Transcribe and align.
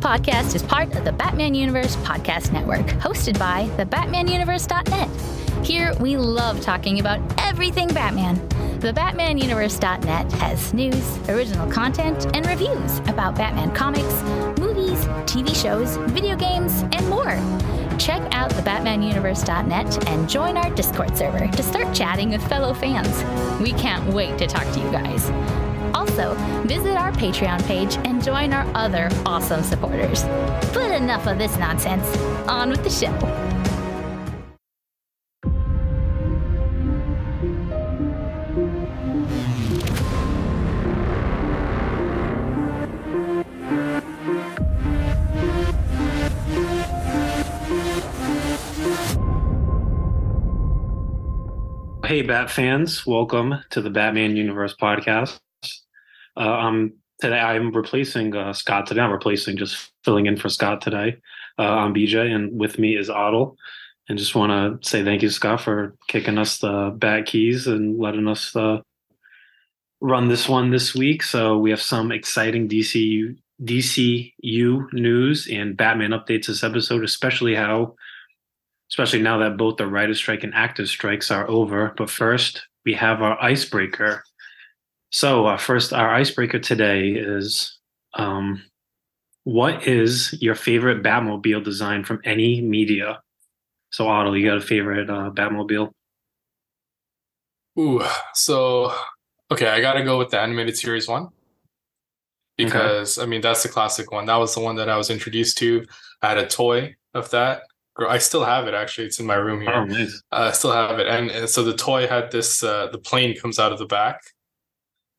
podcast 0.00 0.54
is 0.54 0.62
part 0.62 0.94
of 0.96 1.04
the 1.04 1.12
Batman 1.12 1.54
Universe 1.54 1.94
Podcast 1.96 2.52
Network, 2.52 2.86
hosted 2.86 3.38
by 3.38 3.68
the 3.76 3.84
BatmanUniverse.net. 3.84 5.64
Here, 5.64 5.92
we 6.00 6.16
love 6.16 6.62
talking 6.62 7.00
about 7.00 7.20
everything 7.38 7.88
Batman. 7.88 8.36
The 8.80 8.94
BatmanUniverse.net 8.94 10.32
has 10.32 10.72
news, 10.72 11.18
original 11.28 11.70
content, 11.70 12.34
and 12.34 12.46
reviews 12.46 13.00
about 13.00 13.34
Batman 13.34 13.74
comics, 13.74 14.22
movies, 14.58 15.04
TV 15.26 15.54
shows, 15.54 15.98
video 16.12 16.34
games, 16.34 16.82
and 16.92 17.06
more. 17.10 17.36
Check 17.98 18.22
out 18.32 18.50
the 18.52 18.62
BatmanUniverse.net 18.62 20.08
and 20.08 20.26
join 20.26 20.56
our 20.56 20.74
Discord 20.74 21.14
server 21.16 21.46
to 21.46 21.62
start 21.62 21.94
chatting 21.94 22.30
with 22.30 22.46
fellow 22.48 22.72
fans. 22.72 23.22
We 23.60 23.72
can't 23.72 24.14
wait 24.14 24.38
to 24.38 24.46
talk 24.46 24.64
to 24.72 24.80
you 24.80 24.90
guys. 24.90 25.30
Also, 25.94 26.34
visit 26.66 26.96
our 26.96 27.12
Patreon 27.12 27.64
page 27.66 27.96
and 28.06 28.22
join 28.22 28.52
our 28.52 28.66
other 28.74 29.08
awesome 29.26 29.62
supporters. 29.62 30.24
But 30.72 30.90
enough 30.92 31.26
of 31.26 31.38
this 31.38 31.56
nonsense. 31.58 32.06
On 32.48 32.70
with 32.70 32.82
the 32.84 32.90
show. 32.90 33.10
Hey, 52.10 52.22
Bat 52.22 52.50
fans, 52.50 53.06
welcome 53.06 53.62
to 53.70 53.80
the 53.80 53.88
Batman 53.88 54.34
Universe 54.34 54.74
podcast. 54.74 55.38
Uh, 56.40 56.58
um, 56.58 56.94
today 57.20 57.38
I'm 57.38 57.70
replacing 57.70 58.34
uh, 58.34 58.54
Scott 58.54 58.86
today. 58.86 59.02
I'm 59.02 59.12
replacing 59.12 59.58
just 59.58 59.92
filling 60.04 60.24
in 60.24 60.38
for 60.38 60.48
Scott 60.48 60.80
today. 60.80 61.18
Uh, 61.58 61.62
I'm 61.62 61.94
BJ, 61.94 62.34
and 62.34 62.58
with 62.58 62.78
me 62.78 62.96
is 62.96 63.10
Adil. 63.10 63.56
And 64.08 64.18
just 64.18 64.34
want 64.34 64.82
to 64.82 64.88
say 64.88 65.04
thank 65.04 65.22
you, 65.22 65.28
Scott, 65.28 65.60
for 65.60 65.94
kicking 66.08 66.38
us 66.38 66.58
the 66.58 66.94
bat 66.96 67.26
keys 67.26 67.66
and 67.66 68.00
letting 68.00 68.26
us 68.26 68.56
uh, 68.56 68.78
run 70.00 70.28
this 70.28 70.48
one 70.48 70.70
this 70.70 70.94
week. 70.94 71.22
So 71.22 71.58
we 71.58 71.70
have 71.70 71.82
some 71.82 72.10
exciting 72.10 72.68
DCU 72.68 73.36
DCU 73.62 74.90
news 74.94 75.46
and 75.52 75.76
Batman 75.76 76.12
updates 76.12 76.46
this 76.46 76.64
episode, 76.64 77.04
especially 77.04 77.54
how 77.54 77.94
especially 78.90 79.20
now 79.20 79.36
that 79.38 79.58
both 79.58 79.76
the 79.76 79.86
writer 79.86 80.14
strike 80.14 80.42
and 80.42 80.54
active 80.54 80.88
strikes 80.88 81.30
are 81.30 81.48
over. 81.50 81.92
But 81.98 82.08
first, 82.08 82.66
we 82.86 82.94
have 82.94 83.20
our 83.20 83.40
icebreaker. 83.40 84.24
So, 85.10 85.46
uh, 85.46 85.56
first, 85.56 85.92
our 85.92 86.12
icebreaker 86.14 86.58
today 86.58 87.10
is 87.10 87.78
um, 88.14 88.62
what 89.44 89.86
is 89.86 90.36
your 90.40 90.54
favorite 90.54 91.02
Batmobile 91.02 91.64
design 91.64 92.04
from 92.04 92.20
any 92.24 92.60
media? 92.60 93.20
So, 93.90 94.06
Adil, 94.06 94.38
you 94.38 94.46
got 94.46 94.58
a 94.58 94.60
favorite 94.60 95.10
uh, 95.10 95.30
Batmobile? 95.30 95.90
Ooh, 97.78 98.02
so 98.34 98.94
okay, 99.50 99.68
I 99.68 99.80
gotta 99.80 100.04
go 100.04 100.18
with 100.18 100.30
the 100.30 100.40
animated 100.40 100.76
series 100.76 101.08
one 101.08 101.28
because 102.56 103.16
okay. 103.16 103.24
I 103.24 103.28
mean 103.28 103.40
that's 103.40 103.62
the 103.62 103.68
classic 103.68 104.10
one. 104.10 104.26
That 104.26 104.36
was 104.36 104.54
the 104.54 104.60
one 104.60 104.76
that 104.76 104.88
I 104.88 104.96
was 104.96 105.08
introduced 105.08 105.56
to. 105.58 105.86
I 106.20 106.30
had 106.30 106.38
a 106.38 106.46
toy 106.46 106.96
of 107.14 107.30
that, 107.30 107.62
I 108.08 108.18
still 108.18 108.44
have 108.44 108.66
it 108.66 108.74
actually. 108.74 109.06
It's 109.06 109.20
in 109.20 109.26
my 109.26 109.34
room 109.34 109.60
here. 109.60 109.72
Oh, 109.72 109.84
nice. 109.84 110.22
uh, 110.32 110.48
I 110.48 110.52
still 110.52 110.72
have 110.72 110.98
it, 110.98 111.06
and, 111.06 111.30
and, 111.30 111.48
so 111.48 111.62
the 111.62 111.74
toy 111.74 112.06
had 112.06 112.30
this. 112.30 112.62
Uh, 112.62 112.88
the 112.90 112.98
plane 112.98 113.36
comes 113.36 113.58
out 113.58 113.72
of 113.72 113.78
the 113.78 113.86
back. 113.86 114.20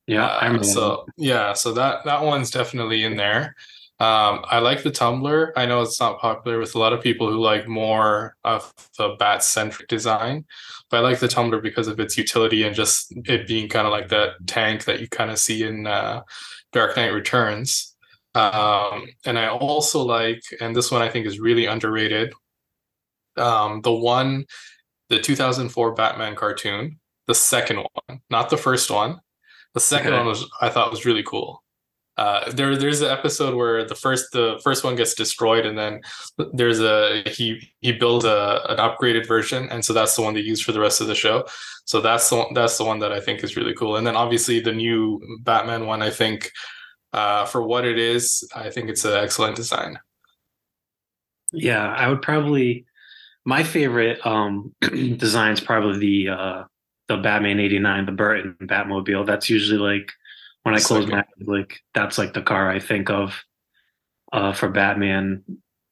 Yeah, 0.07 0.25
uh, 0.25 0.63
so 0.63 1.05
yeah, 1.17 1.53
so 1.53 1.73
that 1.73 2.03
that 2.05 2.23
one's 2.23 2.51
definitely 2.51 3.03
in 3.03 3.15
there. 3.15 3.55
Um, 3.99 4.43
I 4.49 4.57
like 4.57 4.81
the 4.81 4.89
tumbler. 4.89 5.53
I 5.55 5.67
know 5.67 5.83
it's 5.83 5.99
not 5.99 6.19
popular 6.19 6.57
with 6.57 6.73
a 6.73 6.79
lot 6.79 6.91
of 6.91 7.03
people 7.03 7.29
who 7.29 7.39
like 7.39 7.67
more 7.67 8.35
of 8.43 8.73
the 8.97 9.15
bat 9.19 9.43
centric 9.43 9.87
design, 9.87 10.45
but 10.89 10.97
I 10.97 10.99
like 11.01 11.19
the 11.19 11.27
tumbler 11.27 11.61
because 11.61 11.87
of 11.87 11.99
its 11.99 12.17
utility 12.17 12.63
and 12.63 12.75
just 12.75 13.13
it 13.25 13.45
being 13.45 13.69
kind 13.69 13.85
of 13.85 13.91
like 13.91 14.09
that 14.09 14.47
tank 14.47 14.85
that 14.85 15.01
you 15.01 15.07
kind 15.07 15.29
of 15.29 15.37
see 15.37 15.63
in 15.63 15.85
uh, 15.85 16.23
Dark 16.73 16.95
Knight 16.97 17.13
Returns. 17.13 17.95
Um, 18.33 19.05
and 19.23 19.37
I 19.37 19.49
also 19.49 20.01
like, 20.01 20.41
and 20.59 20.75
this 20.75 20.89
one 20.89 21.03
I 21.03 21.09
think 21.09 21.27
is 21.27 21.39
really 21.39 21.67
underrated, 21.67 22.33
um, 23.37 23.81
the 23.81 23.93
one, 23.93 24.45
the 25.09 25.19
2004 25.19 25.93
Batman 25.93 26.35
cartoon, 26.35 26.99
the 27.27 27.35
second 27.35 27.85
one, 28.07 28.21
not 28.31 28.49
the 28.49 28.57
first 28.57 28.89
one. 28.89 29.19
The 29.73 29.79
second 29.79 30.13
okay. 30.13 30.17
one 30.17 30.27
was 30.27 30.49
I 30.61 30.69
thought 30.69 30.91
was 30.91 31.05
really 31.05 31.23
cool. 31.23 31.63
Uh, 32.17 32.51
there, 32.51 32.75
there's 32.75 33.01
an 33.01 33.09
episode 33.09 33.55
where 33.55 33.85
the 33.85 33.95
first 33.95 34.31
the 34.33 34.59
first 34.63 34.83
one 34.83 34.95
gets 34.95 35.15
destroyed, 35.15 35.65
and 35.65 35.77
then 35.77 36.01
there's 36.53 36.81
a 36.81 37.23
he 37.25 37.71
he 37.79 37.93
builds 37.93 38.25
a 38.25 38.61
an 38.69 38.77
upgraded 38.77 39.27
version, 39.27 39.69
and 39.69 39.83
so 39.83 39.93
that's 39.93 40.15
the 40.15 40.21
one 40.21 40.33
they 40.33 40.41
use 40.41 40.61
for 40.61 40.71
the 40.71 40.79
rest 40.79 41.01
of 41.01 41.07
the 41.07 41.15
show. 41.15 41.45
So 41.85 42.01
that's 42.01 42.29
the 42.29 42.35
one, 42.35 42.53
that's 42.53 42.77
the 42.77 42.85
one 42.85 42.99
that 42.99 43.11
I 43.11 43.19
think 43.19 43.43
is 43.43 43.55
really 43.55 43.73
cool. 43.73 43.95
And 43.95 44.05
then 44.05 44.15
obviously 44.15 44.59
the 44.59 44.73
new 44.73 45.21
Batman 45.41 45.85
one, 45.85 46.01
I 46.01 46.09
think 46.09 46.51
uh, 47.13 47.45
for 47.45 47.63
what 47.63 47.85
it 47.85 47.97
is, 47.97 48.47
I 48.53 48.69
think 48.69 48.89
it's 48.89 49.05
an 49.05 49.15
excellent 49.15 49.55
design. 49.55 49.97
Yeah, 51.53 51.93
I 51.93 52.07
would 52.07 52.21
probably 52.21 52.85
my 53.45 53.63
favorite 53.63 54.25
um, 54.25 54.75
design 54.81 55.53
is 55.53 55.59
probably 55.61 55.99
the 55.99 56.29
uh, 56.29 56.63
the 57.11 57.21
Batman 57.21 57.59
'89, 57.59 58.05
the 58.05 58.11
Burton 58.11 58.55
Batmobile. 58.61 59.25
That's 59.25 59.49
usually 59.49 59.79
like 59.79 60.11
when 60.63 60.75
I 60.75 60.79
close 60.79 61.07
my 61.07 61.19
eyes, 61.19 61.47
like 61.47 61.79
that's 61.93 62.17
like 62.17 62.33
the 62.33 62.41
car 62.41 62.69
I 62.69 62.79
think 62.79 63.09
of 63.09 63.43
uh, 64.31 64.53
for 64.53 64.69
Batman. 64.69 65.43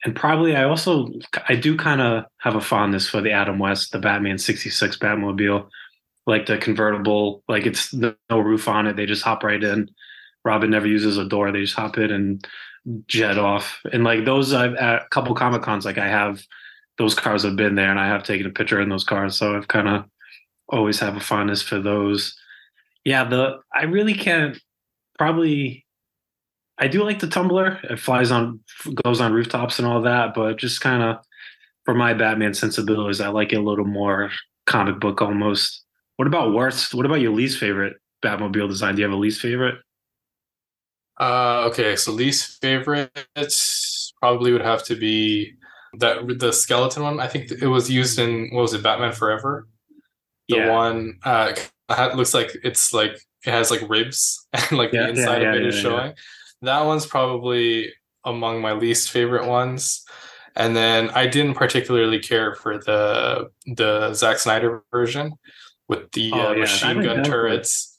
And 0.05 0.15
probably 0.15 0.55
I 0.55 0.63
also 0.63 1.09
I 1.49 1.55
do 1.55 1.75
kind 1.75 1.99
of 1.99 2.23
have 2.37 2.55
a 2.55 2.61
fondness 2.61 3.09
for 3.09 3.19
the 3.19 3.31
Adam 3.31 3.59
West, 3.59 3.91
the 3.91 3.99
Batman 3.99 4.37
'66 4.37 4.97
Batmobile, 4.97 5.67
like 6.25 6.45
the 6.45 6.57
convertible. 6.57 7.43
Like 7.49 7.65
it's 7.65 7.93
no 7.93 8.15
roof 8.31 8.67
on 8.69 8.87
it; 8.87 8.95
they 8.95 9.05
just 9.05 9.23
hop 9.23 9.43
right 9.43 9.61
in. 9.61 9.89
Robin 10.45 10.69
never 10.69 10.87
uses 10.87 11.17
a 11.17 11.25
door; 11.25 11.51
they 11.51 11.61
just 11.61 11.75
hop 11.75 11.97
in 11.97 12.11
and 12.11 12.47
jet 13.07 13.37
off. 13.37 13.81
And 13.91 14.05
like 14.05 14.23
those, 14.23 14.53
I've 14.53 14.75
at 14.75 15.03
a 15.03 15.07
couple 15.09 15.35
comic 15.35 15.63
cons, 15.63 15.83
like 15.83 15.97
I 15.97 16.07
have 16.07 16.41
those 16.97 17.13
cars 17.15 17.43
have 17.43 17.57
been 17.57 17.75
there 17.75 17.89
and 17.89 17.99
I 17.99 18.07
have 18.07 18.23
taken 18.23 18.47
a 18.47 18.51
picture 18.51 18.79
in 18.79 18.89
those 18.89 19.03
cars. 19.03 19.37
So 19.37 19.57
I've 19.57 19.67
kind 19.67 19.87
of 19.89 20.05
always 20.69 20.99
have 20.99 21.17
a 21.17 21.19
fondness 21.19 21.61
for 21.61 21.79
those. 21.79 22.35
Yeah, 23.05 23.23
the 23.25 23.59
I 23.73 23.83
really 23.83 24.13
can't 24.13 24.59
probably 25.17 25.85
I 26.77 26.87
do 26.87 27.03
like 27.03 27.19
the 27.19 27.27
tumbler. 27.27 27.79
It 27.83 27.99
flies 27.99 28.31
on 28.31 28.61
goes 29.03 29.21
on 29.21 29.33
rooftops 29.33 29.79
and 29.79 29.87
all 29.87 30.01
that, 30.03 30.33
but 30.33 30.57
just 30.57 30.81
kind 30.81 31.03
of 31.03 31.17
for 31.85 31.93
my 31.93 32.13
Batman 32.13 32.53
sensibilities, 32.53 33.21
I 33.21 33.29
like 33.29 33.53
it 33.53 33.57
a 33.57 33.61
little 33.61 33.85
more 33.85 34.31
comic 34.65 34.99
book 34.99 35.21
almost. 35.21 35.83
What 36.17 36.27
about 36.27 36.53
worst? 36.53 36.93
What 36.93 37.05
about 37.05 37.21
your 37.21 37.33
least 37.33 37.59
favorite 37.59 37.97
Batmobile 38.23 38.69
design? 38.69 38.95
Do 38.95 39.01
you 39.01 39.07
have 39.07 39.17
a 39.17 39.19
least 39.21 39.41
favorite? 39.41 39.75
Uh 41.19 41.67
okay, 41.69 41.95
so 41.95 42.11
least 42.11 42.61
favorite 42.61 43.11
probably 44.21 44.51
would 44.51 44.61
have 44.61 44.83
to 44.85 44.95
be 44.95 45.53
that 45.99 46.39
the 46.39 46.51
skeleton 46.53 47.03
one. 47.03 47.19
I 47.19 47.27
think 47.27 47.51
it 47.51 47.67
was 47.67 47.89
used 47.89 48.19
in 48.19 48.49
what 48.51 48.61
was 48.61 48.73
it, 48.73 48.83
Batman 48.83 49.13
Forever? 49.13 49.67
The 50.49 50.57
yeah. 50.57 50.71
one 50.71 51.19
uh 51.23 51.53
looks 52.15 52.33
like 52.33 52.51
it's 52.63 52.93
like 52.93 53.13
it 53.45 53.51
has 53.51 53.71
like 53.71 53.87
ribs 53.89 54.47
and 54.53 54.77
like 54.77 54.91
yeah, 54.91 55.03
the 55.03 55.09
inside 55.09 55.41
yeah, 55.41 55.53
of 55.53 55.55
it 55.55 55.65
is 55.65 55.75
showing. 55.75 56.13
That 56.61 56.85
one's 56.85 57.05
probably 57.05 57.93
among 58.25 58.61
my 58.61 58.73
least 58.73 59.11
favorite 59.11 59.47
ones. 59.47 60.03
And 60.55 60.75
then 60.75 61.09
I 61.11 61.25
didn't 61.27 61.53
particularly 61.53 62.19
care 62.19 62.55
for 62.55 62.77
the 62.77 63.49
the 63.65 64.13
Zack 64.13 64.39
Snyder 64.39 64.83
version 64.91 65.33
with 65.87 66.11
the 66.11 66.31
oh, 66.33 66.51
uh, 66.51 66.55
machine 66.55 67.01
gun 67.01 67.23
turrets. 67.23 67.97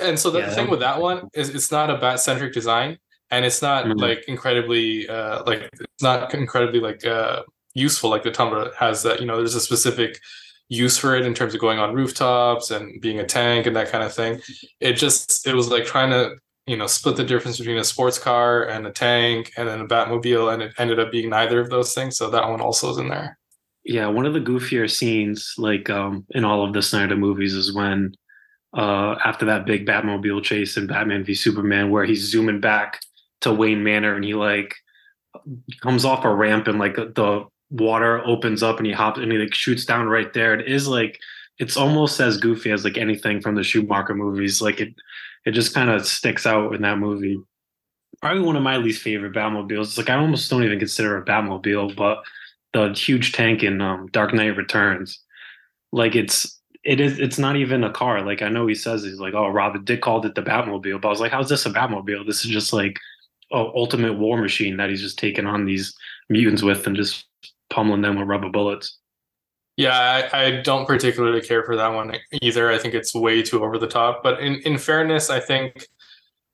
And 0.00 0.18
so 0.18 0.30
the 0.30 0.46
thing 0.50 0.70
with 0.70 0.80
that 0.80 1.00
one 1.00 1.28
is 1.34 1.50
it's 1.50 1.70
not 1.70 1.90
a 1.90 1.98
bat 1.98 2.18
centric 2.18 2.52
design 2.52 2.98
and 3.30 3.44
it's 3.44 3.62
not 3.62 3.84
mm-hmm. 3.84 3.98
like 3.98 4.24
incredibly 4.28 5.08
uh 5.08 5.42
like 5.44 5.68
it's 5.72 6.02
not 6.02 6.32
incredibly 6.34 6.80
like 6.80 7.04
uh 7.04 7.42
useful 7.74 8.08
like 8.08 8.22
the 8.22 8.30
tumbler 8.30 8.72
has 8.78 9.02
that 9.02 9.20
you 9.20 9.26
know 9.26 9.36
there's 9.36 9.54
a 9.54 9.60
specific 9.60 10.20
use 10.68 10.96
for 10.96 11.14
it 11.14 11.26
in 11.26 11.34
terms 11.34 11.54
of 11.54 11.60
going 11.60 11.78
on 11.78 11.94
rooftops 11.94 12.70
and 12.70 13.00
being 13.00 13.20
a 13.20 13.26
tank 13.26 13.66
and 13.66 13.76
that 13.76 13.90
kind 13.90 14.04
of 14.04 14.12
thing. 14.12 14.40
It 14.80 14.94
just 14.94 15.46
it 15.46 15.54
was 15.54 15.68
like 15.68 15.84
trying 15.84 16.10
to 16.10 16.36
you 16.66 16.76
know 16.76 16.86
split 16.86 17.16
the 17.16 17.24
difference 17.24 17.58
between 17.58 17.76
a 17.76 17.84
sports 17.84 18.18
car 18.18 18.64
and 18.64 18.86
a 18.86 18.90
tank 18.90 19.52
and 19.56 19.68
then 19.68 19.80
a 19.80 19.86
batmobile 19.86 20.52
and 20.52 20.62
it 20.62 20.72
ended 20.78 20.98
up 20.98 21.12
being 21.12 21.30
neither 21.30 21.60
of 21.60 21.70
those 21.70 21.94
things 21.94 22.16
so 22.16 22.30
that 22.30 22.48
one 22.48 22.60
also 22.60 22.90
is 22.90 22.98
in 22.98 23.08
there. 23.08 23.38
Yeah 23.84 24.06
one 24.06 24.24
of 24.26 24.32
the 24.32 24.40
goofier 24.40 24.90
scenes 24.90 25.54
like 25.58 25.90
um 25.90 26.24
in 26.30 26.44
all 26.44 26.64
of 26.64 26.72
the 26.72 26.80
snyder 26.82 27.16
movies 27.16 27.52
is 27.52 27.74
when 27.74 28.14
uh 28.74 29.16
after 29.24 29.44
that 29.44 29.66
big 29.66 29.86
batmobile 29.86 30.42
chase 30.42 30.78
in 30.78 30.86
batman 30.86 31.22
v 31.22 31.34
superman 31.34 31.90
where 31.90 32.06
he's 32.06 32.30
zooming 32.30 32.60
back 32.60 33.00
to 33.42 33.52
Wayne 33.52 33.84
Manor 33.84 34.14
and 34.14 34.24
he 34.24 34.32
like 34.32 34.74
comes 35.82 36.06
off 36.06 36.24
a 36.24 36.34
ramp 36.34 36.66
and 36.66 36.78
like 36.78 36.96
the 36.96 37.44
water 37.74 38.24
opens 38.26 38.62
up 38.62 38.78
and 38.78 38.86
he 38.86 38.92
hops 38.92 39.18
and 39.18 39.32
he 39.32 39.38
like 39.38 39.54
shoots 39.54 39.84
down 39.84 40.06
right 40.08 40.32
there. 40.32 40.54
It 40.54 40.68
is 40.68 40.88
like 40.88 41.18
it's 41.58 41.76
almost 41.76 42.20
as 42.20 42.36
goofy 42.38 42.70
as 42.72 42.84
like 42.84 42.98
anything 42.98 43.40
from 43.40 43.54
the 43.54 43.64
Schumacher 43.64 44.14
movies. 44.14 44.62
Like 44.62 44.80
it 44.80 44.94
it 45.44 45.52
just 45.52 45.74
kind 45.74 45.90
of 45.90 46.06
sticks 46.06 46.46
out 46.46 46.74
in 46.74 46.82
that 46.82 46.98
movie. 46.98 47.38
probably 48.20 48.42
one 48.42 48.56
of 48.56 48.62
my 48.62 48.76
least 48.76 49.02
favorite 49.02 49.34
Batmobiles. 49.34 49.84
It's 49.84 49.98
like 49.98 50.10
I 50.10 50.16
almost 50.16 50.50
don't 50.50 50.64
even 50.64 50.78
consider 50.78 51.16
a 51.18 51.24
Batmobile, 51.24 51.96
but 51.96 52.22
the 52.72 52.92
huge 52.92 53.32
tank 53.32 53.62
in 53.62 53.80
um, 53.80 54.08
Dark 54.12 54.34
Knight 54.34 54.56
Returns, 54.56 55.20
like 55.92 56.14
it's 56.16 56.60
it 56.84 57.00
is 57.00 57.18
it's 57.18 57.38
not 57.38 57.56
even 57.56 57.84
a 57.84 57.92
car. 57.92 58.24
Like 58.24 58.42
I 58.42 58.48
know 58.48 58.66
he 58.66 58.74
says 58.74 59.02
he's 59.04 59.20
like, 59.20 59.34
oh, 59.34 59.48
Robin 59.48 59.84
Dick 59.84 60.02
called 60.02 60.26
it 60.26 60.34
the 60.34 60.42
Batmobile, 60.42 61.00
but 61.00 61.08
I 61.08 61.10
was 61.10 61.20
like, 61.20 61.32
how's 61.32 61.48
this 61.48 61.66
a 61.66 61.70
Batmobile? 61.70 62.26
This 62.26 62.44
is 62.44 62.50
just 62.50 62.72
like 62.72 62.98
a 63.52 63.56
ultimate 63.56 64.14
war 64.18 64.38
machine 64.40 64.76
that 64.78 64.90
he's 64.90 65.02
just 65.02 65.18
taking 65.18 65.46
on 65.46 65.64
these 65.66 65.94
mutants 66.28 66.62
with 66.62 66.86
and 66.86 66.96
just 66.96 67.26
pummeling 67.74 68.02
them 68.02 68.16
with 68.16 68.28
rubber 68.28 68.50
bullets. 68.50 68.98
Yeah, 69.76 70.28
I, 70.32 70.44
I, 70.44 70.60
don't 70.60 70.86
particularly 70.86 71.40
care 71.40 71.64
for 71.64 71.74
that 71.74 71.88
one 71.88 72.16
either. 72.40 72.70
I 72.70 72.78
think 72.78 72.94
it's 72.94 73.12
way 73.12 73.42
too 73.42 73.64
over 73.64 73.76
the 73.76 73.88
top. 73.88 74.22
But 74.22 74.38
in, 74.40 74.60
in 74.60 74.78
fairness, 74.78 75.30
I 75.30 75.40
think 75.40 75.88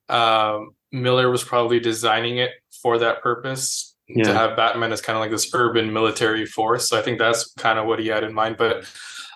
um, 0.09 0.71
Miller 0.91 1.31
was 1.31 1.45
probably 1.45 1.81
designing 1.81 2.39
it 2.39 2.53
for 2.83 2.97
that 2.97 3.23
purpose 3.23 3.95
yeah. 4.09 4.25
to 4.25 4.33
have 4.33 4.57
Batman 4.57 4.91
as 4.91 5.03
kind 5.03 5.19
of 5.19 5.21
like 5.21 5.31
this 5.31 5.51
urban 5.53 5.93
military 5.93 6.47
force. 6.47 6.89
So 6.89 6.99
I 6.99 7.03
think 7.03 7.19
that's 7.19 7.53
kind 7.59 7.79
of 7.79 7.87
what 7.87 7.99
he 7.99 8.07
had 8.07 8.25
in 8.25 8.33
mind. 8.33 8.57
But 8.57 8.91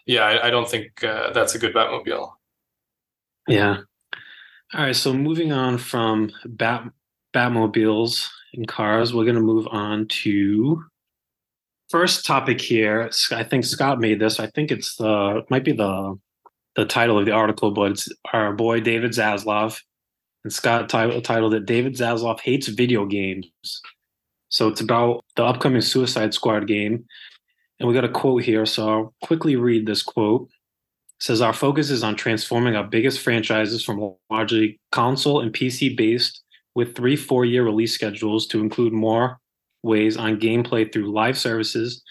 yeah, 0.06 0.22
I, 0.22 0.46
I 0.46 0.50
don't 0.50 0.68
think 0.68 1.04
uh, 1.04 1.32
that's 1.32 1.54
a 1.54 1.58
good 1.58 1.74
Batmobile. 1.74 2.30
Yeah. 3.48 3.78
All 4.72 4.80
right. 4.80 4.96
So 4.96 5.12
moving 5.12 5.52
on 5.52 5.76
from 5.76 6.30
Bat 6.46 6.90
Batmobiles 7.34 8.30
and 8.54 8.66
cars, 8.66 9.12
we're 9.12 9.24
going 9.24 9.34
to 9.34 9.42
move 9.42 9.68
on 9.70 10.06
to 10.08 10.82
first 11.94 12.26
topic 12.26 12.60
here. 12.60 13.08
I 13.30 13.44
think 13.44 13.64
Scott 13.64 14.00
made 14.00 14.18
this. 14.18 14.40
I 14.40 14.48
think 14.48 14.72
it's 14.72 14.96
the 14.96 15.44
might 15.48 15.62
be 15.62 15.70
the 15.70 16.18
the 16.74 16.86
title 16.86 17.16
of 17.16 17.24
the 17.24 17.30
article, 17.30 17.70
but 17.70 17.92
it's 17.92 18.08
our 18.32 18.52
boy 18.52 18.80
David 18.80 19.12
Zaslav, 19.12 19.80
and 20.42 20.52
Scott 20.52 20.88
t- 20.88 21.20
titled 21.20 21.54
it 21.54 21.66
"David 21.66 21.94
Zaslav 21.94 22.40
hates 22.40 22.66
video 22.66 23.06
games." 23.06 23.48
So 24.48 24.66
it's 24.66 24.80
about 24.80 25.24
the 25.36 25.44
upcoming 25.44 25.82
Suicide 25.82 26.34
Squad 26.34 26.66
game, 26.66 27.04
and 27.78 27.88
we 27.88 27.94
got 27.94 28.02
a 28.02 28.08
quote 28.08 28.42
here. 28.42 28.66
So 28.66 28.88
I'll 28.88 29.14
quickly 29.22 29.54
read 29.54 29.86
this 29.86 30.02
quote. 30.02 30.48
It 31.20 31.22
says 31.22 31.40
our 31.40 31.52
focus 31.52 31.90
is 31.90 32.02
on 32.02 32.16
transforming 32.16 32.74
our 32.74 32.88
biggest 32.88 33.20
franchises 33.20 33.84
from 33.84 34.16
largely 34.30 34.80
console 34.90 35.42
and 35.42 35.52
PC 35.52 35.96
based 35.96 36.42
with 36.74 36.96
three 36.96 37.14
four 37.14 37.44
year 37.44 37.62
release 37.62 37.94
schedules 37.94 38.48
to 38.48 38.58
include 38.58 38.92
more 38.92 39.38
ways 39.84 40.16
on 40.16 40.40
gameplay 40.40 40.90
through 40.90 41.12
live 41.12 41.38
services, 41.38 42.02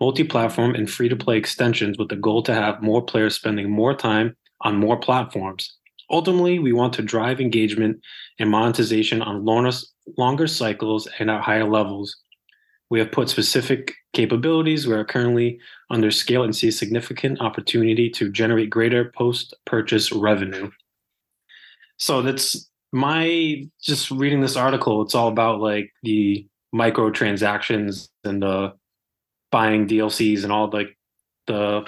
multi 0.00 0.22
platform, 0.22 0.74
and 0.74 0.90
free 0.90 1.08
to 1.08 1.16
play 1.16 1.36
extensions 1.36 1.98
with 1.98 2.08
the 2.08 2.16
goal 2.16 2.42
to 2.42 2.54
have 2.54 2.82
more 2.82 3.02
players 3.02 3.34
spending 3.34 3.70
more 3.70 3.94
time 3.94 4.36
on 4.60 4.76
more 4.76 4.98
platforms. 4.98 5.76
Ultimately, 6.10 6.58
we 6.58 6.72
want 6.72 6.92
to 6.94 7.02
drive 7.02 7.40
engagement 7.40 8.00
and 8.38 8.50
monetization 8.50 9.22
on 9.22 9.44
longer, 9.44 10.46
cycles 10.46 11.08
and 11.18 11.30
at 11.30 11.40
higher 11.40 11.68
levels. 11.68 12.16
We 12.90 12.98
have 12.98 13.10
put 13.10 13.30
specific 13.30 13.94
capabilities. 14.12 14.86
We 14.86 14.92
are 14.92 15.04
currently 15.04 15.58
under 15.88 16.10
scale 16.10 16.42
and 16.42 16.54
see 16.54 16.70
significant 16.70 17.40
opportunity 17.40 18.10
to 18.10 18.30
generate 18.30 18.68
greater 18.68 19.10
post 19.16 19.54
purchase 19.64 20.12
revenue. 20.12 20.70
So 21.96 22.20
that's 22.20 22.68
my 22.92 23.64
just 23.80 24.10
reading 24.10 24.42
this 24.42 24.56
article. 24.56 25.00
It's 25.00 25.14
all 25.14 25.28
about 25.28 25.60
like 25.60 25.92
the 26.02 26.46
microtransactions 26.74 28.08
and 28.24 28.42
the 28.42 28.72
buying 29.50 29.86
DLCs 29.86 30.42
and 30.42 30.52
all 30.52 30.70
like 30.70 30.96
the 31.46 31.86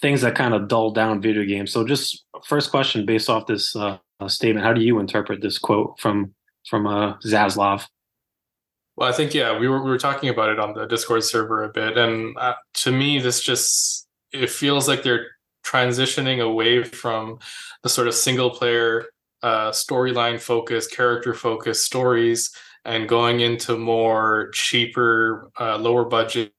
things 0.00 0.22
that 0.22 0.34
kind 0.34 0.54
of 0.54 0.68
dull 0.68 0.90
down 0.90 1.20
video 1.20 1.44
games. 1.44 1.72
So, 1.72 1.86
just 1.86 2.24
first 2.44 2.70
question 2.70 3.06
based 3.06 3.30
off 3.30 3.46
this 3.46 3.74
uh, 3.76 3.98
statement, 4.26 4.64
how 4.64 4.72
do 4.72 4.80
you 4.80 4.98
interpret 4.98 5.42
this 5.42 5.58
quote 5.58 5.98
from 6.00 6.34
from 6.68 6.86
uh, 6.86 7.14
Zaslav? 7.18 7.86
Well, 8.96 9.08
I 9.08 9.12
think 9.12 9.34
yeah, 9.34 9.58
we 9.58 9.68
were 9.68 9.82
we 9.82 9.90
were 9.90 9.98
talking 9.98 10.28
about 10.28 10.50
it 10.50 10.58
on 10.58 10.72
the 10.72 10.86
Discord 10.86 11.22
server 11.24 11.64
a 11.64 11.68
bit, 11.68 11.98
and 11.98 12.36
uh, 12.38 12.54
to 12.74 12.92
me, 12.92 13.18
this 13.18 13.42
just 13.42 14.06
it 14.32 14.50
feels 14.50 14.88
like 14.88 15.02
they're 15.02 15.26
transitioning 15.64 16.40
away 16.40 16.84
from 16.84 17.38
the 17.82 17.88
sort 17.88 18.08
of 18.08 18.14
single 18.14 18.50
player 18.50 19.06
uh, 19.42 19.70
storyline 19.70 20.40
focused, 20.40 20.92
character 20.92 21.34
focused 21.34 21.84
stories 21.84 22.50
and 22.86 23.08
going 23.08 23.40
into 23.40 23.76
more 23.76 24.50
cheaper, 24.54 25.50
uh, 25.60 25.76
lower 25.76 26.04
budget, 26.04 26.52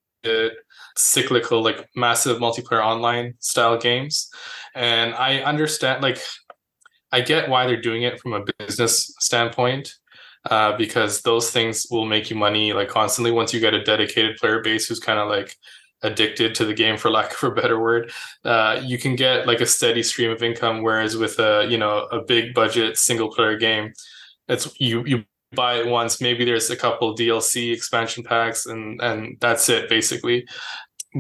cyclical, 0.97 1.63
like 1.63 1.87
massive 1.95 2.39
multiplayer 2.39 2.83
online 2.83 3.33
style 3.39 3.77
games. 3.77 4.29
And 4.75 5.15
I 5.15 5.39
understand, 5.39 6.03
like, 6.03 6.19
I 7.13 7.21
get 7.21 7.49
why 7.49 7.65
they're 7.65 7.81
doing 7.81 8.03
it 8.03 8.19
from 8.19 8.33
a 8.33 8.43
business 8.59 9.15
standpoint. 9.19 9.93
Uh, 10.49 10.77
because 10.77 11.23
those 11.23 11.51
things 11.51 11.87
will 11.91 12.05
make 12.05 12.29
you 12.29 12.35
money 12.35 12.71
like 12.71 12.87
constantly 12.87 13.31
once 13.31 13.53
you 13.53 13.59
get 13.59 13.73
a 13.73 13.83
dedicated 13.83 14.37
player 14.37 14.61
base 14.61 14.87
who's 14.87 14.99
kind 14.99 15.19
of 15.19 15.27
like 15.27 15.53
addicted 16.03 16.55
to 16.55 16.63
the 16.63 16.73
game 16.73 16.95
for 16.95 17.09
lack 17.17 17.33
of 17.33 17.51
a 17.51 17.53
better 17.53 17.81
word 17.81 18.09
uh, 18.45 18.79
you 18.81 18.97
can 18.97 19.15
get 19.17 19.45
like 19.45 19.59
a 19.59 19.65
steady 19.65 20.01
stream 20.01 20.31
of 20.31 20.41
income 20.41 20.83
whereas 20.83 21.17
with 21.17 21.37
a 21.39 21.67
you 21.69 21.77
know 21.77 22.07
a 22.11 22.21
big 22.21 22.53
budget 22.53 22.97
single 22.97 23.29
player 23.29 23.57
game 23.57 23.91
it's 24.47 24.79
you 24.79 25.03
you 25.05 25.25
buy 25.53 25.75
it 25.75 25.87
once. 25.87 26.21
Maybe 26.21 26.45
there's 26.45 26.69
a 26.69 26.75
couple 26.75 27.15
DLC 27.15 27.73
expansion 27.73 28.23
packs, 28.23 28.65
and 28.65 29.01
and 29.01 29.37
that's 29.39 29.69
it 29.69 29.89
basically. 29.89 30.45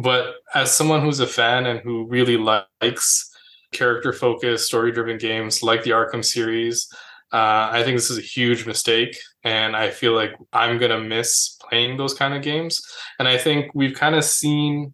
But 0.01 0.35
as 0.53 0.75
someone 0.75 1.01
who's 1.01 1.19
a 1.19 1.27
fan 1.27 1.65
and 1.65 1.79
who 1.79 2.05
really 2.07 2.37
likes 2.37 3.31
character 3.71 4.13
focused, 4.13 4.65
story 4.65 4.91
driven 4.91 5.17
games 5.17 5.63
like 5.63 5.83
the 5.83 5.91
Arkham 5.91 6.23
series, 6.23 6.87
uh, 7.33 7.69
I 7.71 7.83
think 7.83 7.97
this 7.97 8.09
is 8.09 8.17
a 8.17 8.21
huge 8.21 8.65
mistake, 8.65 9.17
and 9.43 9.75
I 9.75 9.89
feel 9.89 10.13
like 10.13 10.31
I'm 10.53 10.77
gonna 10.77 10.99
miss 10.99 11.57
playing 11.69 11.97
those 11.97 12.13
kind 12.13 12.33
of 12.33 12.41
games. 12.41 12.81
And 13.19 13.27
I 13.27 13.37
think 13.37 13.71
we've 13.73 13.95
kind 13.95 14.15
of 14.15 14.23
seen 14.23 14.93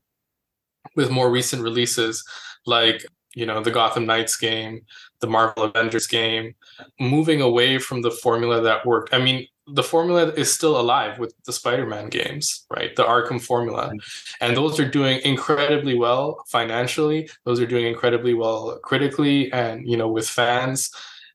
with 0.95 1.11
more 1.11 1.29
recent 1.29 1.63
releases, 1.63 2.23
like 2.65 3.05
you 3.35 3.45
know 3.45 3.61
the 3.61 3.71
Gotham 3.71 4.05
Knights 4.05 4.37
game, 4.37 4.81
the 5.21 5.27
Marvel 5.27 5.63
Avengers 5.63 6.07
game, 6.07 6.55
moving 6.99 7.41
away 7.41 7.77
from 7.77 8.01
the 8.01 8.11
formula 8.11 8.61
that 8.61 8.85
worked. 8.85 9.13
I 9.13 9.19
mean, 9.19 9.47
the 9.67 9.83
formula 9.83 10.27
is 10.33 10.53
still 10.53 10.79
alive 10.79 11.19
with 11.19 11.33
the 11.45 11.53
Spider-Man 11.53 12.09
games, 12.09 12.65
right? 12.69 12.95
The 12.95 13.03
Arkham 13.03 13.41
formula. 13.41 13.93
And 14.41 14.57
those 14.57 14.79
are 14.79 14.89
doing 14.89 15.21
incredibly 15.23 15.97
well 15.97 16.43
financially. 16.47 17.29
Those 17.45 17.61
are 17.61 17.65
doing 17.65 17.85
incredibly 17.85 18.33
well 18.33 18.77
critically 18.83 19.51
and, 19.53 19.87
you 19.89 19.95
know, 19.95 20.09
with 20.09 20.27
fans. 20.27 20.91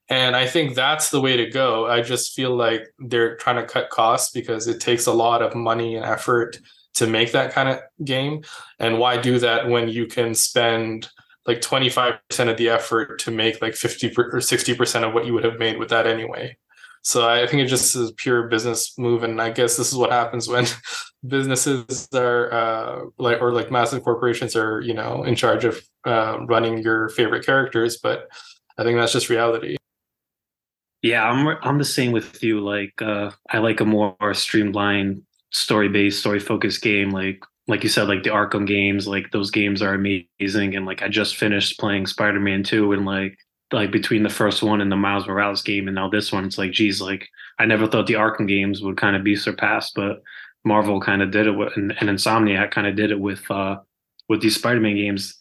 And 0.09 0.35
I 0.35 0.45
think 0.45 0.75
that's 0.75 1.09
the 1.09 1.21
way 1.21 1.37
to 1.37 1.49
go. 1.49 1.87
I 1.87 2.01
just 2.01 2.33
feel 2.33 2.55
like 2.55 2.83
they're 2.99 3.35
trying 3.37 3.57
to 3.57 3.65
cut 3.65 3.89
costs 3.89 4.31
because 4.31 4.67
it 4.67 4.79
takes 4.79 5.07
a 5.07 5.13
lot 5.13 5.41
of 5.41 5.55
money 5.55 5.95
and 5.95 6.05
effort 6.05 6.59
to 6.95 7.07
make 7.07 7.31
that 7.31 7.51
kind 7.51 7.69
of 7.69 7.79
game. 8.03 8.43
And 8.79 8.99
why 8.99 9.17
do 9.17 9.39
that 9.39 9.69
when 9.69 9.89
you 9.89 10.05
can 10.07 10.33
spend 10.33 11.09
like 11.49 11.61
25% 11.61 12.19
of 12.47 12.57
the 12.57 12.69
effort 12.69 13.17
to 13.21 13.31
make 13.31 13.59
like 13.59 13.73
50 13.73 14.09
or 14.09 14.39
60% 14.39 15.03
of 15.03 15.15
what 15.15 15.25
you 15.25 15.33
would 15.33 15.43
have 15.43 15.57
made 15.57 15.79
with 15.79 15.89
that 15.89 16.05
anyway. 16.05 16.55
So 17.01 17.27
I 17.27 17.47
think 17.47 17.63
it 17.63 17.65
just 17.65 17.95
is 17.95 18.11
pure 18.11 18.47
business 18.47 18.95
move. 18.99 19.23
And 19.23 19.41
I 19.41 19.49
guess 19.49 19.75
this 19.75 19.91
is 19.91 19.97
what 19.97 20.11
happens 20.11 20.47
when 20.47 20.67
businesses 21.27 22.07
are 22.13 22.53
uh, 22.53 23.05
like, 23.17 23.41
or 23.41 23.51
like 23.51 23.71
massive 23.71 24.03
corporations 24.03 24.55
are, 24.55 24.79
you 24.81 24.93
know, 24.93 25.23
in 25.23 25.33
charge 25.33 25.65
of 25.65 25.81
uh, 26.05 26.37
running 26.45 26.83
your 26.83 27.09
favorite 27.09 27.43
characters. 27.43 27.97
But 27.97 28.29
I 28.77 28.83
think 28.83 28.99
that's 28.99 29.13
just 29.13 29.29
reality. 29.29 29.77
Yeah, 31.01 31.23
I'm 31.23 31.47
I'm 31.63 31.79
the 31.79 31.85
same 31.85 32.11
with 32.11 32.43
you. 32.43 32.59
Like 32.59 33.01
uh, 33.01 33.31
I 33.49 33.57
like 33.57 33.79
a 33.79 33.85
more 33.85 34.15
streamlined, 34.33 35.23
story 35.49 35.89
based, 35.89 36.19
story 36.19 36.39
focused 36.39 36.83
game. 36.83 37.09
Like 37.09 37.41
like 37.69 37.83
you 37.83 37.89
said, 37.89 38.07
like 38.07 38.23
the 38.23 38.31
Arkham 38.31 38.65
games, 38.65 39.07
like 39.07 39.29
those 39.29 39.51
games 39.51 39.83
are 39.83 39.93
amazing. 39.93 40.75
And 40.75 40.87
like 40.87 41.03
I 41.03 41.07
just 41.07 41.37
finished 41.37 41.79
playing 41.79 42.07
Spider 42.07 42.39
Man 42.39 42.63
2 42.63 42.93
and 42.93 43.05
like 43.05 43.37
like 43.71 43.91
between 43.91 44.23
the 44.23 44.29
first 44.29 44.63
one 44.63 44.81
and 44.81 44.91
the 44.91 44.95
Miles 44.95 45.27
Morales 45.27 45.61
game 45.61 45.87
and 45.87 45.93
now 45.93 46.09
this 46.09 46.31
one, 46.31 46.45
it's 46.45 46.57
like, 46.57 46.71
geez, 46.71 46.99
like 46.99 47.27
I 47.59 47.65
never 47.65 47.85
thought 47.85 48.07
the 48.07 48.15
Arkham 48.15 48.47
games 48.47 48.81
would 48.81 48.97
kind 48.97 49.15
of 49.15 49.23
be 49.23 49.35
surpassed, 49.35 49.93
but 49.93 50.23
Marvel 50.65 50.99
kind 50.99 51.21
of 51.21 51.29
did 51.29 51.45
it 51.45 51.51
with 51.51 51.71
and, 51.77 51.95
and 51.99 52.09
Insomniac 52.09 52.71
kind 52.71 52.87
of 52.87 52.95
did 52.95 53.11
it 53.11 53.19
with 53.19 53.49
uh 53.51 53.77
with 54.27 54.41
these 54.41 54.55
Spider 54.55 54.79
Man 54.79 54.95
games. 54.95 55.37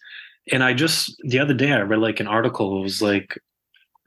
And 0.53 0.63
I 0.63 0.75
just 0.75 1.17
the 1.25 1.39
other 1.39 1.55
day 1.55 1.73
I 1.73 1.81
read 1.81 2.01
like 2.01 2.21
an 2.21 2.29
article, 2.29 2.79
it 2.79 2.83
was 2.83 3.01
like 3.01 3.39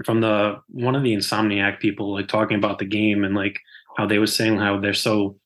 from 0.06 0.22
the 0.22 0.62
one 0.68 0.96
of 0.96 1.01
the 1.01 1.16
Insomniac 1.16 1.80
people 1.80 2.13
like 2.13 2.28
talking 2.28 2.58
about 2.58 2.78
the 2.78 2.86
game 2.86 3.24
and 3.24 3.34
like 3.34 3.60
how 3.98 4.06
they 4.06 4.20
were 4.20 4.28
saying 4.28 4.60
how 4.60 4.80
they're 4.80 4.94
so 4.94 5.38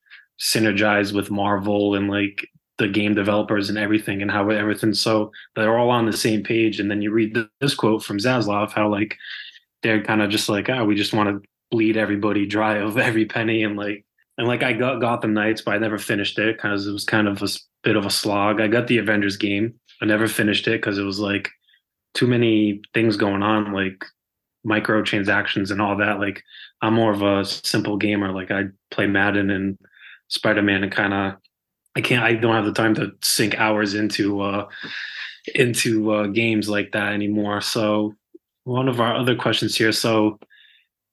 synergized 0.41 1.15
with 1.15 1.31
Marvel 1.31 1.95
and 1.95 2.09
like 2.09 2.49
the 2.77 2.87
game 2.87 3.13
developers 3.13 3.69
and 3.69 3.77
everything 3.77 4.21
and 4.21 4.29
how 4.29 4.49
everything's 4.49 4.99
so 4.99 5.31
they're 5.55 5.77
all 5.77 5.89
on 5.89 6.05
the 6.05 6.17
same 6.17 6.43
page 6.43 6.79
and 6.79 6.91
then 6.91 7.01
you 7.01 7.11
read 7.11 7.37
this 7.61 7.75
quote 7.75 8.03
from 8.03 8.17
Zaslav 8.17 8.71
how 8.71 8.89
like 8.89 9.17
they're 9.81 10.03
kind 10.03 10.21
of 10.21 10.29
just 10.29 10.49
like 10.49 10.69
oh 10.69 10.83
we 10.83 10.95
just 10.95 11.13
want 11.13 11.29
to 11.29 11.49
bleed 11.71 11.97
everybody 11.97 12.45
dry 12.45 12.77
of 12.77 12.97
every 12.97 13.25
penny 13.25 13.63
and 13.63 13.77
like 13.77 14.05
and 14.37 14.47
like 14.47 14.63
I 14.63 14.73
got 14.73 14.99
Gotham 14.99 15.33
Knights 15.33 15.61
but 15.61 15.75
I 15.75 15.77
never 15.77 15.97
finished 15.97 16.37
it 16.37 16.57
because 16.57 16.87
it 16.87 16.91
was 16.91 17.05
kind 17.05 17.27
of 17.27 17.41
a 17.41 17.47
bit 17.83 17.95
of 17.95 18.05
a 18.05 18.09
slog 18.09 18.59
I 18.59 18.67
got 18.67 18.87
the 18.87 18.97
Avengers 18.97 19.37
game 19.37 19.75
I 20.01 20.05
never 20.05 20.27
finished 20.27 20.67
it 20.67 20.81
because 20.81 20.97
it 20.97 21.03
was 21.03 21.19
like 21.19 21.49
too 22.13 22.27
many 22.27 22.81
things 22.93 23.17
going 23.17 23.43
on 23.43 23.73
like 23.73 24.03
microtransactions 24.65 25.71
and 25.71 25.81
all 25.81 25.97
that. 25.97 26.19
Like 26.19 26.43
I'm 26.81 26.95
more 26.95 27.13
of 27.13 27.21
a 27.21 27.45
simple 27.45 27.97
gamer. 27.97 28.31
Like 28.31 28.51
I 28.51 28.63
play 28.91 29.05
Madden 29.05 29.49
and 29.51 29.77
Spider 30.29 30.63
Man 30.63 30.83
and 30.83 30.91
kind 30.91 31.13
of 31.13 31.33
I 31.95 32.01
can't 32.01 32.23
I 32.23 32.33
don't 32.33 32.55
have 32.55 32.65
the 32.65 32.73
time 32.73 32.95
to 32.95 33.11
sink 33.21 33.55
hours 33.59 33.93
into 33.93 34.41
uh 34.41 34.67
into 35.53 36.11
uh 36.11 36.27
games 36.27 36.69
like 36.69 36.91
that 36.91 37.13
anymore. 37.13 37.61
So 37.61 38.15
one 38.63 38.87
of 38.87 38.99
our 38.99 39.15
other 39.15 39.35
questions 39.35 39.75
here. 39.77 39.91
So 39.91 40.39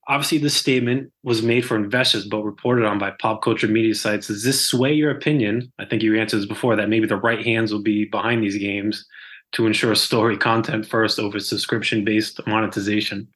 obviously 0.08 0.38
this 0.38 0.56
statement 0.56 1.12
was 1.22 1.42
made 1.42 1.64
for 1.64 1.76
investors 1.76 2.26
but 2.26 2.42
reported 2.42 2.84
on 2.84 2.98
by 2.98 3.12
pop 3.20 3.42
culture 3.42 3.68
media 3.68 3.94
sites. 3.94 4.26
Does 4.26 4.42
this 4.42 4.60
sway 4.60 4.92
your 4.92 5.10
opinion? 5.10 5.72
I 5.78 5.84
think 5.84 6.02
you 6.02 6.18
answered 6.18 6.38
this 6.38 6.46
before 6.46 6.76
that 6.76 6.88
maybe 6.88 7.06
the 7.06 7.16
right 7.16 7.44
hands 7.44 7.72
will 7.72 7.82
be 7.82 8.04
behind 8.06 8.42
these 8.42 8.58
games 8.58 9.06
to 9.52 9.66
ensure 9.66 9.94
story 9.94 10.36
content 10.36 10.86
first 10.86 11.18
over 11.18 11.38
subscription 11.38 12.04
based 12.04 12.40
monetization. 12.46 13.28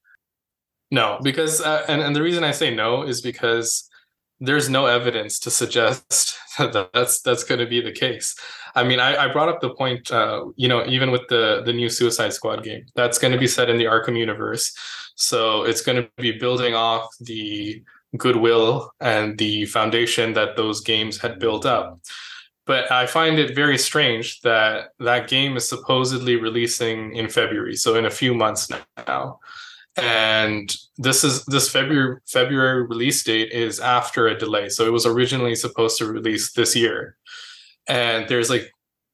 No, 0.90 1.18
because 1.22 1.60
uh, 1.60 1.84
and 1.88 2.00
and 2.00 2.14
the 2.14 2.22
reason 2.22 2.44
I 2.44 2.52
say 2.52 2.74
no 2.74 3.02
is 3.02 3.20
because 3.20 3.88
there's 4.40 4.68
no 4.68 4.86
evidence 4.86 5.38
to 5.40 5.50
suggest 5.50 6.36
that 6.58 6.90
that's 6.92 7.20
that's 7.20 7.44
going 7.44 7.60
to 7.60 7.66
be 7.66 7.80
the 7.80 7.92
case. 7.92 8.34
I 8.74 8.84
mean, 8.84 9.00
I, 9.00 9.24
I 9.24 9.32
brought 9.32 9.48
up 9.48 9.60
the 9.60 9.74
point, 9.74 10.12
uh, 10.12 10.46
you 10.56 10.68
know, 10.68 10.84
even 10.86 11.10
with 11.10 11.22
the 11.28 11.62
the 11.64 11.72
new 11.72 11.88
Suicide 11.88 12.32
Squad 12.32 12.62
game, 12.62 12.86
that's 12.94 13.18
going 13.18 13.32
to 13.32 13.38
be 13.38 13.46
set 13.46 13.70
in 13.70 13.78
the 13.78 13.84
Arkham 13.84 14.18
universe, 14.18 14.76
so 15.14 15.62
it's 15.62 15.82
going 15.82 16.02
to 16.02 16.08
be 16.16 16.32
building 16.32 16.74
off 16.74 17.08
the 17.20 17.82
goodwill 18.16 18.92
and 19.00 19.36
the 19.38 19.66
foundation 19.66 20.32
that 20.34 20.56
those 20.56 20.80
games 20.80 21.18
had 21.18 21.38
built 21.38 21.66
up. 21.66 22.00
But 22.66 22.90
I 22.90 23.06
find 23.06 23.38
it 23.38 23.54
very 23.54 23.78
strange 23.78 24.40
that 24.40 24.88
that 24.98 25.28
game 25.28 25.56
is 25.56 25.68
supposedly 25.68 26.36
releasing 26.36 27.14
in 27.14 27.28
February, 27.28 27.76
so 27.76 27.94
in 27.94 28.04
a 28.04 28.10
few 28.10 28.34
months 28.34 28.70
now 29.06 29.38
and 29.96 30.74
this 30.98 31.24
is 31.24 31.44
this 31.46 31.70
February 31.70 32.18
February 32.26 32.86
release 32.86 33.22
date 33.22 33.50
is 33.52 33.80
after 33.80 34.26
a 34.26 34.38
delay. 34.38 34.68
So 34.68 34.84
it 34.86 34.92
was 34.92 35.06
originally 35.06 35.54
supposed 35.54 35.98
to 35.98 36.06
release 36.06 36.52
this 36.52 36.76
year, 36.76 37.16
and 37.88 38.28
there's 38.28 38.50
like 38.50 38.70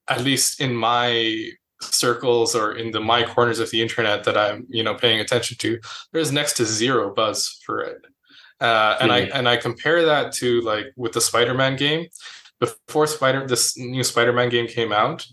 at 0.09 0.23
least 0.23 0.61
in 0.61 0.75
my 0.75 1.51
circles 1.81 2.55
or 2.55 2.75
in 2.75 2.91
the 2.91 3.01
my 3.01 3.25
corners 3.25 3.59
of 3.59 3.71
the 3.71 3.83
internet 3.83 4.25
that 4.25 4.37
I'm 4.37 4.67
you 4.69 4.83
know 4.83 4.95
paying 4.95 5.21
attention 5.21 5.57
to, 5.59 5.81
there's 6.13 6.33
next 6.33 6.57
to 6.57 6.65
zero 6.65 7.15
buzz 7.15 7.61
for 7.65 7.81
it. 7.81 7.99
Uh, 8.61 8.97
and 9.01 9.13
I 9.13 9.19
and 9.35 9.49
I 9.49 9.57
compare 9.57 10.05
that 10.05 10.33
to 10.35 10.61
like 10.63 10.87
with 10.97 11.13
the 11.13 11.21
Spider-Man 11.21 11.77
game. 11.77 12.07
Before 12.61 13.09
Spider 13.09 13.47
this 13.47 13.77
new 13.77 14.05
Spider-Man 14.05 14.49
game 14.49 14.69
came 14.69 14.93
out, 14.93 15.27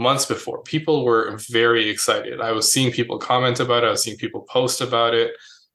months 0.00 0.24
before. 0.24 0.62
People 0.62 1.04
were 1.04 1.38
very 1.50 1.88
excited. 1.88 2.40
I 2.40 2.52
was 2.52 2.72
seeing 2.72 2.90
people 2.90 3.18
comment 3.18 3.60
about 3.60 3.84
it. 3.84 3.88
I 3.88 3.90
was 3.90 4.02
seeing 4.02 4.16
people 4.16 4.40
post 4.42 4.80
about 4.80 5.14
it. 5.14 5.32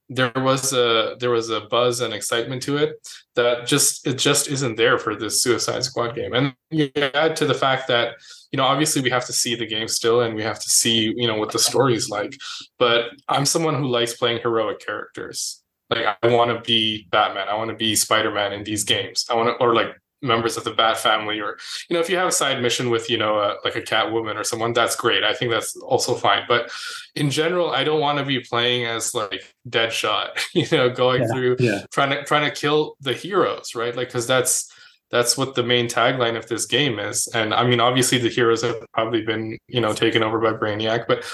There 0.08 0.32
was 0.36 0.72
a 0.72 1.16
there 1.18 1.30
was 1.30 1.50
a 1.50 1.62
buzz 1.62 2.00
and 2.00 2.12
excitement 2.12 2.62
to 2.64 2.76
it 2.76 2.96
that 3.34 3.66
just 3.66 4.06
it 4.06 4.18
just 4.18 4.48
isn't 4.48 4.76
there 4.76 4.98
for 4.98 5.16
this 5.16 5.42
Suicide 5.42 5.84
Squad 5.84 6.14
game. 6.14 6.32
And 6.32 6.54
you 6.70 6.90
add 7.14 7.34
to 7.36 7.46
the 7.46 7.54
fact 7.54 7.88
that 7.88 8.14
you 8.52 8.56
know 8.56 8.64
obviously 8.64 9.02
we 9.02 9.10
have 9.10 9.26
to 9.26 9.32
see 9.32 9.54
the 9.56 9.66
game 9.66 9.88
still 9.88 10.20
and 10.20 10.34
we 10.34 10.42
have 10.42 10.60
to 10.60 10.70
see 10.70 11.12
you 11.16 11.26
know 11.26 11.36
what 11.36 11.52
the 11.52 11.58
story's 11.58 12.08
like. 12.08 12.36
But 12.78 13.06
I'm 13.28 13.46
someone 13.46 13.74
who 13.74 13.88
likes 13.88 14.14
playing 14.14 14.40
heroic 14.42 14.78
characters. 14.80 15.62
Like 15.90 16.06
I 16.22 16.28
want 16.28 16.50
to 16.50 16.60
be 16.60 17.06
Batman. 17.10 17.48
I 17.48 17.56
want 17.56 17.70
to 17.70 17.76
be 17.76 17.96
Spider 17.96 18.32
Man 18.32 18.52
in 18.52 18.62
these 18.62 18.84
games. 18.84 19.26
I 19.30 19.34
want 19.34 19.48
to 19.48 19.64
or 19.64 19.74
like 19.74 19.92
members 20.26 20.56
of 20.56 20.64
the 20.64 20.72
bat 20.72 20.98
family 20.98 21.40
or 21.40 21.56
you 21.88 21.94
know 21.94 22.00
if 22.00 22.10
you 22.10 22.16
have 22.16 22.28
a 22.28 22.32
side 22.32 22.60
mission 22.60 22.90
with 22.90 23.08
you 23.08 23.16
know 23.16 23.38
a, 23.38 23.56
like 23.64 23.76
a 23.76 23.82
catwoman 23.82 24.36
or 24.36 24.44
someone 24.44 24.72
that's 24.72 24.96
great. 24.96 25.24
I 25.24 25.32
think 25.32 25.50
that's 25.50 25.76
also 25.76 26.14
fine. 26.14 26.42
But 26.48 26.70
in 27.16 27.30
general 27.30 27.70
i 27.70 27.82
don't 27.82 28.00
want 28.00 28.18
to 28.18 28.24
be 28.24 28.40
playing 28.40 28.84
as 28.86 29.14
like 29.14 29.54
deadshot 29.68 30.38
you 30.54 30.66
know 30.76 30.88
going 30.90 31.22
yeah, 31.22 31.28
through 31.28 31.56
yeah. 31.58 31.82
trying 31.90 32.10
to 32.10 32.22
trying 32.24 32.48
to 32.48 32.54
kill 32.54 32.96
the 33.00 33.12
heroes 33.12 33.74
right? 33.74 33.96
Like 33.96 34.08
because 34.08 34.26
that's 34.26 34.70
that's 35.10 35.38
what 35.38 35.54
the 35.54 35.62
main 35.62 35.86
tagline 35.86 36.36
of 36.36 36.46
this 36.48 36.66
game 36.66 36.98
is. 36.98 37.28
And 37.28 37.54
i 37.54 37.66
mean 37.66 37.80
obviously 37.80 38.18
the 38.18 38.28
heroes 38.28 38.62
have 38.62 38.76
probably 38.92 39.22
been 39.22 39.58
you 39.68 39.80
know 39.80 39.92
taken 39.92 40.22
over 40.22 40.38
by 40.38 40.52
brainiac 40.52 41.06
but 41.08 41.24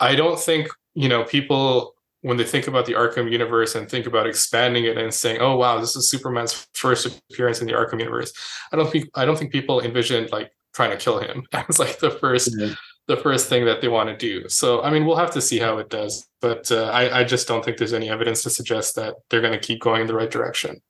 i 0.00 0.14
don't 0.14 0.38
think 0.38 0.68
you 0.94 1.08
know 1.08 1.24
people 1.24 1.95
when 2.26 2.36
they 2.36 2.44
think 2.44 2.66
about 2.66 2.86
the 2.86 2.92
Arkham 2.94 3.30
universe 3.30 3.76
and 3.76 3.88
think 3.88 4.04
about 4.04 4.26
expanding 4.26 4.84
it 4.84 4.98
and 4.98 5.14
saying, 5.14 5.40
"Oh 5.40 5.56
wow, 5.56 5.78
this 5.78 5.94
is 5.94 6.10
Superman's 6.10 6.66
first 6.74 7.06
appearance 7.06 7.60
in 7.60 7.68
the 7.68 7.72
Arkham 7.72 8.00
universe," 8.00 8.32
I 8.72 8.76
don't 8.76 8.90
think 8.90 9.08
I 9.14 9.24
don't 9.24 9.38
think 9.38 9.52
people 9.52 9.80
envisioned 9.80 10.32
like 10.32 10.50
trying 10.74 10.90
to 10.90 10.96
kill 10.96 11.20
him 11.20 11.44
as 11.52 11.78
like 11.78 12.00
the 12.00 12.10
1st 12.10 12.48
mm-hmm. 12.48 12.74
the 13.06 13.16
first 13.16 13.48
thing 13.48 13.64
that 13.66 13.80
they 13.80 13.86
want 13.86 14.08
to 14.08 14.16
do. 14.16 14.48
So 14.48 14.82
I 14.82 14.90
mean, 14.90 15.06
we'll 15.06 15.22
have 15.24 15.30
to 15.34 15.40
see 15.40 15.60
how 15.60 15.78
it 15.78 15.88
does, 15.88 16.26
but 16.40 16.70
uh, 16.72 16.86
I 16.86 17.20
I 17.20 17.24
just 17.24 17.46
don't 17.46 17.64
think 17.64 17.78
there's 17.78 17.92
any 18.00 18.10
evidence 18.10 18.42
to 18.42 18.50
suggest 18.50 18.96
that 18.96 19.14
they're 19.30 19.40
going 19.40 19.58
to 19.58 19.66
keep 19.68 19.80
going 19.80 20.00
in 20.00 20.08
the 20.08 20.16
right 20.16 20.30
direction. 20.30 20.82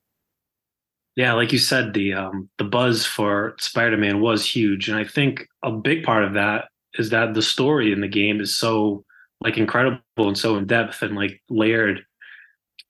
Yeah, 1.16 1.35
like 1.35 1.52
you 1.52 1.59
said, 1.59 1.93
the 1.93 2.14
um, 2.14 2.49
the 2.57 2.64
buzz 2.64 3.05
for 3.05 3.57
Spider-Man 3.59 4.23
was 4.23 4.57
huge, 4.57 4.88
and 4.88 4.99
I 4.99 5.05
think 5.05 5.47
a 5.62 5.71
big 5.71 6.02
part 6.02 6.25
of 6.25 6.33
that 6.33 6.69
is 6.95 7.11
that 7.11 7.35
the 7.35 7.43
story 7.43 7.93
in 7.93 8.00
the 8.00 8.09
game 8.09 8.40
is 8.40 8.57
so 8.57 9.05
like 9.40 9.59
incredible 9.59 10.00
and 10.19 10.38
so 10.38 10.57
in 10.57 10.66
depth 10.66 11.02
and 11.02 11.14
like 11.14 11.43
layered 11.49 12.05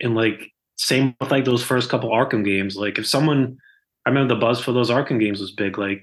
and 0.01 0.15
like 0.15 0.53
same 0.77 1.15
with 1.21 1.31
like 1.31 1.45
those 1.45 1.63
first 1.63 1.91
couple 1.91 2.11
Arkham 2.11 2.45
games. 2.45 2.77
Like 2.77 2.99
if 2.99 3.07
someone 3.07 3.59
I 4.05 4.11
remember 4.11 4.35
the 4.35 4.41
buzz 4.41 4.61
for 4.61 4.73
those 4.73 4.91
Arkham 4.91 5.19
games 5.19 5.41
was 5.41 5.53
big. 5.53 5.79
Like 5.79 6.03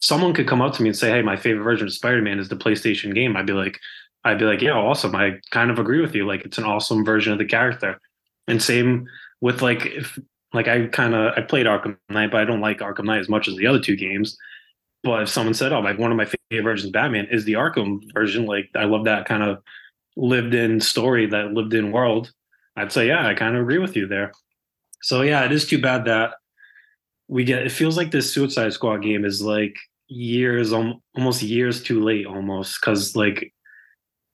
someone 0.00 0.34
could 0.34 0.48
come 0.48 0.60
up 0.60 0.74
to 0.74 0.82
me 0.82 0.90
and 0.90 0.98
say, 0.98 1.10
Hey, 1.10 1.22
my 1.22 1.36
favorite 1.36 1.64
version 1.64 1.86
of 1.86 1.92
Spider-Man 1.92 2.38
is 2.38 2.48
the 2.48 2.56
PlayStation 2.56 3.14
game. 3.14 3.36
I'd 3.36 3.46
be 3.46 3.52
like, 3.52 3.78
I'd 4.24 4.38
be 4.38 4.44
like, 4.44 4.60
yeah, 4.60 4.72
awesome. 4.72 5.14
I 5.16 5.38
kind 5.50 5.70
of 5.70 5.78
agree 5.78 6.00
with 6.00 6.14
you. 6.14 6.26
Like 6.26 6.44
it's 6.44 6.58
an 6.58 6.64
awesome 6.64 7.04
version 7.04 7.32
of 7.32 7.38
the 7.38 7.46
character. 7.46 7.98
And 8.46 8.62
same 8.62 9.06
with 9.40 9.62
like 9.62 9.86
if 9.86 10.18
like 10.52 10.68
I 10.68 10.86
kind 10.88 11.14
of 11.14 11.32
I 11.36 11.42
played 11.42 11.66
Arkham 11.66 11.96
Knight, 12.08 12.30
but 12.30 12.40
I 12.40 12.44
don't 12.44 12.60
like 12.60 12.80
Arkham 12.80 13.04
Knight 13.04 13.20
as 13.20 13.28
much 13.28 13.48
as 13.48 13.56
the 13.56 13.66
other 13.66 13.80
two 13.80 13.96
games. 13.96 14.36
But 15.02 15.22
if 15.22 15.28
someone 15.28 15.54
said, 15.54 15.72
"Oh, 15.72 15.80
like 15.80 15.98
one 15.98 16.10
of 16.10 16.16
my 16.16 16.26
favorite 16.26 16.62
versions 16.64 16.88
of 16.88 16.92
Batman 16.92 17.28
is 17.30 17.44
the 17.44 17.54
Arkham 17.54 18.00
version," 18.12 18.46
like 18.46 18.70
I 18.74 18.84
love 18.84 19.04
that 19.04 19.26
kind 19.26 19.42
of 19.42 19.62
lived 20.16 20.54
in 20.54 20.80
story, 20.80 21.26
that 21.26 21.52
lived 21.52 21.74
in 21.74 21.92
world, 21.92 22.32
I'd 22.76 22.92
say, 22.92 23.08
yeah, 23.08 23.26
I 23.26 23.34
kind 23.34 23.56
of 23.56 23.62
agree 23.62 23.78
with 23.78 23.96
you 23.96 24.06
there. 24.06 24.32
So 25.02 25.22
yeah, 25.22 25.44
it 25.44 25.52
is 25.52 25.66
too 25.66 25.80
bad 25.80 26.04
that 26.06 26.34
we 27.28 27.44
get. 27.44 27.64
It 27.64 27.72
feels 27.72 27.96
like 27.96 28.10
this 28.10 28.32
Suicide 28.32 28.72
Squad 28.72 28.98
game 28.98 29.24
is 29.24 29.42
like 29.42 29.76
years, 30.08 30.72
almost 30.72 31.42
years 31.42 31.82
too 31.82 32.02
late, 32.02 32.26
almost 32.26 32.80
because 32.80 33.16
like 33.16 33.52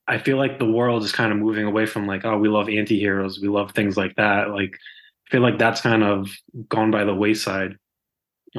I 0.08 0.18
feel 0.18 0.36
like 0.36 0.58
the 0.58 0.70
world 0.70 1.02
is 1.02 1.12
kind 1.12 1.32
of 1.32 1.38
moving 1.38 1.64
away 1.66 1.86
from 1.86 2.06
like, 2.06 2.24
oh, 2.24 2.38
we 2.38 2.48
love 2.48 2.68
anti-heroes, 2.68 3.40
we 3.40 3.48
love 3.48 3.72
things 3.72 3.96
like 3.96 4.16
that. 4.16 4.50
Like 4.50 4.76
I 5.26 5.30
feel 5.30 5.42
like 5.42 5.58
that's 5.58 5.80
kind 5.80 6.04
of 6.04 6.30
gone 6.68 6.90
by 6.90 7.04
the 7.04 7.14
wayside. 7.14 7.76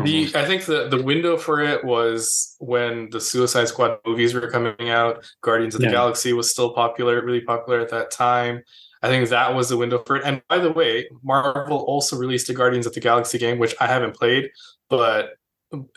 The 0.04 0.32
I 0.36 0.46
think 0.46 0.66
the 0.66 0.88
the 0.90 1.02
window 1.02 1.38
for 1.38 1.62
it 1.62 1.84
was 1.84 2.56
when 2.60 3.10
the 3.10 3.22
Suicide 3.22 3.68
Squad 3.68 4.00
movies 4.06 4.34
were 4.34 4.50
coming 4.50 4.90
out. 4.90 5.26
Guardians 5.42 5.76
of 5.76 5.82
the 5.82 5.88
yeah. 5.88 5.94
Galaxy 5.94 6.34
was 6.34 6.52
still 6.52 6.74
popular, 6.74 7.24
really 7.24 7.42
popular 7.42 7.80
at 7.80 7.90
that 7.90 8.12
time. 8.12 8.64
I 9.02 9.10
think 9.10 9.30
that 9.30 9.54
was 9.54 9.70
the 9.70 9.78
window 9.78 10.04
for 10.06 10.18
it. 10.18 10.24
And 10.26 10.42
by 10.50 10.58
the 10.58 10.72
way, 10.72 11.08
Marvel 11.24 11.78
also 11.80 12.18
released 12.18 12.50
a 12.50 12.54
Guardians 12.54 12.88
of 12.88 12.94
the 12.94 13.00
Galaxy 13.00 13.38
game, 13.38 13.60
which 13.60 13.76
I 13.80 13.88
haven't 13.88 14.16
played, 14.16 14.50
but 14.90 15.38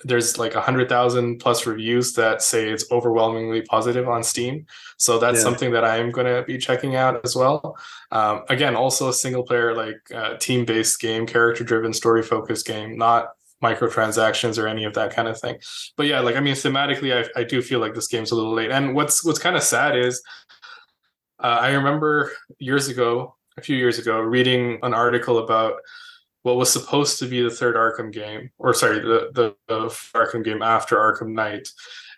there's 0.04 0.37
like 0.37 0.54
a 0.54 0.61
hundred 0.61 0.88
thousand 0.88 1.38
plus 1.38 1.64
reviews 1.64 2.14
that 2.14 2.42
say 2.42 2.71
it's 2.71 2.90
overwhelmingly 2.90 3.62
positive 3.62 4.09
on 4.09 4.23
Steam. 4.25 4.66
So 4.97 5.19
that's 5.19 5.38
yeah. 5.38 5.45
something 5.45 5.71
that 5.73 5.85
I 5.85 5.99
am 5.99 6.11
going 6.11 6.26
to 6.26 6.42
be 6.42 6.59
checking 6.59 6.97
out 6.97 7.21
as 7.25 7.37
well. 7.37 7.76
Um, 8.11 8.42
again, 8.49 8.75
also 8.75 9.09
a 9.09 9.12
single 9.12 9.45
player, 9.45 9.75
like 9.75 10.00
uh, 10.12 10.37
team 10.38 10.64
based 10.64 11.00
game, 11.00 11.25
character 11.26 11.62
driven, 11.62 11.92
story 11.92 12.23
focused 12.23 12.66
game, 12.66 12.99
not 12.99 13.28
microtransactions 13.62 14.62
or 14.62 14.67
any 14.67 14.85
of 14.85 14.95
that 14.95 15.14
kind 15.14 15.29
of 15.29 15.38
thing. 15.38 15.59
But 15.97 16.07
yeah, 16.07 16.21
like 16.21 16.37
I 16.37 16.40
mean, 16.40 16.55
thematically, 16.55 17.14
I, 17.14 17.40
I 17.40 17.45
do 17.45 17.62
feel 17.62 17.79
like 17.79 17.95
this 17.95 18.09
game's 18.09 18.31
a 18.31 18.37
little 18.37 18.55
late. 18.55 18.71
And 18.71 18.95
what's 18.95 19.25
what's 19.25 19.38
kind 19.38 19.57
of 19.57 19.62
sad 19.62 19.97
is 19.97 20.23
uh, 21.43 21.59
I 21.61 21.71
remember 21.71 22.33
years 22.59 22.88
ago, 22.88 23.37
a 23.57 23.62
few 23.62 23.76
years 23.76 23.99
ago, 23.99 24.21
reading 24.21 24.79
an 24.83 24.95
article 24.95 25.38
about 25.38 25.75
what 26.43 26.57
was 26.57 26.73
supposed 26.73 27.19
to 27.19 27.26
be 27.26 27.43
the 27.43 27.50
third 27.50 27.76
Arkham 27.76 28.12
game, 28.12 28.50
or 28.59 28.73
sorry, 28.73 29.00
the, 29.00 29.31
the, 29.33 29.55
the 29.69 29.88
Arkham 30.14 30.43
game 30.43 30.62
after 30.62 30.97
Arkham 30.97 31.33
Knight, 31.33 31.69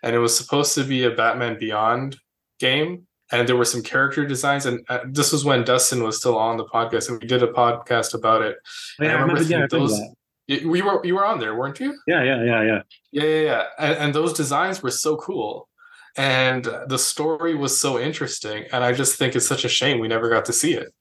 and 0.01 0.15
it 0.15 0.19
was 0.19 0.35
supposed 0.35 0.75
to 0.75 0.83
be 0.83 1.03
a 1.03 1.11
Batman 1.11 1.57
Beyond 1.59 2.17
game. 2.59 3.07
And 3.31 3.47
there 3.49 3.55
were 3.55 3.65
some 3.65 3.81
character 3.81 4.27
designs, 4.27 4.67
and 4.67 4.85
uh, 4.89 4.99
this 5.09 5.31
was 5.31 5.43
when 5.43 5.63
Dustin 5.63 6.03
was 6.03 6.17
still 6.17 6.37
on 6.37 6.57
the 6.57 6.65
podcast, 6.65 7.09
and 7.09 7.19
we 7.19 7.27
did 7.27 7.41
a 7.41 7.47
podcast 7.47 8.13
about 8.13 8.43
it. 8.43 8.57
Oh, 8.99 9.03
yeah, 9.03 9.09
I 9.09 9.13
remember, 9.13 9.37
I 9.37 9.43
remember 9.43 9.59
yeah, 9.59 9.79
those. 9.79 9.99
You 10.47 10.83
were 10.83 11.05
you 11.05 11.15
were 11.15 11.25
on 11.25 11.39
there, 11.39 11.55
weren't 11.55 11.79
you? 11.79 11.97
Yeah, 12.05 12.23
yeah, 12.23 12.43
yeah, 12.43 12.61
yeah. 12.63 12.81
Yeah, 13.11 13.23
yeah, 13.23 13.41
yeah. 13.41 13.63
And, 13.79 13.97
and 13.97 14.15
those 14.15 14.33
designs 14.33 14.83
were 14.83 14.91
so 14.91 15.15
cool, 15.17 15.69
and 16.17 16.65
the 16.87 16.97
story 16.97 17.55
was 17.55 17.79
so 17.79 17.99
interesting. 17.99 18.65
And 18.73 18.83
I 18.83 18.91
just 18.91 19.17
think 19.17 19.35
it's 19.35 19.47
such 19.47 19.63
a 19.63 19.69
shame 19.69 19.99
we 19.99 20.07
never 20.07 20.29
got 20.29 20.45
to 20.45 20.53
see 20.53 20.73
it. 20.73 20.93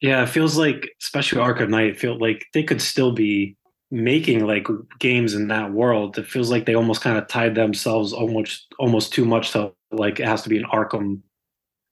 Yeah, 0.00 0.22
it 0.22 0.28
feels 0.28 0.58
like, 0.58 0.90
especially 1.00 1.40
Arkham 1.40 1.70
Knight, 1.70 1.86
it 1.86 1.98
feel 1.98 2.18
like 2.18 2.44
they 2.52 2.62
could 2.62 2.82
still 2.82 3.12
be 3.12 3.56
making 3.90 4.46
like 4.46 4.66
games 4.98 5.34
in 5.34 5.48
that 5.48 5.72
world. 5.72 6.18
It 6.18 6.26
feels 6.26 6.50
like 6.50 6.66
they 6.66 6.74
almost 6.74 7.00
kind 7.00 7.16
of 7.16 7.28
tied 7.28 7.54
themselves 7.54 8.12
almost 8.12 8.66
almost 8.78 9.12
too 9.12 9.24
much 9.24 9.52
to 9.52 9.72
like 9.92 10.18
it 10.20 10.26
has 10.26 10.42
to 10.42 10.48
be 10.48 10.58
an 10.58 10.64
Arkham 10.72 11.20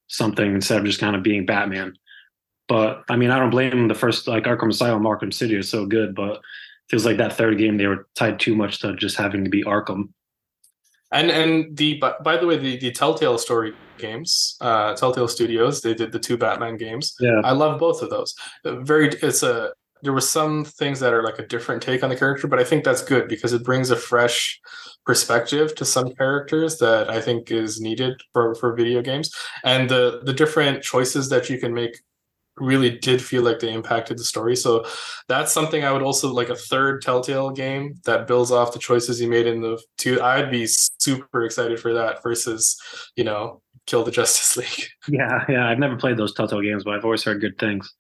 something 0.09 0.54
instead 0.54 0.78
of 0.78 0.85
just 0.85 1.00
kind 1.00 1.16
of 1.16 1.23
being 1.23 1.47
Batman. 1.47 1.95
But 2.68 3.04
I 3.09 3.16
mean, 3.16 3.30
I 3.30 3.38
don't 3.38 3.50
blame 3.50 3.71
them. 3.71 3.88
The 3.88 3.94
first 3.94 4.26
like 4.26 4.44
Arkham 4.44 4.71
Asylum, 4.71 5.02
Arkham 5.02 5.33
City 5.33 5.54
are 5.56 5.62
so 5.62 5.87
good, 5.87 6.14
but 6.14 6.40
feels 6.88 7.04
like 7.04 7.16
that 7.18 7.35
third 7.35 7.59
game 7.59 7.76
they 7.76 7.87
were 7.87 8.06
tied 8.14 8.40
too 8.40 8.54
much 8.54 8.80
to 8.80 8.94
just 8.97 9.16
having 9.16 9.44
to 9.44 9.50
be 9.50 9.64
Arkham. 9.64 10.11
And 11.12 11.30
and 11.30 11.76
the 11.76 11.99
by, 11.99 12.14
by 12.23 12.37
the 12.37 12.47
way, 12.47 12.56
the, 12.56 12.76
the 12.78 12.90
Telltale 12.90 13.38
story 13.38 13.75
games, 13.99 14.56
uh, 14.61 14.94
Telltale 14.94 15.28
Studios, 15.28 15.80
they 15.80 15.94
did 15.94 16.12
the 16.12 16.18
two 16.18 16.37
Batman 16.37 16.76
games. 16.76 17.14
Yeah, 17.21 17.40
I 17.44 17.52
love 17.52 17.78
both 17.78 18.02
of 18.02 18.11
those. 18.11 18.35
Very, 18.64 19.09
it's 19.09 19.42
a 19.42 19.73
there 20.02 20.12
were 20.12 20.21
some 20.21 20.64
things 20.64 21.00
that 21.00 21.14
are 21.14 21.23
like 21.23 21.38
a 21.38 21.47
different 21.47 21.83
take 21.83 22.02
on 22.02 22.11
the 22.11 22.16
character, 22.16 22.47
but 22.47 22.59
I 22.59 22.64
think 22.64 22.85
that's 22.85 23.02
good 23.02 23.28
because 23.28 23.52
it 23.52 23.64
brings 23.64 23.90
a 23.90 23.97
fresh 23.97 24.61
perspective 25.06 25.75
to 25.76 25.85
some 25.85 26.14
characters 26.14 26.78
that 26.78 27.09
I 27.11 27.21
think 27.21 27.50
is 27.50 27.80
needed 27.80 28.21
for 28.33 28.54
for 28.56 28.75
video 28.75 29.00
games, 29.00 29.35
and 29.62 29.88
the 29.88 30.21
the 30.25 30.33
different 30.33 30.83
choices 30.83 31.28
that 31.28 31.49
you 31.49 31.59
can 31.59 31.73
make 31.73 32.00
really 32.57 32.99
did 32.99 33.23
feel 33.23 33.43
like 33.43 33.59
they 33.59 33.73
impacted 33.73 34.19
the 34.19 34.25
story. 34.25 34.57
So 34.57 34.85
that's 35.29 35.53
something 35.53 35.85
I 35.85 35.93
would 35.93 36.03
also 36.03 36.33
like 36.33 36.49
a 36.49 36.57
third 36.57 37.03
Telltale 37.03 37.51
game 37.51 37.95
that 38.05 38.27
builds 38.27 38.51
off 38.51 38.73
the 38.73 38.79
choices 38.79 39.21
you 39.21 39.29
made 39.29 39.47
in 39.47 39.61
the 39.61 39.81
two. 39.99 40.21
I'd 40.23 40.51
be 40.51 40.67
super 40.67 41.45
excited 41.45 41.81
for 41.81 41.93
that 41.95 42.23
versus, 42.23 42.77
you 43.17 43.25
know, 43.25 43.61
kill 43.87 44.05
the 44.05 44.11
Justice 44.11 44.57
League. 44.79 44.89
Yeah, 45.09 45.45
yeah. 45.49 45.69
I've 45.69 45.79
never 45.79 45.97
played 45.97 46.17
those 46.17 46.35
Telltale 46.35 46.63
games, 46.63 46.85
but 46.85 46.95
I've 46.95 47.05
always 47.05 47.25
heard 47.25 47.41
good 47.41 47.59
things. 47.59 47.93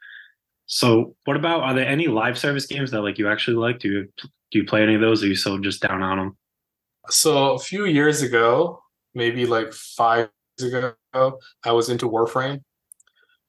So 0.66 1.14
what 1.24 1.36
about 1.36 1.62
are 1.62 1.74
there 1.74 1.86
any 1.86 2.06
live 2.06 2.38
service 2.38 2.66
games 2.66 2.90
that 2.92 3.02
like 3.02 3.18
you 3.18 3.28
actually 3.28 3.56
like? 3.56 3.80
Do 3.80 3.88
you 3.88 4.08
do 4.50 4.58
you 4.58 4.64
play 4.64 4.82
any 4.82 4.94
of 4.94 5.00
those 5.00 5.22
or 5.22 5.26
are 5.26 5.28
you 5.28 5.36
so 5.36 5.58
just 5.58 5.82
down 5.82 6.02
on 6.02 6.18
them? 6.18 6.36
So 7.10 7.54
a 7.54 7.58
few 7.58 7.84
years 7.84 8.22
ago, 8.22 8.80
maybe 9.14 9.44
like 9.46 9.72
five 9.72 10.30
years 10.58 10.72
ago, 10.72 11.38
I 11.64 11.72
was 11.72 11.90
into 11.90 12.08
Warframe 12.08 12.62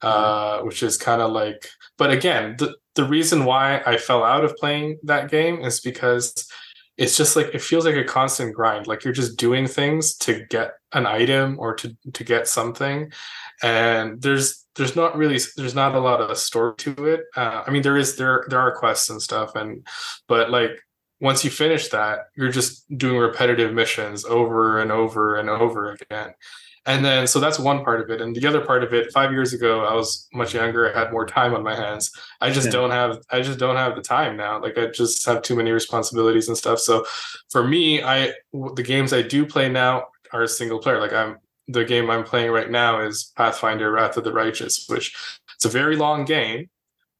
uh, 0.02 0.60
which 0.62 0.84
is 0.84 0.98
kind 0.98 1.22
of 1.22 1.32
like. 1.32 1.70
But 1.98 2.12
again, 2.12 2.56
the 2.58 2.76
the 2.96 3.04
reason 3.06 3.46
why 3.46 3.82
I 3.86 3.98
fell 3.98 4.24
out 4.24 4.46
of 4.46 4.56
playing 4.58 5.00
that 5.04 5.30
game 5.30 5.62
is 5.62 5.82
because 5.82 6.34
it's 6.98 7.18
just 7.18 7.36
like 7.36 7.48
it 7.54 7.62
feels 7.62 7.86
like 7.86 7.96
a 7.96 8.04
constant 8.04 8.56
grind. 8.56 8.88
Like 8.88 9.04
you're 9.04 9.14
just 9.14 9.38
doing 9.38 9.68
things 9.68 10.16
to 10.18 10.46
get 10.50 10.74
an 10.94 11.06
item 11.06 11.58
or 11.60 11.76
to 11.76 11.96
to 12.14 12.24
get 12.24 12.48
something, 12.48 13.12
and 13.62 14.22
there's 14.22 14.66
there's 14.76 14.96
not 14.96 15.18
really 15.18 15.40
there's 15.58 15.76
not 15.76 15.96
a 15.96 16.00
lot 16.00 16.22
of 16.22 16.38
story 16.38 16.76
to 16.78 17.06
it. 17.06 17.22
Uh, 17.36 17.64
I 17.66 17.72
mean, 17.72 17.82
there 17.82 17.98
is 17.98 18.16
there 18.16 18.46
there 18.50 18.60
are 18.60 18.76
quests 18.76 19.10
and 19.10 19.22
stuff, 19.22 19.56
and 19.56 19.86
but 20.28 20.50
like 20.50 20.72
once 21.20 21.44
you 21.44 21.50
finish 21.50 21.90
that, 21.90 22.28
you're 22.36 22.52
just 22.52 22.86
doing 22.98 23.18
repetitive 23.18 23.74
missions 23.74 24.26
over 24.26 24.80
and 24.80 24.92
over 24.92 25.38
and 25.38 25.50
over 25.50 25.92
again 25.92 26.34
and 26.86 27.04
then 27.04 27.26
so 27.26 27.40
that's 27.40 27.58
one 27.58 27.84
part 27.84 28.02
of 28.02 28.10
it. 28.10 28.22
And 28.22 28.36
the 28.36 28.46
other 28.48 28.62
part 28.62 28.84
of 28.84 28.94
it 28.94 29.12
five 29.12 29.32
years 29.32 29.54
ago 29.54 29.86
i 29.86 29.94
was 29.94 30.28
much 30.34 30.54
younger 30.54 30.94
i 30.94 31.00
had 31.00 31.12
more 31.12 31.26
time 31.26 31.54
on 31.54 31.64
my 31.64 31.76
hands. 31.76 32.12
I 32.42 32.52
just 32.52 32.68
yeah. 32.68 32.72
don't 32.72 32.92
have 32.92 33.20
i 33.32 33.42
just 33.42 33.60
don't 33.60 33.76
have 33.76 33.96
the 33.96 34.02
time 34.02 34.38
now. 34.38 34.62
Like 34.62 34.78
i 34.78 34.88
just 34.88 35.26
have 35.26 35.42
too 35.42 35.56
many 35.56 35.72
responsibilities 35.72 36.48
and 36.48 36.58
stuff. 36.58 36.80
So 36.80 37.06
for 37.50 37.68
me 37.68 38.04
i 38.04 38.32
the 38.54 38.84
games 38.84 39.14
i 39.14 39.22
do 39.22 39.46
play 39.46 39.70
now 39.70 40.08
are 40.32 40.46
single 40.48 40.80
player. 40.80 41.00
Like 41.00 41.14
i'm 41.14 41.38
the 41.68 41.84
game 41.84 42.10
i'm 42.10 42.24
playing 42.24 42.52
right 42.52 42.70
now 42.70 43.02
is 43.02 43.32
pathfinder 43.36 43.92
wrath 43.92 44.18
of 44.18 44.24
the 44.24 44.32
righteous 44.32 44.86
which 44.88 45.16
it's 45.56 45.66
a 45.66 45.70
very 45.70 45.96
long 45.96 46.24
game 46.24 46.70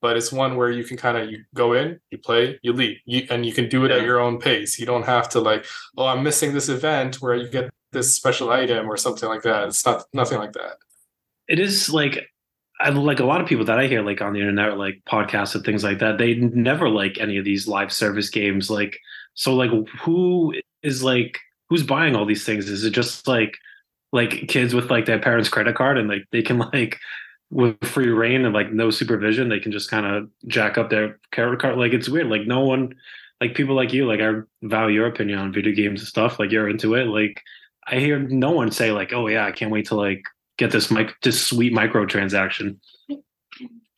but 0.02 0.16
it's 0.16 0.32
one 0.32 0.56
where 0.56 0.70
you 0.70 0.84
can 0.84 0.98
kind 0.98 1.18
of 1.18 1.32
you 1.32 1.44
go 1.56 1.74
in 1.74 2.00
you 2.12 2.18
play 2.20 2.60
you 2.62 2.72
leave. 2.72 2.98
You, 3.06 3.26
and 3.32 3.44
you 3.44 3.54
can 3.54 3.68
do 3.70 3.86
it 3.86 3.90
yeah. 3.90 3.98
at 3.98 4.04
your 4.04 4.20
own 4.20 4.38
pace. 4.38 4.78
You 4.78 4.86
don't 4.86 5.06
have 5.06 5.30
to 5.30 5.40
like 5.40 5.66
oh 5.98 6.06
i'm 6.06 6.22
missing 6.22 6.54
this 6.54 6.70
event 6.70 7.16
where 7.22 7.36
you 7.36 7.50
get 7.50 7.72
this 7.96 8.16
special 8.16 8.52
item 8.52 8.90
or 8.90 8.98
something 8.98 9.28
like 9.28 9.42
that. 9.42 9.68
It's 9.68 9.86
not 9.86 10.06
nothing 10.14 10.38
like 10.38 10.54
that. 10.54 10.78
It 11.48 11.60
is 11.60 11.90
like 11.90 12.30
I 12.80 12.90
like 12.90 13.20
a 13.20 13.26
lot 13.26 13.42
of 13.42 13.48
people 13.48 13.66
that 13.66 13.80
I 13.80 13.88
hear 13.88 14.02
like 14.02 14.22
on 14.22 14.34
the 14.34 14.40
internet, 14.40 14.78
like 14.78 15.02
podcasts 15.10 15.56
and 15.56 15.64
things 15.64 15.84
like 15.84 16.00
that. 16.00 16.18
They 16.18 16.36
never 16.36 16.90
like 16.90 17.20
any 17.20 17.38
of 17.38 17.46
these 17.46 17.68
live 17.68 17.92
service 17.92 18.30
games. 18.30 18.70
Like, 18.70 19.00
so 19.34 19.56
like 19.56 19.72
who 20.02 20.54
is 20.84 21.04
like 21.04 21.40
who's 21.70 21.84
buying 21.84 22.16
all 22.16 22.26
these 22.26 22.46
things? 22.46 22.70
Is 22.70 22.84
it 22.84 22.92
just 22.92 23.28
like 23.28 23.58
like 24.12 24.48
kids 24.48 24.74
with 24.74 24.92
like 24.92 25.06
their 25.06 25.20
parents' 25.20 25.50
credit 25.50 25.76
card 25.76 25.98
and 25.98 26.10
like 26.10 26.26
they 26.32 26.42
can 26.42 26.60
like 26.74 27.00
with 27.52 27.82
free 27.86 28.10
reign 28.10 28.44
and 28.44 28.54
like 28.54 28.72
no 28.72 28.90
supervision, 28.90 29.50
they 29.50 29.60
can 29.60 29.72
just 29.72 29.90
kind 29.90 30.06
of 30.06 30.30
jack 30.48 30.78
up 30.78 30.90
their 30.90 31.20
credit 31.32 31.60
card. 31.60 31.78
Like 31.78 31.94
it's 31.94 32.10
weird. 32.10 32.28
Like 32.28 32.48
no 32.48 32.62
one, 32.62 32.96
like 33.40 33.56
people 33.56 33.76
like 33.76 33.94
you, 33.94 34.06
like 34.06 34.20
I 34.20 34.42
value 34.64 34.96
your 34.96 35.08
opinion 35.08 35.40
on 35.40 35.54
video 35.54 35.74
games 35.74 36.02
and 36.02 36.08
stuff. 36.08 36.40
Like 36.40 36.52
you're 36.52 36.70
into 36.70 36.96
it. 36.96 37.06
Like 37.06 37.42
I 37.88 38.00
hear 38.00 38.20
no 38.20 38.52
one 38.52 38.72
say 38.72 38.92
like, 38.92 39.14
"Oh 39.14 39.28
yeah, 39.28 39.46
I 39.46 39.52
can't 39.52 39.72
wait 39.72 39.88
to 39.88 39.96
like 39.96 40.24
get 40.58 40.72
this 40.72 40.90
mic 40.90 41.14
this 41.22 41.46
sweet 41.46 41.74
microtransaction." 41.74 42.78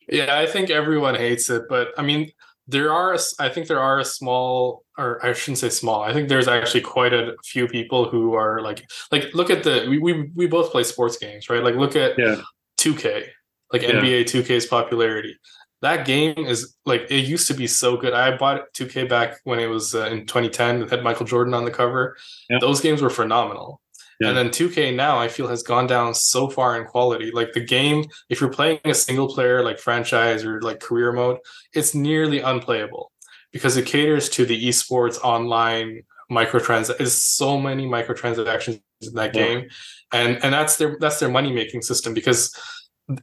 Yeah, 0.08 0.38
I 0.38 0.46
think 0.46 0.70
everyone 0.70 1.14
hates 1.14 1.50
it, 1.50 1.64
but 1.68 1.88
I 1.98 2.02
mean, 2.02 2.32
there 2.66 2.92
are 2.92 3.16
I 3.38 3.48
think 3.48 3.66
there 3.66 3.80
are 3.80 3.98
a 3.98 4.04
small 4.04 4.84
or 4.98 5.24
I 5.24 5.32
shouldn't 5.32 5.58
say 5.58 5.70
small. 5.70 6.02
I 6.02 6.12
think 6.12 6.28
there's 6.28 6.48
actually 6.48 6.82
quite 6.82 7.14
a 7.14 7.34
few 7.44 7.66
people 7.66 8.08
who 8.08 8.34
are 8.34 8.60
like 8.60 8.84
like 9.10 9.32
look 9.34 9.50
at 9.50 9.64
the 9.64 9.86
we 9.88 9.98
we, 9.98 10.30
we 10.34 10.46
both 10.46 10.70
play 10.70 10.82
sports 10.82 11.16
games, 11.16 11.48
right? 11.48 11.62
Like 11.62 11.76
look 11.76 11.96
at 11.96 12.18
yeah. 12.18 12.42
2K, 12.78 13.24
like 13.72 13.82
yeah. 13.82 13.92
NBA 13.92 14.24
2K's 14.24 14.66
popularity. 14.66 15.36
That 15.80 16.06
game 16.06 16.38
is 16.38 16.76
like 16.84 17.10
it 17.10 17.26
used 17.26 17.46
to 17.48 17.54
be 17.54 17.66
so 17.66 17.96
good. 17.96 18.12
I 18.12 18.36
bought 18.36 18.72
2K 18.74 19.08
back 19.08 19.38
when 19.44 19.60
it 19.60 19.66
was 19.66 19.94
uh, 19.94 20.06
in 20.06 20.26
2010. 20.26 20.82
It 20.82 20.90
had 20.90 21.04
Michael 21.04 21.26
Jordan 21.26 21.54
on 21.54 21.64
the 21.64 21.70
cover. 21.70 22.16
Yep. 22.50 22.60
Those 22.60 22.80
games 22.80 23.00
were 23.00 23.10
phenomenal. 23.10 23.80
Yeah. 24.20 24.28
And 24.28 24.36
then 24.36 24.48
2K 24.48 24.96
now 24.96 25.18
I 25.18 25.28
feel 25.28 25.46
has 25.46 25.62
gone 25.62 25.86
down 25.86 26.14
so 26.14 26.48
far 26.48 26.80
in 26.80 26.86
quality. 26.86 27.30
Like 27.30 27.52
the 27.52 27.64
game, 27.64 28.04
if 28.28 28.40
you're 28.40 28.50
playing 28.50 28.80
a 28.84 28.94
single 28.94 29.32
player 29.32 29.62
like 29.62 29.78
franchise 29.78 30.44
or 30.44 30.60
like 30.60 30.80
career 30.80 31.12
mode, 31.12 31.38
it's 31.72 31.94
nearly 31.94 32.40
unplayable 32.40 33.12
because 33.52 33.76
it 33.76 33.86
caters 33.86 34.28
to 34.30 34.44
the 34.44 34.68
esports 34.68 35.20
online 35.22 36.02
microtrans. 36.30 37.00
Is 37.00 37.22
so 37.22 37.60
many 37.60 37.86
microtransactions 37.86 38.80
in 39.02 39.14
that 39.14 39.34
yeah. 39.34 39.42
game, 39.46 39.68
and 40.12 40.42
and 40.42 40.52
that's 40.52 40.76
their 40.76 40.96
that's 40.98 41.20
their 41.20 41.30
money 41.30 41.52
making 41.52 41.82
system 41.82 42.12
because 42.12 42.52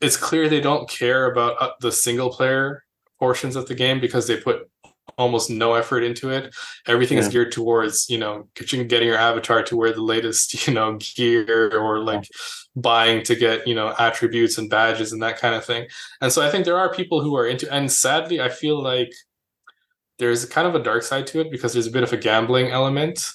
it's 0.02 0.17
clear 0.17 0.50
they 0.50 0.62
don't 0.62 0.89
care 0.89 1.32
about 1.32 1.62
uh, 1.62 1.71
the 1.80 1.91
single 1.91 2.30
player 2.30 2.84
portions 3.19 3.56
of 3.56 3.67
the 3.67 3.76
game 3.76 4.00
because 4.00 4.28
they 4.28 4.38
put 4.38 4.69
almost 5.17 5.50
no 5.50 5.74
effort 5.74 6.04
into 6.04 6.30
it. 6.30 6.54
Everything 6.88 7.17
yeah. 7.17 7.24
is 7.24 7.30
geared 7.30 7.52
towards, 7.52 8.10
you 8.10 8.17
know, 8.17 8.48
getting 8.56 9.08
your 9.08 9.17
avatar 9.17 9.63
to 9.63 9.78
wear 9.78 9.93
the 9.93 10.02
latest, 10.02 10.67
you 10.67 10.74
know, 10.74 10.98
gear 11.15 11.78
or 11.78 12.00
like 12.00 12.28
buying 12.76 13.24
to 13.24 13.36
get, 13.36 13.67
you 13.67 13.76
know, 13.76 13.93
attributes 14.00 14.58
and 14.58 14.69
badges 14.69 15.12
and 15.12 15.21
that 15.24 15.39
kind 15.39 15.56
of 15.56 15.63
thing. 15.63 15.88
And 16.21 16.32
so 16.32 16.41
I 16.41 16.50
think 16.50 16.65
there 16.65 16.78
are 16.78 16.93
people 16.93 17.21
who 17.21 17.36
are 17.36 17.48
into 17.48 17.71
and 17.71 17.91
sadly 17.91 18.41
I 18.41 18.50
feel 18.50 18.82
like 18.82 19.13
there's 20.17 20.45
kind 20.45 20.67
of 20.67 20.76
a 20.76 20.84
dark 20.84 21.04
side 21.04 21.28
to 21.28 21.41
it 21.41 21.52
because 21.52 21.74
there's 21.74 21.88
a 21.88 21.91
bit 21.91 22.04
of 22.04 22.13
a 22.13 22.17
gambling 22.17 22.67
element. 22.67 23.30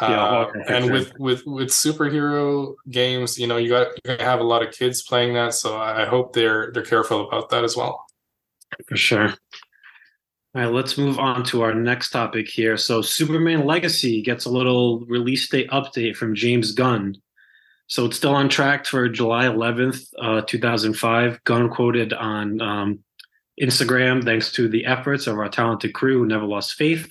Yeah, 0.00 0.24
uh, 0.24 0.52
and 0.68 0.92
with 0.92 1.12
with 1.18 1.46
with 1.46 1.68
superhero 1.68 2.74
games, 2.90 3.38
you 3.38 3.46
know, 3.46 3.56
you 3.56 3.68
got 3.68 3.88
you're 4.04 4.16
gonna 4.16 4.28
have 4.28 4.40
a 4.40 4.44
lot 4.44 4.66
of 4.66 4.74
kids 4.74 5.02
playing 5.02 5.34
that, 5.34 5.54
so 5.54 5.78
I 5.78 6.04
hope 6.04 6.32
they're 6.32 6.70
they're 6.72 6.82
careful 6.82 7.28
about 7.28 7.50
that 7.50 7.64
as 7.64 7.76
well. 7.76 8.04
For 8.88 8.96
sure. 8.96 9.34
All 10.54 10.62
right, 10.62 10.72
let's 10.72 10.96
move 10.96 11.18
on 11.18 11.44
to 11.44 11.62
our 11.62 11.74
next 11.74 12.10
topic 12.10 12.48
here. 12.48 12.78
So, 12.78 13.02
Superman 13.02 13.66
Legacy 13.66 14.22
gets 14.22 14.46
a 14.46 14.50
little 14.50 15.00
release 15.00 15.46
date 15.48 15.68
update 15.70 16.16
from 16.16 16.34
James 16.34 16.72
Gunn. 16.72 17.16
So, 17.88 18.06
it's 18.06 18.16
still 18.16 18.34
on 18.34 18.48
track 18.48 18.86
for 18.86 19.06
July 19.08 19.44
11th, 19.44 20.08
uh, 20.18 20.40
2005. 20.42 21.44
Gunn 21.44 21.68
quoted 21.68 22.14
on 22.14 22.62
um, 22.62 23.00
Instagram 23.60 24.24
thanks 24.24 24.50
to 24.52 24.66
the 24.66 24.86
efforts 24.86 25.26
of 25.26 25.38
our 25.38 25.50
talented 25.50 25.92
crew 25.92 26.20
who 26.20 26.26
never 26.26 26.46
lost 26.46 26.74
faith 26.74 27.06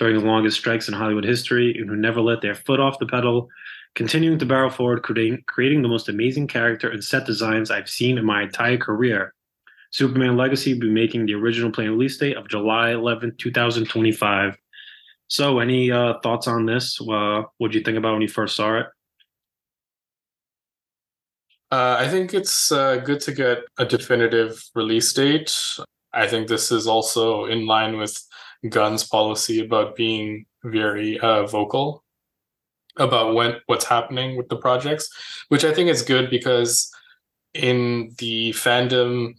during 0.00 0.18
the 0.18 0.24
longest 0.24 0.56
strikes 0.56 0.88
in 0.88 0.94
Hollywood 0.94 1.24
history 1.24 1.76
and 1.78 1.86
who 1.86 1.94
never 1.94 2.22
let 2.22 2.40
their 2.40 2.54
foot 2.54 2.80
off 2.80 2.98
the 2.98 3.06
pedal, 3.06 3.50
continuing 3.94 4.38
to 4.38 4.46
barrel 4.46 4.70
forward, 4.70 5.02
creating, 5.02 5.44
creating 5.46 5.82
the 5.82 5.88
most 5.88 6.08
amazing 6.08 6.46
character 6.46 6.88
and 6.88 7.04
set 7.04 7.26
designs 7.26 7.70
I've 7.70 7.88
seen 7.88 8.16
in 8.16 8.24
my 8.24 8.44
entire 8.44 8.78
career. 8.78 9.34
Superman 9.90 10.38
Legacy 10.38 10.72
will 10.72 10.80
be 10.80 10.90
making 10.90 11.26
the 11.26 11.34
original 11.34 11.70
planned 11.70 11.90
release 11.90 12.16
date 12.16 12.38
of 12.38 12.48
July 12.48 12.92
11th, 12.92 13.36
2025. 13.36 14.56
So, 15.28 15.58
any 15.58 15.92
uh, 15.92 16.14
thoughts 16.22 16.48
on 16.48 16.64
this? 16.64 16.98
Uh, 16.98 17.42
what 17.58 17.70
did 17.70 17.78
you 17.78 17.84
think 17.84 17.98
about 17.98 18.14
when 18.14 18.22
you 18.22 18.28
first 18.28 18.56
saw 18.56 18.78
it? 18.78 18.86
Uh, 21.70 21.96
I 21.98 22.08
think 22.08 22.32
it's 22.32 22.72
uh, 22.72 22.96
good 22.96 23.20
to 23.20 23.32
get 23.32 23.58
a 23.76 23.84
definitive 23.84 24.64
release 24.74 25.12
date. 25.12 25.54
I 26.14 26.26
think 26.26 26.48
this 26.48 26.72
is 26.72 26.86
also 26.86 27.44
in 27.44 27.66
line 27.66 27.98
with 27.98 28.18
Gunn's 28.68 29.04
policy 29.04 29.64
about 29.64 29.96
being 29.96 30.46
very 30.64 31.18
uh, 31.20 31.46
vocal 31.46 32.04
about 32.96 33.34
when 33.34 33.56
what's 33.66 33.84
happening 33.84 34.36
with 34.36 34.48
the 34.48 34.56
projects, 34.56 35.08
which 35.48 35.64
I 35.64 35.72
think 35.72 35.88
is 35.88 36.02
good 36.02 36.28
because 36.28 36.90
in 37.54 38.14
the 38.18 38.50
fandom 38.50 39.34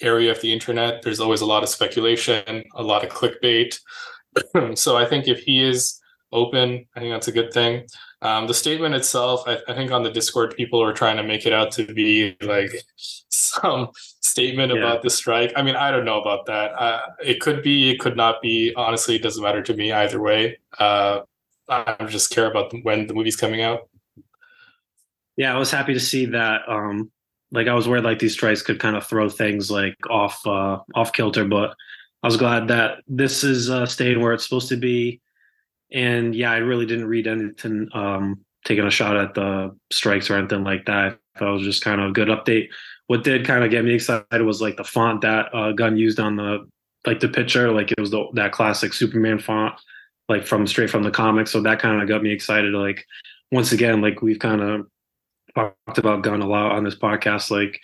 area 0.00 0.30
of 0.30 0.40
the 0.40 0.52
internet. 0.52 1.02
There's 1.02 1.20
always 1.20 1.40
a 1.40 1.46
lot 1.46 1.62
of 1.62 1.68
speculation, 1.68 2.64
a 2.74 2.82
lot 2.82 3.04
of 3.04 3.10
clickbait. 3.10 3.78
so 4.74 4.96
I 4.96 5.04
think 5.04 5.28
if 5.28 5.40
he 5.40 5.62
is 5.62 5.98
open, 6.32 6.86
I 6.94 7.00
think 7.00 7.12
that's 7.12 7.28
a 7.28 7.32
good 7.32 7.52
thing. 7.52 7.86
Um, 8.20 8.46
the 8.46 8.54
statement 8.54 8.94
itself, 8.94 9.44
I, 9.46 9.58
I, 9.68 9.74
think 9.74 9.92
on 9.92 10.02
the 10.02 10.10
Discord, 10.10 10.56
people 10.56 10.82
are 10.82 10.92
trying 10.92 11.16
to 11.18 11.22
make 11.22 11.46
it 11.46 11.52
out 11.52 11.70
to 11.72 11.86
be 11.86 12.36
like 12.42 12.70
some 13.28 13.88
statement 14.38 14.72
yeah. 14.72 14.78
about 14.78 15.02
the 15.02 15.10
strike. 15.10 15.52
I 15.56 15.62
mean, 15.62 15.76
I 15.76 15.90
don't 15.90 16.04
know 16.04 16.20
about 16.20 16.46
that. 16.46 16.72
Uh, 16.72 17.00
it 17.22 17.40
could 17.40 17.62
be, 17.62 17.90
it 17.90 18.00
could 18.00 18.16
not 18.16 18.40
be. 18.40 18.72
Honestly, 18.76 19.16
it 19.16 19.22
doesn't 19.22 19.42
matter 19.42 19.62
to 19.62 19.74
me 19.74 19.92
either 19.92 20.20
way. 20.20 20.58
Uh, 20.78 21.20
I 21.68 21.96
just 22.06 22.30
care 22.30 22.50
about 22.50 22.72
when 22.82 23.06
the 23.06 23.14
movie's 23.14 23.36
coming 23.36 23.62
out. 23.62 23.88
Yeah, 25.36 25.54
I 25.54 25.58
was 25.58 25.70
happy 25.70 25.94
to 25.94 26.00
see 26.00 26.26
that. 26.26 26.62
Um, 26.68 27.10
like 27.50 27.68
I 27.68 27.74
was 27.74 27.88
worried 27.88 28.04
like 28.04 28.18
these 28.18 28.32
strikes 28.32 28.62
could 28.62 28.80
kind 28.80 28.96
of 28.96 29.06
throw 29.06 29.28
things 29.28 29.70
like 29.70 29.96
off 30.10 30.46
uh, 30.46 30.78
off 30.94 31.12
kilter, 31.12 31.44
but 31.44 31.74
I 32.22 32.26
was 32.26 32.36
glad 32.36 32.68
that 32.68 32.98
this 33.06 33.44
is 33.44 33.70
uh, 33.70 33.86
staying 33.86 34.20
where 34.20 34.32
it's 34.32 34.44
supposed 34.44 34.68
to 34.70 34.76
be. 34.76 35.20
And 35.92 36.34
yeah, 36.34 36.50
I 36.50 36.58
really 36.58 36.86
didn't 36.86 37.06
read 37.06 37.26
anything 37.26 37.88
um, 37.94 38.44
taking 38.64 38.84
a 38.84 38.90
shot 38.90 39.16
at 39.16 39.34
the 39.34 39.76
strikes 39.90 40.28
or 40.28 40.36
anything 40.36 40.64
like 40.64 40.86
that. 40.86 41.18
That 41.38 41.46
was 41.46 41.62
just 41.62 41.84
kind 41.84 42.00
of 42.00 42.10
a 42.10 42.12
good 42.12 42.28
update. 42.28 42.68
What 43.08 43.24
did 43.24 43.46
kind 43.46 43.64
of 43.64 43.70
get 43.70 43.84
me 43.84 43.94
excited 43.94 44.42
was 44.42 44.62
like 44.62 44.76
the 44.76 44.84
font 44.84 45.22
that 45.22 45.52
uh, 45.54 45.72
used 45.90 46.20
on 46.20 46.36
the 46.36 46.68
like 47.06 47.20
the 47.20 47.28
picture, 47.28 47.72
like 47.72 47.90
it 47.90 48.00
was 48.00 48.10
the, 48.10 48.26
that 48.34 48.52
classic 48.52 48.92
Superman 48.92 49.38
font, 49.38 49.74
like 50.28 50.46
from 50.46 50.66
straight 50.66 50.90
from 50.90 51.02
the 51.02 51.10
comics. 51.10 51.50
So 51.50 51.62
that 51.62 51.80
kind 51.80 52.02
of 52.02 52.08
got 52.08 52.22
me 52.22 52.30
excited. 52.30 52.74
Like 52.74 53.06
once 53.50 53.72
again, 53.72 54.02
like 54.02 54.20
we've 54.20 54.38
kind 54.38 54.60
of 54.60 54.86
talked 55.54 55.98
about 55.98 56.22
Gunn 56.22 56.42
a 56.42 56.46
lot 56.46 56.72
on 56.72 56.84
this 56.84 56.94
podcast. 56.94 57.50
Like 57.50 57.80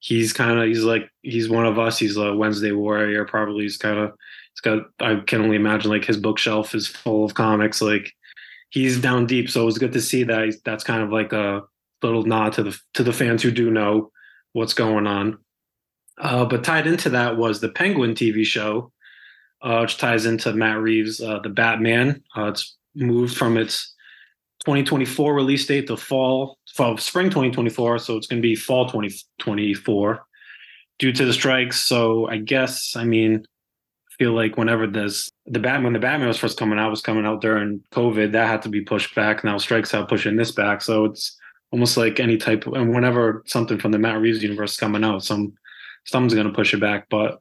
he's 0.00 0.32
kind 0.32 0.58
of 0.58 0.66
he's 0.66 0.84
like 0.84 1.10
he's 1.22 1.48
one 1.48 1.66
of 1.66 1.78
us. 1.78 1.98
He's 1.98 2.16
a 2.16 2.34
Wednesday 2.34 2.72
warrior. 2.72 3.24
Probably 3.24 3.62
he's 3.62 3.78
kind 3.78 3.98
of 3.98 4.12
he's 4.52 4.60
got. 4.60 4.82
I 5.00 5.22
can 5.26 5.40
only 5.40 5.56
imagine 5.56 5.90
like 5.90 6.04
his 6.04 6.18
bookshelf 6.18 6.74
is 6.74 6.86
full 6.86 7.24
of 7.24 7.34
comics. 7.34 7.80
Like 7.80 8.12
he's 8.70 9.00
down 9.00 9.26
deep. 9.26 9.48
So 9.48 9.62
it 9.62 9.66
was 9.66 9.78
good 9.78 9.92
to 9.92 10.02
see 10.02 10.24
that. 10.24 10.54
That's 10.64 10.84
kind 10.84 11.02
of 11.02 11.10
like 11.10 11.32
a 11.32 11.62
little 12.02 12.24
nod 12.24 12.52
to 12.54 12.64
the 12.64 12.78
to 12.94 13.02
the 13.02 13.12
fans 13.12 13.42
who 13.42 13.50
do 13.50 13.70
know 13.70 14.10
what's 14.52 14.74
going 14.74 15.06
on. 15.06 15.38
Uh, 16.18 16.44
but 16.44 16.64
tied 16.64 16.86
into 16.86 17.10
that 17.10 17.36
was 17.36 17.60
the 17.60 17.68
Penguin 17.68 18.14
TV 18.14 18.44
show, 18.44 18.92
uh, 19.62 19.80
which 19.80 19.98
ties 19.98 20.26
into 20.26 20.52
Matt 20.52 20.78
Reeves' 20.78 21.20
uh, 21.20 21.38
The 21.40 21.48
Batman. 21.48 22.22
Uh, 22.36 22.46
it's 22.46 22.76
moved 22.94 23.36
from 23.36 23.56
its 23.56 23.94
2024 24.64 25.34
release 25.34 25.66
date 25.66 25.86
to 25.86 25.96
fall, 25.96 26.58
fall 26.74 26.96
spring 26.98 27.26
2024. 27.26 27.98
So 28.00 28.16
it's 28.16 28.26
going 28.26 28.42
to 28.42 28.46
be 28.46 28.56
fall 28.56 28.86
2024 28.86 30.26
due 30.98 31.12
to 31.12 31.24
the 31.24 31.32
strikes. 31.32 31.80
So 31.84 32.28
I 32.28 32.38
guess, 32.38 32.96
I 32.96 33.04
mean, 33.04 33.44
feel 34.18 34.32
like 34.32 34.56
whenever 34.56 34.88
this, 34.88 35.30
the 35.46 35.60
Batman, 35.60 35.84
when 35.84 35.92
the 35.92 36.00
Batman 36.00 36.26
was 36.26 36.38
first 36.38 36.58
coming 36.58 36.78
out, 36.78 36.90
was 36.90 37.00
coming 37.00 37.24
out 37.24 37.40
during 37.40 37.80
COVID, 37.92 38.32
that 38.32 38.48
had 38.48 38.62
to 38.62 38.68
be 38.68 38.80
pushed 38.80 39.14
back. 39.14 39.44
Now 39.44 39.58
strikes 39.58 39.94
are 39.94 40.06
pushing 40.06 40.36
this 40.36 40.50
back. 40.50 40.82
So 40.82 41.04
it's 41.04 41.37
almost 41.70 41.96
like 41.96 42.20
any 42.20 42.36
type 42.36 42.66
of, 42.66 42.74
and 42.74 42.94
whenever 42.94 43.42
something 43.46 43.78
from 43.78 43.92
the 43.92 43.98
Matt 43.98 44.20
Reeves 44.20 44.42
universe 44.42 44.72
is 44.72 44.78
coming 44.78 45.04
out, 45.04 45.24
some, 45.24 45.54
someone's 46.04 46.34
going 46.34 46.46
to 46.46 46.52
push 46.52 46.74
it 46.74 46.80
back. 46.80 47.06
But 47.10 47.40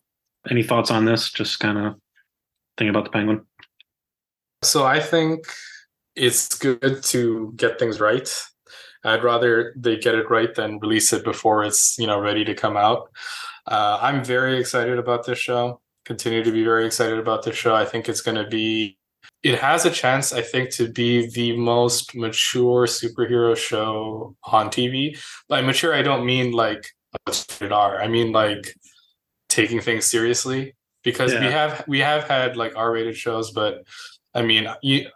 any 0.49 0.63
thoughts 0.63 0.91
on 0.91 1.05
this? 1.05 1.31
Just 1.31 1.59
kind 1.59 1.77
of 1.77 1.95
thinking 2.77 2.89
about 2.89 3.05
the 3.05 3.11
Penguin. 3.11 3.45
So 4.63 4.85
I 4.85 4.99
think 4.99 5.45
it's 6.15 6.57
good 6.57 7.03
to 7.03 7.53
get 7.55 7.79
things 7.79 7.99
right. 7.99 8.29
I'd 9.03 9.23
rather 9.23 9.73
they 9.77 9.97
get 9.97 10.15
it 10.15 10.29
right 10.29 10.53
than 10.53 10.79
release 10.79 11.13
it 11.13 11.23
before 11.23 11.63
it's 11.63 11.97
you 11.97 12.07
know 12.07 12.19
ready 12.19 12.43
to 12.45 12.53
come 12.53 12.75
out. 12.75 13.09
Uh, 13.65 13.99
I'm 14.01 14.23
very 14.23 14.59
excited 14.59 14.97
about 14.97 15.25
this 15.25 15.39
show. 15.39 15.81
Continue 16.05 16.43
to 16.43 16.51
be 16.51 16.63
very 16.63 16.85
excited 16.85 17.19
about 17.19 17.43
this 17.43 17.55
show. 17.55 17.75
I 17.75 17.85
think 17.85 18.09
it's 18.09 18.21
going 18.21 18.37
to 18.37 18.47
be. 18.47 18.97
It 19.47 19.59
has 19.59 19.85
a 19.85 19.89
chance, 19.89 20.33
I 20.33 20.41
think, 20.41 20.71
to 20.71 20.91
be 20.91 21.27
the 21.27 21.55
most 21.55 22.13
mature 22.13 22.85
superhero 22.85 23.55
show 23.55 24.35
on 24.43 24.67
TV. 24.67 25.17
By 25.47 25.61
mature, 25.61 25.93
I 25.93 26.01
don't 26.01 26.25
mean 26.25 26.51
like 26.51 26.85
rated 27.25 27.71
R. 27.71 28.01
I 28.01 28.09
mean 28.09 28.33
like 28.33 28.75
taking 29.47 29.79
things 29.79 30.05
seriously 30.05 30.75
because 31.01 31.31
yeah. 31.31 31.39
we 31.39 31.45
have 31.45 31.85
we 31.87 31.99
have 31.99 32.25
had 32.25 32.57
like 32.57 32.75
R-rated 32.75 33.15
shows, 33.15 33.51
but 33.51 33.87
I 34.33 34.41
mean, 34.41 34.67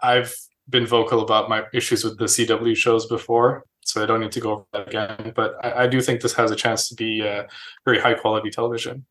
I've 0.02 0.34
been 0.70 0.86
vocal 0.86 1.22
about 1.22 1.50
my 1.50 1.66
issues 1.74 2.06
with 2.06 2.18
the 2.18 2.26
CW 2.26 2.78
shows 2.78 3.08
before, 3.08 3.66
so 3.82 4.02
I 4.02 4.06
don't 4.06 4.22
need 4.22 4.32
to 4.32 4.40
go 4.40 4.52
over 4.54 4.66
that 4.72 4.88
again. 4.88 5.34
But 5.36 5.56
I, 5.62 5.84
I 5.84 5.88
do 5.88 6.00
think 6.00 6.22
this 6.22 6.36
has 6.36 6.52
a 6.52 6.56
chance 6.56 6.88
to 6.88 6.96
be 6.96 7.22
uh, 7.22 7.44
very 7.84 8.00
high 8.00 8.14
quality 8.14 8.50
television. 8.50 9.06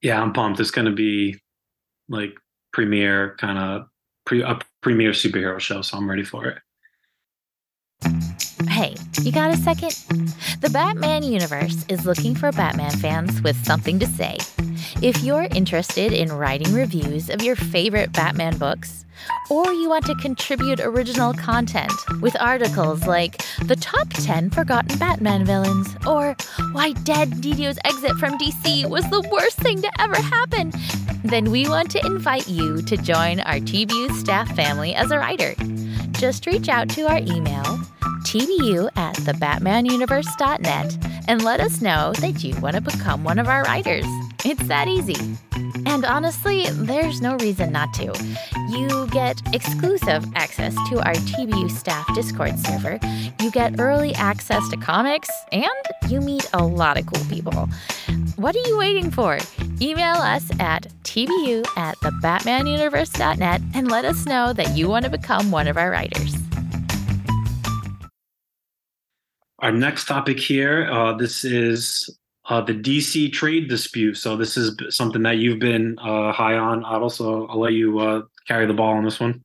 Yeah, 0.00 0.22
I'm 0.22 0.32
pumped. 0.32 0.60
It's 0.60 0.70
going 0.70 0.86
to 0.86 0.94
be 0.94 1.36
like 2.08 2.32
premiere 2.72 3.36
kind 3.36 3.58
of 3.58 3.88
pre 4.28 4.42
a 4.42 4.58
premiere 4.82 5.12
superhero 5.12 5.58
show, 5.58 5.80
so 5.80 5.96
I'm 5.96 6.08
ready 6.08 6.22
for 6.22 6.46
it. 6.46 6.58
Hey, 8.68 8.94
you 9.22 9.32
got 9.32 9.50
a 9.50 9.56
second? 9.56 9.94
The 10.60 10.68
Batman 10.70 11.22
universe 11.22 11.86
is 11.88 12.04
looking 12.04 12.34
for 12.34 12.52
Batman 12.52 12.90
fans 12.90 13.40
with 13.42 13.56
something 13.64 13.98
to 13.98 14.06
say. 14.06 14.36
If 15.00 15.22
you're 15.22 15.46
interested 15.54 16.12
in 16.12 16.32
writing 16.32 16.74
reviews 16.74 17.30
of 17.30 17.40
your 17.40 17.54
favorite 17.54 18.12
Batman 18.12 18.58
books, 18.58 19.04
or 19.48 19.72
you 19.72 19.88
want 19.88 20.06
to 20.06 20.14
contribute 20.16 20.80
original 20.80 21.32
content 21.34 21.92
with 22.20 22.36
articles 22.40 23.06
like 23.06 23.44
The 23.62 23.76
Top 23.76 24.08
10 24.08 24.50
Forgotten 24.50 24.98
Batman 24.98 25.44
Villains 25.44 25.88
or 26.04 26.34
Why 26.72 26.94
Dan 27.04 27.30
DiDio's 27.30 27.78
exit 27.84 28.16
from 28.16 28.38
DC 28.38 28.90
was 28.90 29.08
the 29.10 29.26
worst 29.30 29.58
thing 29.58 29.80
to 29.82 30.00
ever 30.00 30.16
happen, 30.16 30.72
then 31.22 31.52
we 31.52 31.68
want 31.68 31.92
to 31.92 32.04
invite 32.04 32.48
you 32.48 32.82
to 32.82 32.96
join 32.96 33.38
our 33.40 33.60
TBU 33.60 34.10
staff 34.16 34.52
family 34.56 34.96
as 34.96 35.12
a 35.12 35.18
writer. 35.18 35.54
Just 36.12 36.44
reach 36.44 36.68
out 36.68 36.88
to 36.90 37.02
our 37.02 37.18
email, 37.18 37.62
tbu 38.26 38.88
at 38.96 39.14
thebatmanuniverse.net, 39.18 40.98
and 41.28 41.44
let 41.44 41.60
us 41.60 41.80
know 41.80 42.12
that 42.14 42.42
you 42.42 42.58
want 42.60 42.74
to 42.74 42.80
become 42.80 43.22
one 43.22 43.38
of 43.38 43.46
our 43.46 43.62
writers. 43.62 44.04
It's 44.44 44.68
that 44.68 44.86
easy. 44.86 45.16
And 45.84 46.04
honestly, 46.04 46.66
there's 46.70 47.20
no 47.20 47.36
reason 47.36 47.72
not 47.72 47.92
to. 47.94 48.12
You 48.68 49.06
get 49.08 49.42
exclusive 49.52 50.24
access 50.34 50.74
to 50.90 51.00
our 51.04 51.14
TBU 51.14 51.70
staff 51.70 52.06
Discord 52.14 52.58
server, 52.58 53.00
you 53.40 53.50
get 53.50 53.80
early 53.80 54.14
access 54.14 54.68
to 54.68 54.76
comics, 54.76 55.30
and 55.50 55.64
you 56.08 56.20
meet 56.20 56.48
a 56.52 56.64
lot 56.64 56.98
of 56.98 57.06
cool 57.06 57.24
people. 57.26 57.68
What 58.36 58.54
are 58.54 58.68
you 58.68 58.78
waiting 58.78 59.10
for? 59.10 59.38
Email 59.80 60.16
us 60.16 60.48
at 60.60 60.86
tbu 61.02 61.66
at 61.76 61.96
thebatmanuniverse.net 61.98 63.60
and 63.74 63.90
let 63.90 64.04
us 64.04 64.26
know 64.26 64.52
that 64.52 64.76
you 64.76 64.88
want 64.88 65.04
to 65.04 65.10
become 65.10 65.50
one 65.50 65.66
of 65.66 65.76
our 65.76 65.90
writers. 65.90 66.36
Our 69.58 69.72
next 69.72 70.06
topic 70.06 70.38
here, 70.38 70.88
uh, 70.88 71.14
this 71.14 71.44
is 71.44 72.08
uh, 72.48 72.62
the 72.62 72.74
DC 72.74 73.32
trade 73.32 73.68
dispute. 73.68 74.16
So 74.16 74.36
this 74.36 74.56
is 74.56 74.74
something 74.88 75.22
that 75.22 75.36
you've 75.36 75.58
been 75.58 75.98
uh, 75.98 76.32
high 76.32 76.56
on, 76.56 76.82
Adil. 76.82 77.12
So 77.12 77.46
I'll 77.46 77.60
let 77.60 77.74
you 77.74 77.98
uh, 77.98 78.22
carry 78.46 78.66
the 78.66 78.74
ball 78.74 78.94
on 78.94 79.04
this 79.04 79.20
one. 79.20 79.44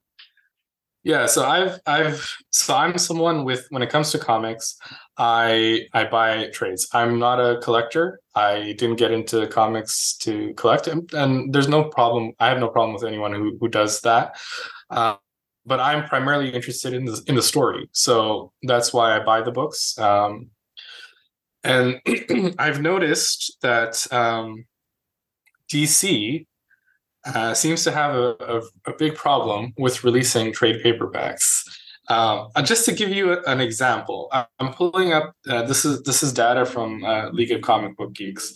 Yeah, 1.06 1.26
so 1.26 1.46
I've 1.46 1.82
I've 1.86 2.26
so 2.52 2.74
I'm 2.74 2.98
someone 2.98 3.44
with 3.44 3.68
when 3.72 3.82
it 3.82 3.90
comes 3.90 4.12
to 4.12 4.20
comics, 4.20 4.78
I 5.18 5.88
I 5.94 6.06
buy 6.06 6.48
trades. 6.54 6.88
I'm 6.94 7.20
not 7.20 7.42
a 7.42 7.60
collector. 7.60 8.22
I 8.36 8.74
didn't 8.78 8.96
get 8.96 9.12
into 9.12 9.46
comics 9.48 10.16
to 10.20 10.54
collect, 10.54 10.88
and, 10.88 11.14
and 11.14 11.54
there's 11.54 11.68
no 11.68 11.84
problem. 11.84 12.32
I 12.40 12.48
have 12.48 12.60
no 12.60 12.70
problem 12.70 12.94
with 12.94 13.04
anyone 13.04 13.34
who 13.34 13.58
who 13.60 13.68
does 13.68 14.00
that. 14.02 14.38
Uh, 14.90 15.18
but 15.66 15.82
I'm 15.82 16.06
primarily 16.06 16.50
interested 16.52 16.94
in 16.94 17.04
the 17.04 17.22
in 17.28 17.36
the 17.36 17.44
story, 17.44 17.90
so 17.92 18.54
that's 18.62 18.94
why 18.94 19.14
I 19.14 19.26
buy 19.26 19.42
the 19.42 19.52
books. 19.52 20.00
Um, 20.00 20.52
and 21.64 22.02
I've 22.60 22.82
noticed 22.82 23.58
that 23.62 24.06
um, 24.12 24.66
DC 25.72 26.46
uh, 27.26 27.54
seems 27.54 27.84
to 27.84 27.92
have 27.92 28.16
a, 28.16 28.36
a, 28.40 28.62
a, 28.92 28.96
big 28.98 29.16
problem 29.16 29.74
with 29.78 30.04
releasing 30.04 30.52
trade 30.52 30.84
paperbacks. 30.84 31.64
Um, 32.10 32.50
uh, 32.56 32.62
just 32.62 32.84
to 32.86 32.92
give 32.92 33.10
you 33.10 33.40
an 33.46 33.62
example, 33.62 34.30
I'm 34.60 34.74
pulling 34.74 35.14
up. 35.14 35.34
Uh, 35.48 35.64
this 35.64 35.86
is 35.86 36.04
this 36.04 36.22
is 36.22 36.34
data 36.34 36.66
from 36.66 37.04
uh, 37.06 37.30
League 37.30 37.52
of 37.52 37.62
Comic 37.62 37.96
Book 37.96 38.14
Geeks. 38.14 38.56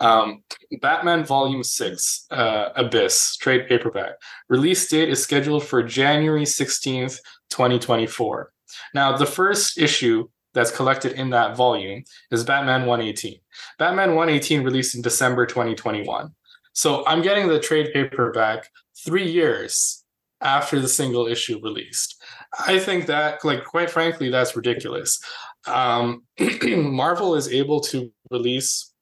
Um, 0.00 0.42
Batman 0.80 1.24
Volume 1.24 1.62
Six, 1.62 2.26
uh, 2.32 2.70
Abyss 2.74 3.36
trade 3.36 3.68
paperback 3.68 4.14
release 4.48 4.88
date 4.88 5.08
is 5.08 5.22
scheduled 5.22 5.62
for 5.62 5.82
January 5.82 6.44
16th, 6.44 7.18
2024. 7.50 8.50
Now, 8.94 9.16
the 9.16 9.26
first 9.26 9.78
issue 9.78 10.28
that's 10.52 10.70
collected 10.70 11.12
in 11.12 11.30
that 11.30 11.56
volume 11.56 12.04
is 12.30 12.44
Batman 12.44 12.86
118. 12.86 13.38
Batman 13.78 14.14
118 14.14 14.62
released 14.62 14.94
in 14.94 15.02
December 15.02 15.46
2021. 15.46 16.34
So 16.72 17.04
I'm 17.06 17.22
getting 17.22 17.48
the 17.48 17.60
trade 17.60 17.92
paperback 17.92 18.68
three 19.04 19.30
years 19.30 20.04
after 20.40 20.80
the 20.80 20.88
single 20.88 21.26
issue 21.26 21.60
released. 21.62 22.22
I 22.66 22.78
think 22.78 23.06
that, 23.06 23.44
like, 23.44 23.64
quite 23.64 23.90
frankly, 23.90 24.30
that's 24.30 24.56
ridiculous. 24.56 25.20
Um, 25.66 26.24
Marvel 26.66 27.34
is 27.34 27.48
able 27.48 27.80
to 27.82 28.10
release 28.30 28.92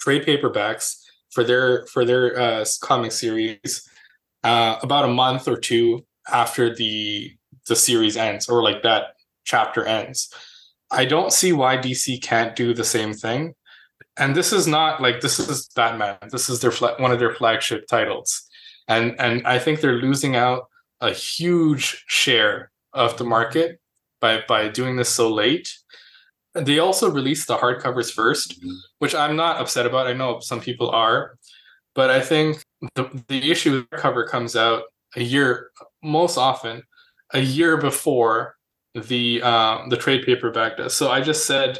trade 0.00 0.24
paperbacks 0.24 1.00
for 1.30 1.44
their 1.44 1.86
for 1.86 2.04
their 2.04 2.38
uh, 2.38 2.64
comic 2.80 3.12
series 3.12 3.88
uh, 4.44 4.76
about 4.82 5.04
a 5.04 5.08
month 5.08 5.48
or 5.48 5.56
two 5.56 6.06
after 6.30 6.74
the 6.74 7.32
the 7.66 7.76
series 7.76 8.16
ends, 8.16 8.48
or 8.48 8.62
like 8.62 8.82
that 8.82 9.16
chapter 9.44 9.84
ends. 9.84 10.32
I 10.90 11.04
don't 11.04 11.32
see 11.32 11.52
why 11.52 11.76
DC 11.76 12.22
can't 12.22 12.56
do 12.56 12.74
the 12.74 12.84
same 12.84 13.14
thing. 13.14 13.54
and 14.18 14.34
this 14.34 14.52
is 14.52 14.66
not 14.66 15.00
like 15.00 15.20
this 15.20 15.38
is 15.38 15.68
Batman. 15.76 16.18
This 16.30 16.48
is 16.48 16.60
their 16.60 16.72
one 16.98 17.12
of 17.12 17.18
their 17.20 17.34
flagship 17.34 17.86
titles, 17.86 18.48
and 18.88 19.14
and 19.20 19.46
I 19.46 19.58
think 19.58 19.80
they're 19.80 20.02
losing 20.02 20.36
out 20.36 20.66
a 21.00 21.12
huge 21.12 22.04
share 22.08 22.70
of 22.92 23.16
the 23.18 23.24
market 23.24 23.80
by 24.20 24.42
by 24.48 24.68
doing 24.68 24.96
this 24.96 25.08
so 25.08 25.32
late. 25.32 25.72
They 26.54 26.78
also 26.80 27.10
released 27.10 27.46
the 27.46 27.56
hardcovers 27.58 28.12
1st 28.12 28.58
mm-hmm. 28.58 28.74
which 28.98 29.14
I'm 29.14 29.36
not 29.36 29.60
upset 29.60 29.86
about. 29.86 30.08
I 30.08 30.14
know 30.14 30.40
some 30.40 30.60
people 30.60 30.90
are, 30.90 31.38
but 31.94 32.10
I 32.10 32.20
think 32.20 32.62
the 32.94 33.04
the 33.28 33.50
issue 33.50 33.86
cover 33.92 34.26
comes 34.26 34.56
out 34.56 34.84
a 35.16 35.22
year 35.22 35.70
most 36.02 36.36
often 36.36 36.82
a 37.32 37.40
year 37.40 37.76
before 37.76 38.57
the 38.94 39.42
um, 39.42 39.88
the 39.88 39.96
trade 39.96 40.24
paperback 40.24 40.76
does. 40.76 40.94
So 40.94 41.10
I 41.10 41.20
just 41.20 41.46
said 41.46 41.78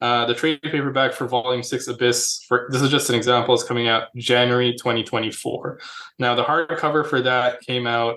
uh, 0.00 0.26
the 0.26 0.34
trade 0.34 0.60
paperback 0.62 1.12
for 1.12 1.26
Volume 1.26 1.62
Six 1.62 1.88
Abyss. 1.88 2.44
For 2.48 2.68
this 2.70 2.82
is 2.82 2.90
just 2.90 3.08
an 3.08 3.16
example. 3.16 3.54
is 3.54 3.64
coming 3.64 3.88
out 3.88 4.08
January 4.16 4.72
2024. 4.72 5.80
Now 6.18 6.34
the 6.34 6.44
hardcover 6.44 7.06
for 7.06 7.22
that 7.22 7.60
came 7.60 7.86
out 7.86 8.16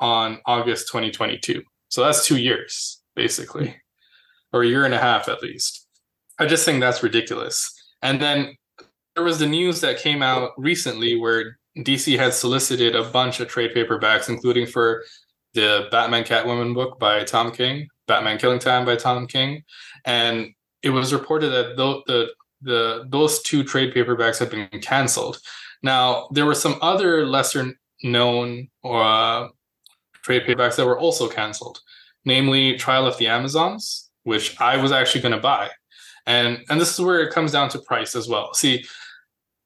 on 0.00 0.40
August 0.46 0.88
2022. 0.88 1.62
So 1.88 2.02
that's 2.02 2.26
two 2.26 2.38
years 2.38 3.00
basically, 3.14 3.76
or 4.52 4.62
a 4.62 4.66
year 4.66 4.84
and 4.84 4.94
a 4.94 4.98
half 4.98 5.28
at 5.28 5.42
least. 5.42 5.86
I 6.38 6.46
just 6.46 6.64
think 6.64 6.80
that's 6.80 7.02
ridiculous. 7.02 7.72
And 8.02 8.20
then 8.20 8.56
there 9.14 9.24
was 9.24 9.38
the 9.38 9.46
news 9.46 9.80
that 9.80 9.98
came 9.98 10.22
out 10.22 10.50
recently 10.58 11.16
where 11.16 11.58
DC 11.78 12.18
had 12.18 12.34
solicited 12.34 12.94
a 12.94 13.04
bunch 13.04 13.40
of 13.40 13.48
trade 13.48 13.72
paperbacks, 13.74 14.28
including 14.28 14.66
for 14.66 15.04
the 15.54 15.88
Batman 15.90 16.24
Catwoman 16.24 16.74
book 16.74 16.98
by 16.98 17.24
Tom 17.24 17.50
King, 17.52 17.88
Batman 18.06 18.38
Killing 18.38 18.58
Time 18.58 18.84
by 18.84 18.96
Tom 18.96 19.26
King, 19.26 19.62
and 20.04 20.48
it 20.82 20.90
was 20.90 21.12
reported 21.12 21.50
that 21.50 21.76
the, 21.76 22.02
the, 22.06 22.28
the 22.60 23.04
those 23.08 23.42
two 23.42 23.64
trade 23.64 23.94
paperbacks 23.94 24.38
had 24.38 24.50
been 24.50 24.68
canceled. 24.80 25.38
Now 25.82 26.28
there 26.32 26.46
were 26.46 26.54
some 26.54 26.76
other 26.82 27.26
lesser 27.26 27.72
known 28.02 28.68
uh, 28.84 29.48
trade 30.22 30.42
paperbacks 30.42 30.76
that 30.76 30.86
were 30.86 30.98
also 30.98 31.28
canceled, 31.28 31.80
namely 32.24 32.76
Trial 32.76 33.06
of 33.06 33.16
the 33.18 33.28
Amazons, 33.28 34.10
which 34.24 34.60
I 34.60 34.76
was 34.76 34.92
actually 34.92 35.22
going 35.22 35.34
to 35.34 35.40
buy, 35.40 35.70
and 36.26 36.64
and 36.68 36.80
this 36.80 36.92
is 36.92 37.00
where 37.00 37.20
it 37.20 37.32
comes 37.32 37.52
down 37.52 37.68
to 37.70 37.78
price 37.78 38.14
as 38.16 38.28
well. 38.28 38.52
See, 38.54 38.84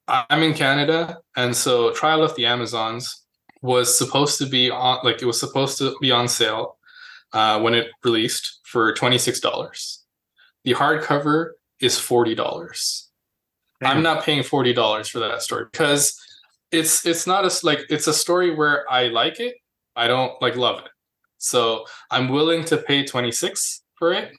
I'm 0.07 0.43
in 0.43 0.53
Canada, 0.53 1.17
and 1.35 1.55
so 1.55 1.91
Trial 1.93 2.23
of 2.23 2.35
the 2.35 2.45
Amazons 2.45 3.18
was 3.61 3.97
supposed 3.97 4.37
to 4.39 4.45
be 4.45 4.69
on 4.69 4.99
like 5.03 5.21
it 5.21 5.25
was 5.25 5.39
supposed 5.39 5.77
to 5.79 5.95
be 6.01 6.11
on 6.11 6.27
sale 6.27 6.77
uh, 7.33 7.59
when 7.59 7.73
it 7.73 7.87
released 8.03 8.59
for 8.63 8.93
twenty 8.93 9.17
six 9.17 9.39
dollars. 9.39 10.03
The 10.63 10.73
hardcover 10.73 11.51
is 11.79 11.97
forty 11.97 12.35
dollars. 12.35 13.09
I'm 13.81 14.03
not 14.03 14.23
paying 14.23 14.43
forty 14.43 14.73
dollars 14.73 15.07
for 15.07 15.19
that 15.19 15.41
story 15.41 15.65
because 15.71 16.19
it's 16.71 17.05
it's 17.05 17.25
not 17.25 17.45
a 17.45 17.65
like 17.65 17.81
it's 17.89 18.07
a 18.07 18.13
story 18.13 18.53
where 18.53 18.89
I 18.91 19.07
like 19.07 19.39
it. 19.39 19.55
I 19.95 20.07
don't 20.07 20.39
like 20.41 20.55
love 20.55 20.79
it. 20.79 20.91
So 21.39 21.85
I'm 22.11 22.29
willing 22.29 22.65
to 22.65 22.77
pay 22.77 23.05
26 23.05 23.81
for 23.95 24.13
it. 24.13 24.33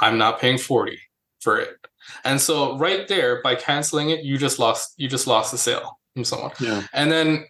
I'm 0.00 0.18
not 0.18 0.40
paying 0.40 0.58
40 0.58 0.98
for 1.40 1.58
it. 1.60 1.76
And 2.24 2.40
so 2.40 2.76
right 2.78 3.06
there, 3.08 3.42
by 3.42 3.54
canceling 3.54 4.10
it, 4.10 4.24
you 4.24 4.38
just 4.38 4.58
lost 4.58 4.94
you 4.96 5.08
just 5.08 5.26
lost 5.26 5.52
the 5.52 5.58
sale 5.58 5.98
from 6.14 6.24
someone. 6.24 6.52
Yeah. 6.60 6.82
And 6.92 7.10
then 7.10 7.46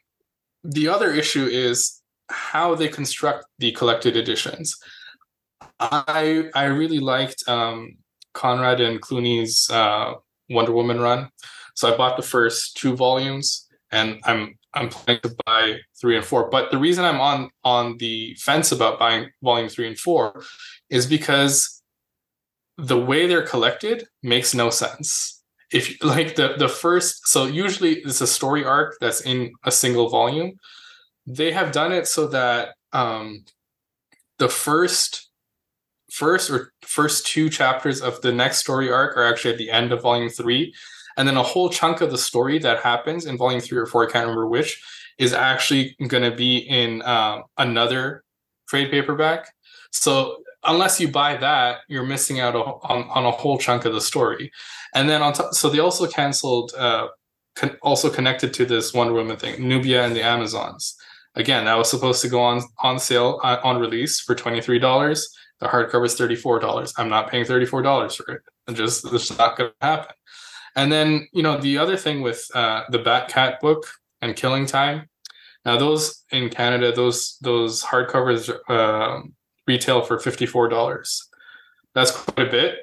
the 0.66 0.88
other 0.88 1.12
issue 1.12 1.46
is 1.46 2.02
how 2.28 2.74
they 2.74 2.88
construct 2.88 3.46
the 3.58 3.72
collected 3.72 4.16
editions. 4.16 4.76
I 5.78 6.50
I 6.54 6.64
really 6.64 6.98
liked 6.98 7.44
um, 7.48 7.96
Conrad 8.34 8.80
and 8.80 9.00
Cloonan's 9.00 9.70
uh, 9.70 10.14
Wonder 10.50 10.72
Woman 10.72 11.00
run, 11.00 11.30
so 11.74 11.92
I 11.92 11.96
bought 11.96 12.16
the 12.16 12.22
first 12.22 12.76
two 12.76 12.96
volumes, 12.96 13.66
and 13.92 14.20
I'm 14.24 14.58
I'm 14.74 14.88
planning 14.88 15.22
to 15.22 15.34
buy 15.46 15.76
three 16.00 16.16
and 16.16 16.24
four. 16.24 16.50
But 16.50 16.70
the 16.70 16.78
reason 16.78 17.04
I'm 17.04 17.20
on 17.20 17.50
on 17.64 17.96
the 17.98 18.34
fence 18.40 18.72
about 18.72 18.98
buying 18.98 19.30
volume 19.42 19.68
three 19.68 19.86
and 19.86 19.98
four 19.98 20.42
is 20.90 21.06
because 21.06 21.82
the 22.78 22.98
way 22.98 23.26
they're 23.26 23.46
collected 23.46 24.06
makes 24.22 24.54
no 24.54 24.70
sense 24.70 25.35
if 25.72 26.02
like 26.02 26.36
the 26.36 26.54
the 26.58 26.68
first 26.68 27.26
so 27.28 27.46
usually 27.46 27.94
it's 28.00 28.20
a 28.20 28.26
story 28.26 28.64
arc 28.64 28.96
that's 29.00 29.20
in 29.22 29.52
a 29.64 29.70
single 29.70 30.08
volume. 30.08 30.52
They 31.26 31.52
have 31.52 31.72
done 31.72 31.92
it 31.92 32.06
so 32.06 32.28
that 32.28 32.74
um 32.92 33.44
the 34.38 34.48
first 34.48 35.30
first 36.10 36.50
or 36.50 36.72
first 36.82 37.26
two 37.26 37.50
chapters 37.50 38.00
of 38.00 38.20
the 38.22 38.32
next 38.32 38.58
story 38.58 38.90
arc 38.90 39.16
are 39.16 39.24
actually 39.24 39.52
at 39.52 39.58
the 39.58 39.70
end 39.70 39.92
of 39.92 40.02
volume 40.02 40.28
three. 40.28 40.72
And 41.16 41.26
then 41.26 41.36
a 41.36 41.42
whole 41.42 41.70
chunk 41.70 42.00
of 42.00 42.10
the 42.10 42.18
story 42.18 42.58
that 42.58 42.80
happens 42.80 43.26
in 43.26 43.38
volume 43.38 43.60
three 43.60 43.78
or 43.78 43.86
four 43.86 44.06
i 44.06 44.10
can't 44.10 44.26
remember 44.26 44.46
which 44.46 44.82
is 45.18 45.32
actually 45.32 45.96
going 46.08 46.22
to 46.22 46.36
be 46.36 46.58
in 46.58 47.02
um, 47.02 47.44
another 47.56 48.22
trade 48.68 48.90
paperback. 48.90 49.48
So 49.90 50.42
unless 50.66 51.00
you 51.00 51.08
buy 51.08 51.36
that, 51.36 51.78
you're 51.88 52.04
missing 52.04 52.40
out 52.40 52.54
on, 52.54 53.08
on 53.08 53.24
a 53.24 53.30
whole 53.30 53.58
chunk 53.58 53.84
of 53.84 53.92
the 53.92 54.00
story. 54.00 54.50
And 54.94 55.08
then 55.08 55.22
on 55.22 55.32
top, 55.32 55.54
so 55.54 55.68
they 55.68 55.78
also 55.78 56.06
canceled, 56.06 56.72
uh, 56.76 57.08
con- 57.54 57.76
also 57.82 58.10
connected 58.10 58.54
to 58.54 58.64
this 58.66 58.94
Wonder 58.94 59.14
Woman 59.14 59.36
thing, 59.36 59.66
Nubia 59.66 60.04
and 60.04 60.14
the 60.14 60.22
Amazons. 60.22 60.96
Again, 61.34 61.66
that 61.66 61.76
was 61.76 61.90
supposed 61.90 62.22
to 62.22 62.28
go 62.28 62.40
on 62.40 62.62
on 62.78 62.98
sale 62.98 63.40
uh, 63.42 63.58
on 63.62 63.78
release 63.78 64.20
for 64.20 64.34
twenty 64.34 64.62
three 64.62 64.78
dollars. 64.78 65.28
The 65.60 65.66
hardcover 65.66 66.06
is 66.06 66.14
thirty 66.14 66.36
four 66.36 66.58
dollars. 66.58 66.94
I'm 66.96 67.10
not 67.10 67.30
paying 67.30 67.44
thirty 67.44 67.66
four 67.66 67.82
dollars 67.82 68.14
for 68.14 68.30
it. 68.32 68.42
And 68.66 68.76
just 68.76 69.04
it's 69.12 69.36
not 69.36 69.56
going 69.56 69.70
to 69.70 69.86
happen. 69.86 70.14
And 70.76 70.90
then 70.90 71.28
you 71.32 71.42
know 71.42 71.58
the 71.58 71.76
other 71.76 71.96
thing 71.96 72.22
with 72.22 72.48
uh, 72.54 72.84
the 72.90 73.00
Batcat 73.00 73.60
book 73.60 73.86
and 74.22 74.34
Killing 74.34 74.64
Time. 74.64 75.10
Now 75.66 75.76
those 75.76 76.24
in 76.30 76.48
Canada, 76.48 76.90
those 76.92 77.36
those 77.42 77.82
hardcovers 77.82 78.50
uh, 78.68 79.20
retail 79.66 80.02
for 80.02 80.18
$54. 80.18 81.22
That's 81.94 82.10
quite 82.10 82.48
a 82.48 82.50
bit. 82.50 82.78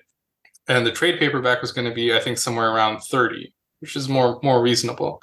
And 0.67 0.85
the 0.85 0.91
trade 0.91 1.19
paperback 1.19 1.61
was 1.61 1.71
going 1.71 1.87
to 1.87 1.93
be, 1.93 2.13
I 2.13 2.19
think, 2.19 2.37
somewhere 2.37 2.71
around 2.71 2.99
30, 3.01 3.53
which 3.79 3.95
is 3.95 4.07
more 4.07 4.39
more 4.43 4.61
reasonable. 4.61 5.21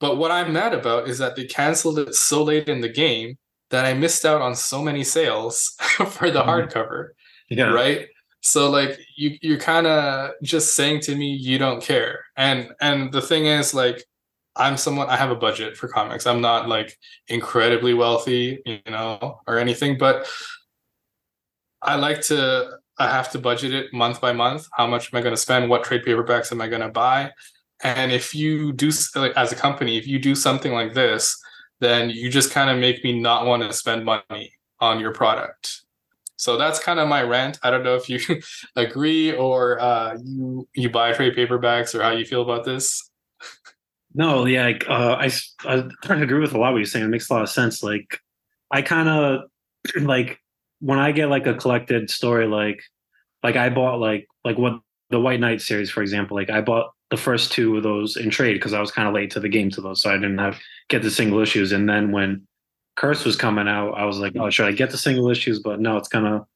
But 0.00 0.16
what 0.16 0.30
I'm 0.30 0.52
mad 0.52 0.74
about 0.74 1.08
is 1.08 1.18
that 1.18 1.34
they 1.36 1.44
canceled 1.44 1.98
it 1.98 2.14
so 2.14 2.42
late 2.42 2.68
in 2.68 2.80
the 2.80 2.88
game 2.88 3.38
that 3.70 3.84
I 3.84 3.94
missed 3.94 4.24
out 4.24 4.42
on 4.42 4.54
so 4.54 4.82
many 4.82 5.02
sales 5.02 5.74
for 5.80 6.30
the 6.30 6.40
mm-hmm. 6.40 6.48
hardcover. 6.48 7.08
Yeah. 7.48 7.70
Right. 7.70 8.08
So 8.40 8.70
like 8.70 8.98
you 9.16 9.38
you're 9.40 9.58
kind 9.58 9.86
of 9.86 10.32
just 10.42 10.76
saying 10.76 11.00
to 11.00 11.16
me 11.16 11.32
you 11.34 11.58
don't 11.58 11.82
care. 11.82 12.24
And 12.36 12.70
and 12.80 13.12
the 13.12 13.22
thing 13.22 13.46
is 13.46 13.74
like 13.74 14.04
I'm 14.56 14.76
someone 14.76 15.08
I 15.08 15.16
have 15.16 15.30
a 15.30 15.36
budget 15.36 15.76
for 15.76 15.88
comics. 15.88 16.26
I'm 16.26 16.40
not 16.40 16.68
like 16.68 16.96
incredibly 17.28 17.94
wealthy, 17.94 18.60
you 18.64 18.80
know, 18.88 19.40
or 19.46 19.58
anything, 19.58 19.98
but 19.98 20.28
I 21.84 21.96
like 21.96 22.20
to 22.22 22.78
I 22.98 23.08
have 23.08 23.30
to 23.32 23.38
budget 23.38 23.74
it 23.74 23.92
month 23.92 24.20
by 24.20 24.32
month. 24.32 24.66
How 24.72 24.86
much 24.86 25.12
am 25.12 25.18
I 25.18 25.22
going 25.22 25.34
to 25.34 25.40
spend? 25.40 25.68
What 25.68 25.84
trade 25.84 26.04
paperbacks 26.04 26.52
am 26.52 26.60
I 26.60 26.68
going 26.68 26.82
to 26.82 26.88
buy? 26.88 27.32
And 27.82 28.12
if 28.12 28.34
you 28.34 28.72
do 28.72 28.90
like 29.16 29.32
as 29.36 29.52
a 29.52 29.56
company, 29.56 29.98
if 29.98 30.06
you 30.06 30.18
do 30.18 30.34
something 30.34 30.72
like 30.72 30.94
this, 30.94 31.36
then 31.80 32.08
you 32.10 32.30
just 32.30 32.50
kind 32.50 32.70
of 32.70 32.78
make 32.78 33.02
me 33.04 33.18
not 33.20 33.46
want 33.46 33.62
to 33.62 33.72
spend 33.72 34.04
money 34.04 34.52
on 34.80 35.00
your 35.00 35.12
product. 35.12 35.82
So 36.36 36.56
that's 36.56 36.78
kind 36.78 37.00
of 37.00 37.08
my 37.08 37.22
rant. 37.22 37.58
I 37.62 37.70
don't 37.70 37.82
know 37.82 37.96
if 37.96 38.08
you 38.08 38.20
agree 38.76 39.32
or 39.32 39.80
uh, 39.80 40.16
you 40.22 40.68
you 40.74 40.90
buy 40.90 41.12
trade 41.12 41.34
paperbacks 41.36 41.94
or 41.94 42.02
how 42.02 42.10
you 42.10 42.24
feel 42.24 42.42
about 42.42 42.64
this. 42.64 43.10
No, 44.14 44.44
yeah, 44.44 44.72
uh, 44.88 45.16
I 45.18 45.30
I 45.64 45.88
kind 46.02 46.22
of 46.22 46.22
agree 46.22 46.40
with 46.40 46.54
a 46.54 46.58
lot 46.58 46.68
of 46.68 46.74
what 46.74 46.78
you're 46.78 46.86
saying. 46.86 47.04
It 47.04 47.08
makes 47.08 47.28
a 47.28 47.34
lot 47.34 47.42
of 47.42 47.48
sense. 47.48 47.82
Like 47.82 48.20
I 48.70 48.82
kind 48.82 49.08
of 49.08 49.40
like 50.00 50.40
when 50.84 50.98
I 50.98 51.12
get 51.12 51.30
like 51.30 51.46
a 51.46 51.54
collected 51.54 52.10
story, 52.10 52.46
like 52.46 52.82
like 53.42 53.56
I 53.56 53.70
bought 53.70 54.00
like 54.00 54.26
like 54.44 54.58
what 54.58 54.80
the 55.08 55.18
White 55.18 55.40
Knight 55.40 55.62
series, 55.62 55.90
for 55.90 56.02
example, 56.02 56.36
like 56.36 56.50
I 56.50 56.60
bought 56.60 56.90
the 57.10 57.16
first 57.16 57.52
two 57.52 57.78
of 57.78 57.82
those 57.82 58.18
in 58.18 58.28
trade 58.28 58.54
because 58.54 58.74
I 58.74 58.80
was 58.80 58.90
kind 58.90 59.08
of 59.08 59.14
late 59.14 59.30
to 59.30 59.40
the 59.40 59.48
game 59.48 59.70
to 59.70 59.80
those, 59.80 60.02
so 60.02 60.10
I 60.10 60.14
didn't 60.14 60.36
have 60.36 60.58
get 60.90 61.00
the 61.02 61.10
single 61.10 61.40
issues. 61.40 61.72
And 61.72 61.88
then 61.88 62.12
when 62.12 62.46
Curse 62.96 63.24
was 63.24 63.34
coming 63.34 63.66
out, 63.66 63.92
I 63.92 64.04
was 64.04 64.18
like, 64.18 64.34
oh, 64.38 64.50
should 64.50 64.66
I 64.66 64.72
get 64.72 64.90
the 64.90 64.98
single 64.98 65.30
issues? 65.30 65.58
But 65.58 65.80
no, 65.80 65.96
it's 65.96 66.08
gonna 66.08 66.46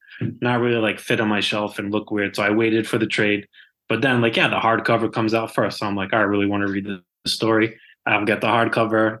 not 0.41 0.61
really 0.61 0.79
like 0.79 0.99
fit 0.99 1.19
on 1.19 1.27
my 1.27 1.39
shelf 1.39 1.79
and 1.79 1.91
look 1.91 2.11
weird. 2.11 2.35
So 2.35 2.43
I 2.43 2.51
waited 2.51 2.87
for 2.87 2.99
the 2.99 3.07
trade. 3.07 3.47
But 3.87 4.01
then 4.01 4.21
like 4.21 4.37
yeah, 4.37 4.47
the 4.47 4.59
hardcover 4.59 5.11
comes 5.11 5.33
out 5.33 5.55
first. 5.55 5.79
So 5.79 5.87
I'm 5.87 5.95
like, 5.95 6.13
I 6.13 6.21
really 6.21 6.45
want 6.45 6.67
to 6.67 6.71
read 6.71 6.85
the 6.85 7.01
story. 7.25 7.79
I'll 8.05 8.25
get 8.25 8.41
the 8.41 8.47
hardcover. 8.47 9.19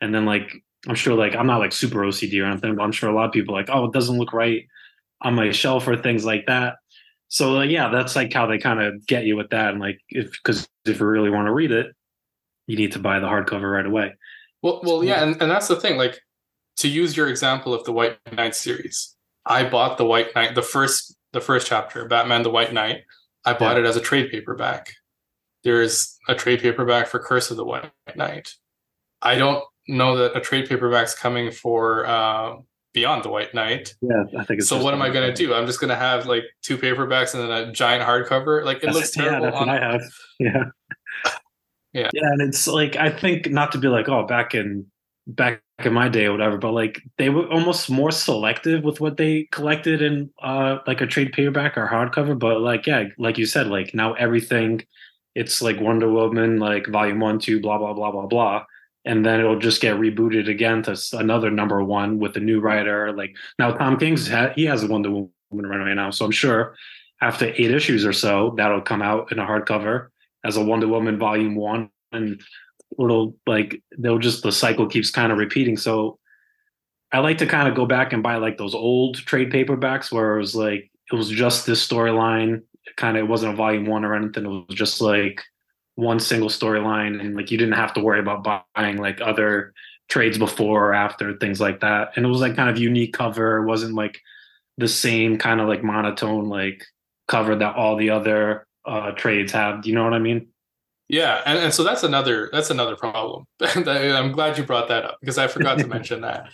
And 0.00 0.12
then 0.12 0.26
like 0.26 0.50
I'm 0.86 0.94
sure 0.94 1.14
like 1.14 1.34
I'm 1.34 1.46
not 1.46 1.58
like 1.58 1.72
super 1.72 1.98
OCD 1.98 2.42
or 2.42 2.46
anything, 2.46 2.76
but 2.76 2.82
I'm 2.82 2.92
sure 2.92 3.10
a 3.10 3.14
lot 3.14 3.26
of 3.26 3.32
people 3.32 3.54
like, 3.54 3.68
oh, 3.70 3.86
it 3.86 3.92
doesn't 3.92 4.18
look 4.18 4.32
right 4.32 4.66
on 5.22 5.34
my 5.34 5.50
shelf 5.50 5.88
or 5.88 5.96
things 5.96 6.24
like 6.24 6.46
that. 6.46 6.76
So 7.28 7.58
uh, 7.58 7.62
yeah, 7.62 7.88
that's 7.90 8.16
like 8.16 8.32
how 8.32 8.46
they 8.46 8.58
kind 8.58 8.80
of 8.80 9.06
get 9.06 9.24
you 9.24 9.36
with 9.36 9.50
that. 9.50 9.72
And 9.72 9.80
like 9.80 10.00
if 10.08 10.32
because 10.32 10.68
if 10.84 11.00
you 11.00 11.06
really 11.06 11.30
want 11.30 11.46
to 11.46 11.52
read 11.52 11.72
it, 11.72 11.94
you 12.66 12.76
need 12.76 12.92
to 12.92 12.98
buy 12.98 13.18
the 13.18 13.26
hardcover 13.26 13.70
right 13.72 13.86
away. 13.86 14.14
Well, 14.62 14.80
well, 14.82 15.04
yeah, 15.04 15.22
and, 15.22 15.40
and 15.40 15.50
that's 15.50 15.68
the 15.68 15.76
thing. 15.76 15.96
Like 15.96 16.20
to 16.78 16.88
use 16.88 17.16
your 17.16 17.28
example 17.28 17.74
of 17.74 17.84
the 17.84 17.92
White 17.92 18.18
Knight 18.32 18.54
series, 18.54 19.14
I 19.44 19.68
bought 19.68 19.98
the 19.98 20.04
White 20.04 20.34
Knight, 20.34 20.54
the 20.54 20.62
first 20.62 21.16
the 21.32 21.40
first 21.40 21.66
chapter, 21.66 22.06
Batman 22.06 22.42
the 22.42 22.50
White 22.50 22.72
Knight. 22.72 23.02
I 23.44 23.52
bought 23.52 23.76
yeah. 23.76 23.84
it 23.84 23.86
as 23.86 23.96
a 23.96 24.00
trade 24.00 24.30
paperback. 24.30 24.92
there's 25.64 26.18
a 26.28 26.34
trade 26.34 26.60
paperback 26.60 27.06
for 27.06 27.18
Curse 27.18 27.50
of 27.50 27.56
the 27.56 27.64
White 27.64 27.90
Knight. 28.14 28.54
I 29.22 29.36
don't 29.36 29.64
know 29.88 30.16
that 30.16 30.36
a 30.36 30.40
trade 30.40 30.68
paperback's 30.68 31.14
coming 31.14 31.50
for 31.50 32.06
uh, 32.06 32.56
Beyond 32.92 33.24
the 33.24 33.30
White 33.30 33.54
Knight. 33.54 33.94
Yeah, 34.00 34.24
I 34.38 34.44
think. 34.44 34.62
so 34.62 34.82
what 34.82 34.94
am 34.94 35.02
I 35.02 35.10
gonna 35.10 35.34
do? 35.34 35.54
I'm 35.54 35.66
just 35.66 35.80
gonna 35.80 35.96
have 35.96 36.26
like 36.26 36.44
two 36.62 36.78
paperbacks 36.78 37.34
and 37.34 37.42
then 37.42 37.50
a 37.50 37.72
giant 37.72 38.06
hardcover. 38.06 38.64
Like 38.64 38.78
it 38.78 38.86
that's, 38.86 38.96
looks 38.96 39.10
terrible. 39.12 39.46
Yeah, 39.46 39.50
that's 39.50 39.60
what 39.60 39.68
I 39.68 39.92
have. 39.92 40.02
Yeah. 40.38 40.64
Yeah. 41.94 42.10
Yeah, 42.12 42.32
and 42.32 42.42
it's 42.42 42.66
like 42.66 42.96
I 42.96 43.10
think 43.10 43.50
not 43.50 43.72
to 43.72 43.78
be 43.78 43.88
like, 43.88 44.08
oh, 44.08 44.26
back 44.26 44.54
in 44.54 44.86
back 45.26 45.62
in 45.84 45.92
my 45.92 46.08
day 46.08 46.26
or 46.26 46.32
whatever, 46.32 46.58
but 46.58 46.72
like 46.72 47.00
they 47.16 47.30
were 47.30 47.50
almost 47.50 47.90
more 47.90 48.10
selective 48.10 48.82
with 48.84 49.00
what 49.00 49.16
they 49.16 49.44
collected 49.52 50.02
in 50.02 50.30
uh 50.42 50.78
like 50.86 51.00
a 51.00 51.06
trade 51.06 51.32
paperback 51.32 51.76
or 51.76 51.88
hardcover. 51.88 52.38
But 52.38 52.60
like 52.60 52.86
yeah, 52.86 53.04
like 53.18 53.38
you 53.38 53.46
said, 53.46 53.68
like 53.68 53.94
now 53.94 54.12
everything 54.14 54.82
it's 55.38 55.62
like 55.62 55.80
Wonder 55.80 56.10
Woman, 56.10 56.58
like 56.58 56.88
volume 56.88 57.20
one, 57.20 57.38
two, 57.38 57.60
blah, 57.60 57.78
blah, 57.78 57.92
blah, 57.92 58.10
blah, 58.10 58.26
blah. 58.26 58.64
And 59.08 59.24
then 59.24 59.40
it'll 59.40 59.58
just 59.58 59.80
get 59.80 59.96
rebooted 59.96 60.48
again 60.48 60.82
to 60.84 60.96
another 61.14 61.50
number 61.50 61.82
one 61.82 62.18
with 62.18 62.36
a 62.36 62.40
new 62.40 62.60
writer. 62.60 63.10
Like 63.12 63.34
now, 63.58 63.72
Tom 63.72 63.98
King's 63.98 64.28
ha- 64.28 64.52
he 64.54 64.66
has 64.66 64.84
a 64.84 64.86
Wonder 64.86 65.10
Woman 65.10 65.30
run 65.50 65.80
right 65.80 65.94
now, 65.94 66.10
so 66.10 66.26
I'm 66.26 66.30
sure 66.30 66.76
after 67.20 67.46
eight 67.46 67.70
issues 67.70 68.06
or 68.06 68.12
so, 68.12 68.54
that'll 68.56 68.80
come 68.80 69.02
out 69.02 69.32
in 69.32 69.38
a 69.38 69.46
hardcover 69.46 70.08
as 70.44 70.56
a 70.56 70.64
Wonder 70.64 70.88
Woman 70.88 71.18
volume 71.18 71.56
one, 71.56 71.90
and 72.12 72.40
it'll 72.98 73.34
like 73.46 73.82
they'll 73.98 74.18
just 74.18 74.42
the 74.42 74.52
cycle 74.52 74.86
keeps 74.86 75.10
kind 75.10 75.32
of 75.32 75.38
repeating. 75.38 75.76
So 75.76 76.18
I 77.10 77.20
like 77.20 77.38
to 77.38 77.46
kind 77.46 77.68
of 77.68 77.74
go 77.74 77.86
back 77.86 78.12
and 78.12 78.22
buy 78.22 78.36
like 78.36 78.58
those 78.58 78.74
old 78.74 79.16
trade 79.16 79.50
paperbacks 79.50 80.12
where 80.12 80.36
it 80.36 80.40
was 80.40 80.54
like 80.54 80.90
it 81.10 81.16
was 81.16 81.28
just 81.30 81.66
this 81.66 81.86
storyline. 81.86 82.62
Kind 82.96 83.16
of 83.16 83.24
it 83.24 83.28
wasn't 83.28 83.54
a 83.54 83.56
volume 83.56 83.86
one 83.86 84.04
or 84.04 84.14
anything. 84.14 84.44
It 84.44 84.48
was 84.48 84.76
just 84.76 85.00
like 85.00 85.42
one 85.98 86.20
single 86.20 86.48
storyline, 86.48 87.20
and 87.20 87.34
like 87.34 87.50
you 87.50 87.58
didn't 87.58 87.74
have 87.74 87.92
to 87.92 88.00
worry 88.00 88.20
about 88.20 88.64
buying 88.76 88.98
like 88.98 89.20
other 89.20 89.74
trades 90.08 90.38
before 90.38 90.90
or 90.90 90.94
after 90.94 91.36
things 91.38 91.60
like 91.60 91.80
that. 91.80 92.12
And 92.14 92.24
it 92.24 92.28
was 92.28 92.40
like 92.40 92.54
kind 92.54 92.70
of 92.70 92.78
unique 92.78 93.12
cover. 93.12 93.58
It 93.58 93.66
wasn't 93.66 93.94
like 93.94 94.20
the 94.76 94.86
same 94.86 95.38
kind 95.38 95.60
of 95.60 95.66
like 95.66 95.82
monotone 95.82 96.48
like 96.48 96.84
cover 97.26 97.56
that 97.56 97.74
all 97.74 97.96
the 97.96 98.10
other 98.10 98.64
uh, 98.86 99.10
trades 99.10 99.50
have. 99.50 99.82
Do 99.82 99.88
you 99.88 99.96
know 99.96 100.04
what 100.04 100.14
I 100.14 100.20
mean? 100.20 100.46
Yeah, 101.08 101.42
and, 101.44 101.58
and 101.58 101.74
so 101.74 101.82
that's 101.82 102.04
another 102.04 102.48
that's 102.52 102.70
another 102.70 102.94
problem. 102.94 103.46
I'm 103.60 104.30
glad 104.30 104.56
you 104.56 104.62
brought 104.62 104.86
that 104.88 105.04
up 105.04 105.18
because 105.20 105.36
I 105.36 105.48
forgot 105.48 105.78
to 105.78 105.86
mention 105.88 106.20
that. 106.20 106.48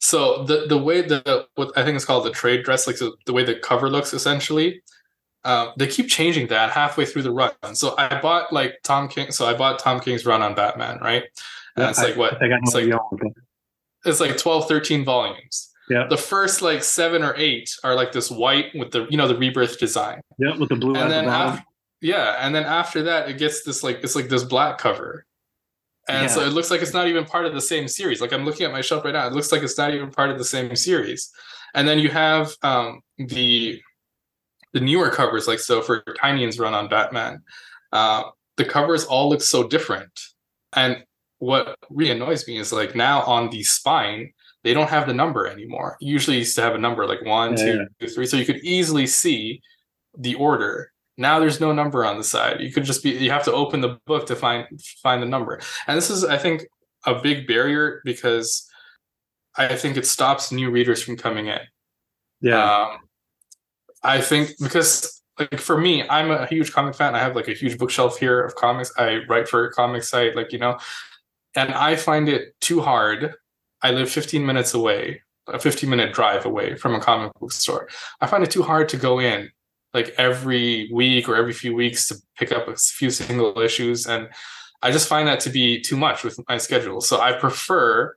So 0.00 0.42
the 0.42 0.66
the 0.66 0.78
way 0.78 1.02
that 1.02 1.46
what 1.54 1.70
I 1.78 1.84
think 1.84 1.94
it's 1.94 2.04
called 2.04 2.24
the 2.24 2.32
trade 2.32 2.64
dress, 2.64 2.88
like 2.88 2.96
the 2.96 3.32
way 3.32 3.44
the 3.44 3.54
cover 3.54 3.88
looks, 3.88 4.12
essentially, 4.12 4.82
um, 5.44 5.72
they 5.76 5.86
keep 5.86 6.08
changing 6.08 6.48
that 6.48 6.70
halfway 6.70 7.06
through 7.06 7.22
the 7.22 7.32
run. 7.32 7.52
So 7.74 7.94
I 7.96 8.20
bought 8.20 8.52
like 8.52 8.80
Tom 8.82 9.08
King. 9.08 9.30
So 9.30 9.46
I 9.46 9.54
bought 9.54 9.78
Tom 9.78 10.00
King's 10.00 10.26
run 10.26 10.42
on 10.42 10.54
Batman, 10.54 10.98
right? 11.00 11.24
And 11.76 11.84
yeah, 11.84 11.90
it's 11.90 11.98
like 11.98 12.16
what? 12.16 12.38
It's 12.40 12.74
like, 12.74 12.90
it's 14.04 14.20
like 14.20 14.36
12, 14.36 14.68
13 14.68 15.04
volumes. 15.04 15.70
Yeah. 15.88 16.06
The 16.08 16.16
first 16.16 16.62
like 16.62 16.84
seven 16.84 17.22
or 17.24 17.34
eight 17.36 17.76
are 17.82 17.96
like 17.96 18.12
this 18.12 18.30
white 18.30 18.66
with 18.76 18.92
the 18.92 19.08
you 19.10 19.16
know 19.16 19.26
the 19.26 19.36
rebirth 19.36 19.78
design. 19.78 20.20
Yeah, 20.38 20.56
with 20.56 20.68
the 20.68 20.76
blue. 20.76 20.94
And 20.94 21.10
then 21.10 21.24
after, 21.24 21.64
yeah, 22.00 22.36
and 22.38 22.54
then 22.54 22.64
after 22.64 23.02
that 23.02 23.28
it 23.28 23.38
gets 23.38 23.64
this 23.64 23.82
like 23.82 23.98
it's 24.04 24.14
like 24.14 24.28
this 24.28 24.44
black 24.44 24.78
cover. 24.78 25.26
And 26.08 26.22
yeah. 26.22 26.28
so 26.28 26.42
it 26.42 26.52
looks 26.52 26.70
like 26.70 26.80
it's 26.80 26.94
not 26.94 27.08
even 27.08 27.24
part 27.24 27.44
of 27.44 27.54
the 27.54 27.60
same 27.60 27.88
series. 27.88 28.20
Like 28.20 28.32
I'm 28.32 28.44
looking 28.44 28.66
at 28.66 28.72
my 28.72 28.82
shelf 28.82 29.04
right 29.04 29.12
now, 29.12 29.26
it 29.26 29.32
looks 29.32 29.50
like 29.50 29.62
it's 29.62 29.76
not 29.76 29.92
even 29.92 30.12
part 30.12 30.30
of 30.30 30.38
the 30.38 30.44
same 30.44 30.74
series. 30.76 31.32
And 31.74 31.88
then 31.88 31.98
you 31.98 32.08
have 32.08 32.54
um, 32.62 33.00
the 33.18 33.82
the 34.72 34.80
newer 34.80 35.10
covers, 35.10 35.48
like 35.48 35.58
so 35.58 35.82
for 35.82 36.02
Tynion's 36.02 36.58
run 36.58 36.74
on 36.74 36.88
Batman, 36.88 37.42
uh, 37.92 38.24
the 38.56 38.64
covers 38.64 39.04
all 39.04 39.28
look 39.28 39.42
so 39.42 39.66
different. 39.66 40.10
And 40.74 41.04
what 41.38 41.76
really 41.90 42.12
annoys 42.12 42.46
me 42.46 42.58
is 42.58 42.72
like 42.72 42.94
now 42.94 43.22
on 43.22 43.50
the 43.50 43.62
spine, 43.62 44.32
they 44.62 44.74
don't 44.74 44.90
have 44.90 45.06
the 45.06 45.14
number 45.14 45.46
anymore. 45.46 45.96
Usually 46.00 46.38
used 46.38 46.54
to 46.56 46.62
have 46.62 46.74
a 46.74 46.78
number 46.78 47.06
like 47.06 47.24
one, 47.24 47.52
yeah, 47.52 47.64
two, 47.64 47.86
yeah. 48.00 48.08
three, 48.08 48.26
so 48.26 48.36
you 48.36 48.44
could 48.44 48.62
easily 48.62 49.06
see 49.06 49.60
the 50.16 50.34
order. 50.34 50.92
Now 51.16 51.38
there's 51.38 51.60
no 51.60 51.72
number 51.72 52.04
on 52.04 52.18
the 52.18 52.24
side. 52.24 52.60
You 52.60 52.72
could 52.72 52.84
just 52.84 53.02
be 53.02 53.10
you 53.10 53.30
have 53.30 53.44
to 53.44 53.52
open 53.52 53.80
the 53.80 53.98
book 54.06 54.26
to 54.26 54.36
find 54.36 54.66
find 55.02 55.22
the 55.22 55.26
number. 55.26 55.60
And 55.86 55.96
this 55.96 56.10
is 56.10 56.24
I 56.24 56.36
think 56.36 56.66
a 57.06 57.20
big 57.20 57.46
barrier 57.46 58.02
because 58.04 58.68
I 59.56 59.74
think 59.76 59.96
it 59.96 60.06
stops 60.06 60.52
new 60.52 60.70
readers 60.70 61.02
from 61.02 61.16
coming 61.16 61.46
in. 61.46 61.60
Yeah. 62.40 62.62
Um, 62.62 62.98
I 64.02 64.20
think 64.20 64.52
because 64.60 65.22
like 65.38 65.58
for 65.58 65.78
me, 65.78 66.06
I'm 66.08 66.30
a 66.30 66.46
huge 66.46 66.72
comic 66.72 66.94
fan. 66.94 67.14
I 67.14 67.18
have 67.18 67.36
like 67.36 67.48
a 67.48 67.54
huge 67.54 67.78
bookshelf 67.78 68.18
here 68.18 68.42
of 68.42 68.54
comics. 68.54 68.92
I 68.98 69.20
write 69.28 69.48
for 69.48 69.66
a 69.66 69.72
comic 69.72 70.02
site, 70.02 70.36
like 70.36 70.52
you 70.52 70.58
know, 70.58 70.78
and 71.54 71.72
I 71.72 71.96
find 71.96 72.28
it 72.28 72.58
too 72.60 72.80
hard. 72.80 73.34
I 73.82 73.92
live 73.92 74.10
15 74.10 74.44
minutes 74.44 74.74
away, 74.74 75.22
a 75.46 75.58
15 75.58 75.88
minute 75.88 76.12
drive 76.12 76.44
away 76.44 76.76
from 76.76 76.94
a 76.94 77.00
comic 77.00 77.32
book 77.40 77.52
store. 77.52 77.88
I 78.20 78.26
find 78.26 78.44
it 78.44 78.50
too 78.50 78.62
hard 78.62 78.88
to 78.90 78.96
go 78.96 79.18
in 79.18 79.50
like 79.94 80.14
every 80.18 80.90
week 80.92 81.28
or 81.28 81.36
every 81.36 81.52
few 81.52 81.74
weeks 81.74 82.08
to 82.08 82.16
pick 82.36 82.52
up 82.52 82.68
a 82.68 82.76
few 82.76 83.10
single 83.10 83.58
issues 83.58 84.06
and 84.06 84.28
I 84.82 84.92
just 84.92 85.08
find 85.08 85.28
that 85.28 85.40
to 85.40 85.50
be 85.50 85.80
too 85.80 85.96
much 85.96 86.24
with 86.24 86.38
my 86.48 86.56
schedule. 86.56 87.00
So 87.00 87.20
I 87.20 87.32
prefer 87.32 88.14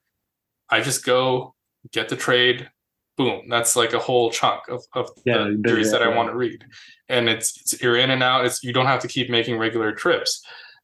I 0.70 0.82
just 0.82 1.06
go 1.06 1.56
get 1.92 2.10
the 2.10 2.16
trade, 2.16 2.70
boom, 3.18 3.48
that's 3.50 3.76
like 3.76 3.94
a 3.94 4.00
whole 4.00 4.32
chunk 4.32 4.68
of, 4.70 4.84
of 4.94 5.10
yeah, 5.26 5.38
the 5.38 5.62
series 5.66 5.92
that 5.92 6.02
I 6.02 6.16
want 6.16 6.30
to 6.30 6.36
read. 6.36 6.64
And 7.10 7.30
it's, 7.30 7.60
it's, 7.60 7.82
you're 7.82 7.98
in 7.98 8.12
and 8.12 8.24
out. 8.24 8.46
It's 8.46 8.64
you 8.64 8.74
don't 8.74 8.86
have 8.86 9.02
to 9.02 9.08
keep 9.08 9.30
making 9.30 9.58
regular 9.58 9.92
trips. 9.92 10.44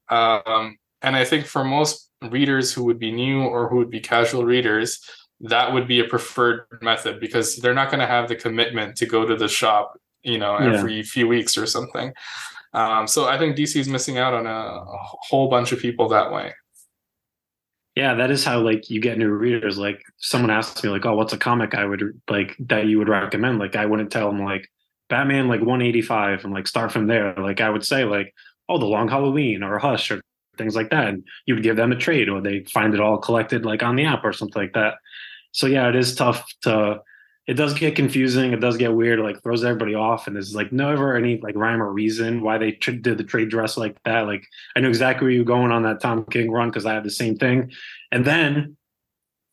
Um, 0.09 0.77
and 1.01 1.15
I 1.15 1.25
think 1.25 1.45
for 1.45 1.63
most 1.63 2.11
readers 2.29 2.73
who 2.73 2.83
would 2.85 2.99
be 2.99 3.11
new 3.11 3.43
or 3.43 3.69
who 3.69 3.77
would 3.77 3.89
be 3.89 3.99
casual 3.99 4.45
readers, 4.45 4.99
that 5.41 5.71
would 5.71 5.87
be 5.87 6.01
a 6.01 6.03
preferred 6.03 6.65
method 6.81 7.19
because 7.19 7.55
they're 7.57 7.73
not 7.73 7.89
going 7.89 8.01
to 8.01 8.07
have 8.07 8.27
the 8.27 8.35
commitment 8.35 8.97
to 8.97 9.05
go 9.05 9.25
to 9.25 9.35
the 9.35 9.47
shop, 9.47 9.97
you 10.21 10.37
know, 10.37 10.55
every 10.55 10.97
yeah. 10.97 11.03
few 11.03 11.27
weeks 11.27 11.57
or 11.57 11.65
something. 11.65 12.11
Um, 12.73 13.07
so 13.07 13.25
I 13.25 13.37
think 13.37 13.55
DC 13.55 13.77
is 13.77 13.87
missing 13.87 14.17
out 14.17 14.33
on 14.33 14.45
a, 14.45 14.49
a 14.49 14.85
whole 14.87 15.49
bunch 15.49 15.71
of 15.71 15.79
people 15.79 16.09
that 16.09 16.31
way 16.31 16.53
yeah 17.95 18.15
that 18.15 18.31
is 18.31 18.43
how 18.43 18.59
like 18.59 18.89
you 18.89 19.01
get 19.01 19.17
new 19.17 19.29
readers. 19.29 19.77
Like 19.77 20.01
someone 20.17 20.51
asks 20.51 20.83
me 20.83 20.89
like 20.89 21.05
oh 21.05 21.15
what's 21.15 21.33
a 21.33 21.37
comic 21.37 21.75
i 21.75 21.85
would 21.85 22.19
like 22.29 22.55
that 22.59 22.87
you 22.87 22.97
would 22.97 23.09
recommend? 23.09 23.59
Like 23.59 23.75
i 23.75 23.85
wouldn't 23.85 24.11
tell 24.11 24.31
them 24.31 24.43
like 24.43 24.69
batman 25.09 25.47
like 25.47 25.61
185 25.61 26.45
and 26.45 26.53
like 26.53 26.67
start 26.67 26.91
from 26.91 27.07
there. 27.07 27.35
Like 27.35 27.61
i 27.61 27.69
would 27.69 27.85
say 27.85 28.03
like 28.05 28.33
oh 28.67 28.77
the 28.77 28.85
long 28.85 29.07
halloween 29.07 29.63
or 29.63 29.79
hush 29.79 30.11
or 30.11 30.21
things 30.57 30.75
like 30.75 30.89
that 30.89 31.07
and 31.07 31.23
you 31.45 31.53
would 31.55 31.63
give 31.63 31.77
them 31.77 31.91
a 31.91 31.95
trade 31.95 32.27
or 32.29 32.41
they 32.41 32.63
find 32.65 32.93
it 32.93 32.99
all 32.99 33.17
collected 33.17 33.65
like 33.65 33.81
on 33.81 33.95
the 33.95 34.05
app 34.05 34.23
or 34.23 34.33
something 34.33 34.61
like 34.61 34.73
that. 34.73 34.95
So 35.51 35.67
yeah 35.67 35.89
it 35.89 35.95
is 35.95 36.15
tough 36.15 36.45
to 36.61 37.01
it 37.49 37.57
does 37.57 37.73
get 37.73 37.95
confusing. 37.95 38.53
It 38.53 38.59
does 38.59 38.77
get 38.77 38.93
weird. 38.93 39.19
Like 39.21 39.41
throws 39.41 39.63
everybody 39.63 39.95
off, 39.95 40.27
and 40.27 40.35
there's 40.35 40.53
like 40.53 40.71
never 40.71 41.15
any 41.15 41.39
like 41.41 41.55
rhyme 41.55 41.81
or 41.81 41.91
reason 41.91 42.43
why 42.43 42.59
they 42.59 42.73
did 42.73 43.17
the 43.17 43.23
trade 43.23 43.49
dress 43.49 43.75
like 43.75 43.97
that. 44.03 44.27
Like 44.27 44.45
I 44.75 44.81
knew 44.81 44.87
exactly 44.87 45.25
where 45.25 45.31
you 45.31 45.39
were 45.39 45.45
going 45.45 45.71
on 45.71 45.81
that 45.81 45.99
Tom 45.99 46.25
King 46.25 46.51
run 46.51 46.69
because 46.69 46.85
I 46.85 46.93
had 46.93 47.03
the 47.03 47.09
same 47.09 47.37
thing. 47.37 47.71
And 48.11 48.23
then, 48.23 48.77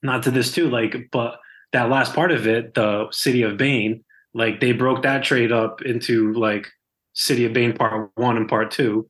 not 0.02 0.24
to 0.24 0.30
this 0.30 0.52
too, 0.52 0.68
like 0.68 1.09
but 1.11 1.40
that 1.72 1.88
last 1.88 2.12
part 2.12 2.32
of 2.32 2.46
it, 2.46 2.74
the 2.74 3.06
City 3.12 3.40
of 3.40 3.56
Bane, 3.56 4.04
like 4.35 4.61
they 4.61 4.72
broke 4.72 5.02
that 5.04 5.24
trade 5.24 5.50
up 5.50 5.80
into 5.80 6.35
like 6.35 6.68
City 7.14 7.46
of 7.46 7.54
Bane 7.54 7.74
Part 7.74 8.11
One 8.16 8.37
and 8.37 8.46
Part 8.46 8.72
Two, 8.72 9.09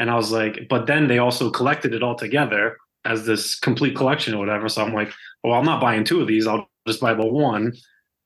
and 0.00 0.10
I 0.10 0.16
was 0.16 0.32
like, 0.32 0.66
but 0.68 0.88
then 0.88 1.06
they 1.06 1.18
also 1.18 1.52
collected 1.52 1.94
it 1.94 2.02
all 2.02 2.16
together 2.16 2.78
as 3.04 3.26
this 3.26 3.56
complete 3.60 3.94
collection 3.94 4.34
or 4.34 4.38
whatever. 4.38 4.68
So 4.68 4.84
I'm 4.84 4.92
like, 4.92 5.12
well, 5.44 5.54
I'm 5.54 5.64
not 5.64 5.80
buying 5.80 6.02
two 6.02 6.20
of 6.20 6.26
these. 6.26 6.48
I'll 6.48 6.68
just 6.84 7.00
buy 7.00 7.14
the 7.14 7.24
one 7.24 7.74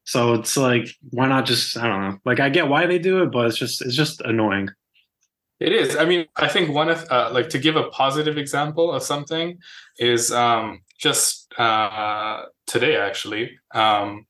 so 0.09 0.33
it's 0.33 0.57
like, 0.57 0.89
why 1.11 1.29
not 1.29 1.45
just 1.45 1.77
I 1.77 1.87
don't 1.87 2.01
know. 2.01 2.19
Like 2.25 2.41
I 2.41 2.49
get 2.49 2.67
why 2.67 2.87
they 2.87 2.99
do 2.99 3.23
it, 3.23 3.31
but 3.31 3.47
it's 3.47 3.59
just 3.59 3.83
it's 3.83 3.95
just 3.95 4.23
annoying. 4.23 4.71
It 5.61 5.75
is. 5.75 5.97
I 5.97 6.07
mean, 6.07 6.25
I 6.35 6.49
think 6.49 6.71
one 6.71 6.89
of 6.89 7.07
uh, 7.11 7.29
like 7.31 7.51
to 7.51 7.59
give 7.59 7.77
a 7.77 7.91
positive 7.91 8.39
example 8.39 8.91
of 8.91 9.03
something 9.03 9.59
is 9.99 10.33
um, 10.33 10.81
just 10.97 11.53
uh, 11.59 12.45
today 12.67 12.97
actually. 12.97 13.59
Um, 13.75 14.27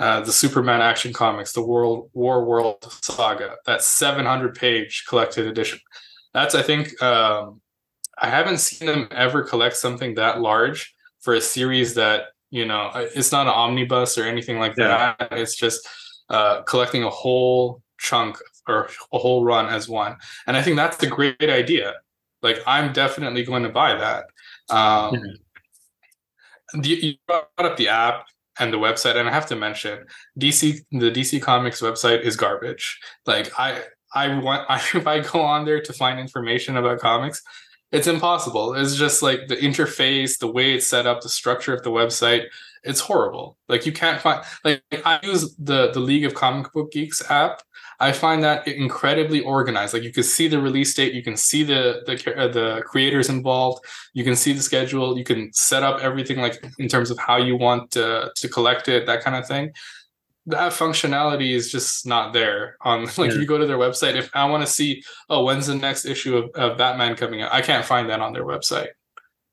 uh, 0.00 0.20
the 0.20 0.32
Superman 0.32 0.82
Action 0.82 1.14
Comics, 1.14 1.52
the 1.52 1.64
World 1.64 2.10
War 2.12 2.44
World 2.44 2.86
Saga, 3.00 3.56
that 3.64 3.80
700 3.80 4.54
page 4.54 5.06
collected 5.08 5.46
edition. 5.46 5.78
That's 6.34 6.54
I 6.54 6.60
think 6.60 7.02
um, 7.02 7.62
I 8.18 8.28
haven't 8.28 8.58
seen 8.58 8.86
them 8.86 9.08
ever 9.12 9.44
collect 9.44 9.78
something 9.78 10.16
that 10.16 10.42
large 10.42 10.94
for 11.22 11.32
a 11.32 11.40
series 11.40 11.94
that 11.94 12.33
you 12.54 12.64
know 12.64 12.92
it's 12.94 13.32
not 13.32 13.48
an 13.48 13.52
omnibus 13.52 14.16
or 14.16 14.24
anything 14.24 14.60
like 14.60 14.74
yeah. 14.78 15.16
that. 15.18 15.32
It's 15.32 15.56
just 15.56 15.86
uh, 16.30 16.62
collecting 16.62 17.02
a 17.02 17.10
whole 17.10 17.82
chunk 17.98 18.38
or 18.68 18.88
a 19.12 19.18
whole 19.18 19.44
run 19.44 19.66
as 19.66 19.88
one. 19.88 20.16
And 20.46 20.56
i 20.56 20.62
think 20.62 20.76
that's 20.76 21.02
a 21.02 21.08
great 21.08 21.50
idea. 21.62 21.94
Like 22.42 22.58
i'm 22.66 22.92
definitely 22.92 23.44
going 23.44 23.64
to 23.64 23.68
buy 23.68 23.94
that. 23.96 24.24
Um, 24.70 25.14
mm-hmm. 25.14 26.80
the, 26.80 26.88
you 26.88 27.14
brought 27.26 27.48
up 27.58 27.76
the 27.76 27.88
app 27.88 28.26
and 28.60 28.72
the 28.72 28.78
website 28.78 29.16
and 29.16 29.28
i 29.28 29.32
have 29.32 29.46
to 29.46 29.56
mention 29.56 30.06
dc 30.38 30.78
the 30.92 31.10
dc 31.10 31.42
comics 31.42 31.82
website 31.82 32.22
is 32.22 32.36
garbage. 32.36 33.00
Like 33.26 33.50
i 33.58 33.82
I 34.14 34.38
want 34.38 34.64
I, 34.74 34.76
if 34.94 35.06
I 35.08 35.18
go 35.20 35.40
on 35.40 35.64
there 35.64 35.82
to 35.82 35.92
find 35.92 36.20
information 36.20 36.76
about 36.76 37.00
comics, 37.00 37.42
it's 37.94 38.08
impossible. 38.08 38.74
It's 38.74 38.96
just 38.96 39.22
like 39.22 39.46
the 39.46 39.56
interface, 39.56 40.38
the 40.38 40.50
way 40.50 40.74
it's 40.74 40.86
set 40.86 41.06
up, 41.06 41.20
the 41.20 41.28
structure 41.28 41.72
of 41.72 41.84
the 41.84 41.90
website. 41.90 42.46
It's 42.82 43.00
horrible. 43.00 43.56
Like 43.68 43.86
you 43.86 43.92
can't 43.92 44.20
find 44.20 44.44
like 44.64 44.82
I 45.04 45.20
use 45.22 45.54
the 45.56 45.92
the 45.92 46.00
League 46.00 46.24
of 46.24 46.34
Comic 46.34 46.72
Book 46.72 46.90
Geeks 46.90 47.30
app. 47.30 47.62
I 48.00 48.10
find 48.10 48.42
that 48.42 48.66
incredibly 48.66 49.40
organized. 49.40 49.94
Like 49.94 50.02
you 50.02 50.12
can 50.12 50.24
see 50.24 50.48
the 50.48 50.60
release 50.60 50.92
date, 50.92 51.14
you 51.14 51.22
can 51.22 51.36
see 51.36 51.62
the 51.62 52.02
the 52.04 52.36
uh, 52.36 52.48
the 52.48 52.82
creators 52.84 53.28
involved, 53.28 53.84
you 54.12 54.24
can 54.24 54.34
see 54.34 54.52
the 54.52 54.60
schedule, 54.60 55.16
you 55.16 55.24
can 55.24 55.52
set 55.52 55.84
up 55.84 56.00
everything 56.00 56.38
like 56.38 56.62
in 56.80 56.88
terms 56.88 57.12
of 57.12 57.18
how 57.18 57.36
you 57.36 57.56
want 57.56 57.92
to, 57.92 58.32
to 58.34 58.48
collect 58.48 58.88
it, 58.88 59.06
that 59.06 59.22
kind 59.22 59.36
of 59.36 59.46
thing 59.46 59.72
that 60.46 60.72
functionality 60.72 61.52
is 61.52 61.72
just 61.72 62.06
not 62.06 62.32
there 62.32 62.76
on 62.82 63.04
like 63.16 63.30
yeah. 63.30 63.38
you 63.38 63.46
go 63.46 63.58
to 63.58 63.66
their 63.66 63.78
website 63.78 64.14
if 64.14 64.30
i 64.34 64.44
want 64.44 64.64
to 64.64 64.70
see 64.70 65.02
oh 65.30 65.44
when's 65.44 65.66
the 65.66 65.74
next 65.74 66.04
issue 66.04 66.36
of, 66.36 66.50
of 66.54 66.78
batman 66.78 67.16
coming 67.16 67.42
out 67.42 67.52
i 67.52 67.60
can't 67.60 67.84
find 67.84 68.08
that 68.10 68.20
on 68.20 68.32
their 68.32 68.44
website. 68.44 68.88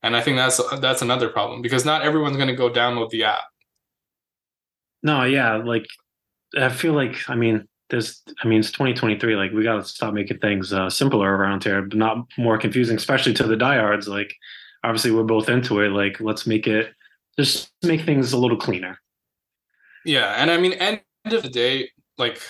And 0.03 0.15
i 0.15 0.21
think 0.21 0.37
that's 0.37 0.59
that's 0.79 1.01
another 1.01 1.29
problem 1.29 1.61
because 1.61 1.85
not 1.85 2.01
everyone's 2.01 2.37
going 2.37 2.49
to 2.49 2.55
go 2.55 2.69
download 2.69 3.09
the 3.11 3.23
app. 3.25 3.43
No 5.03 5.23
yeah 5.23 5.57
like 5.57 5.85
i 6.57 6.69
feel 6.69 6.93
like 6.93 7.29
i 7.29 7.35
mean 7.35 7.67
there's 7.91 8.23
i 8.43 8.47
mean 8.47 8.59
it's 8.59 8.71
2023 8.71 9.35
like 9.35 9.51
we 9.51 9.63
got 9.63 9.75
to 9.75 9.83
stop 9.83 10.13
making 10.13 10.39
things 10.39 10.73
uh, 10.73 10.89
simpler 10.89 11.37
around 11.37 11.63
here 11.63 11.83
but 11.83 11.97
not 11.97 12.25
more 12.37 12.57
confusing 12.57 12.95
especially 12.97 13.33
to 13.33 13.43
the 13.43 13.55
diehards 13.55 14.07
like 14.07 14.33
obviously 14.83 15.11
we're 15.11 15.23
both 15.23 15.49
into 15.49 15.81
it 15.81 15.89
like 15.89 16.19
let's 16.19 16.47
make 16.47 16.65
it 16.65 16.93
just 17.37 17.69
make 17.83 18.01
things 18.01 18.33
a 18.33 18.37
little 18.37 18.57
cleaner 18.57 18.97
yeah, 20.05 20.35
and 20.37 20.51
I 20.51 20.57
mean, 20.57 20.73
end 20.73 21.01
of 21.25 21.43
the 21.43 21.49
day, 21.49 21.89
like 22.17 22.41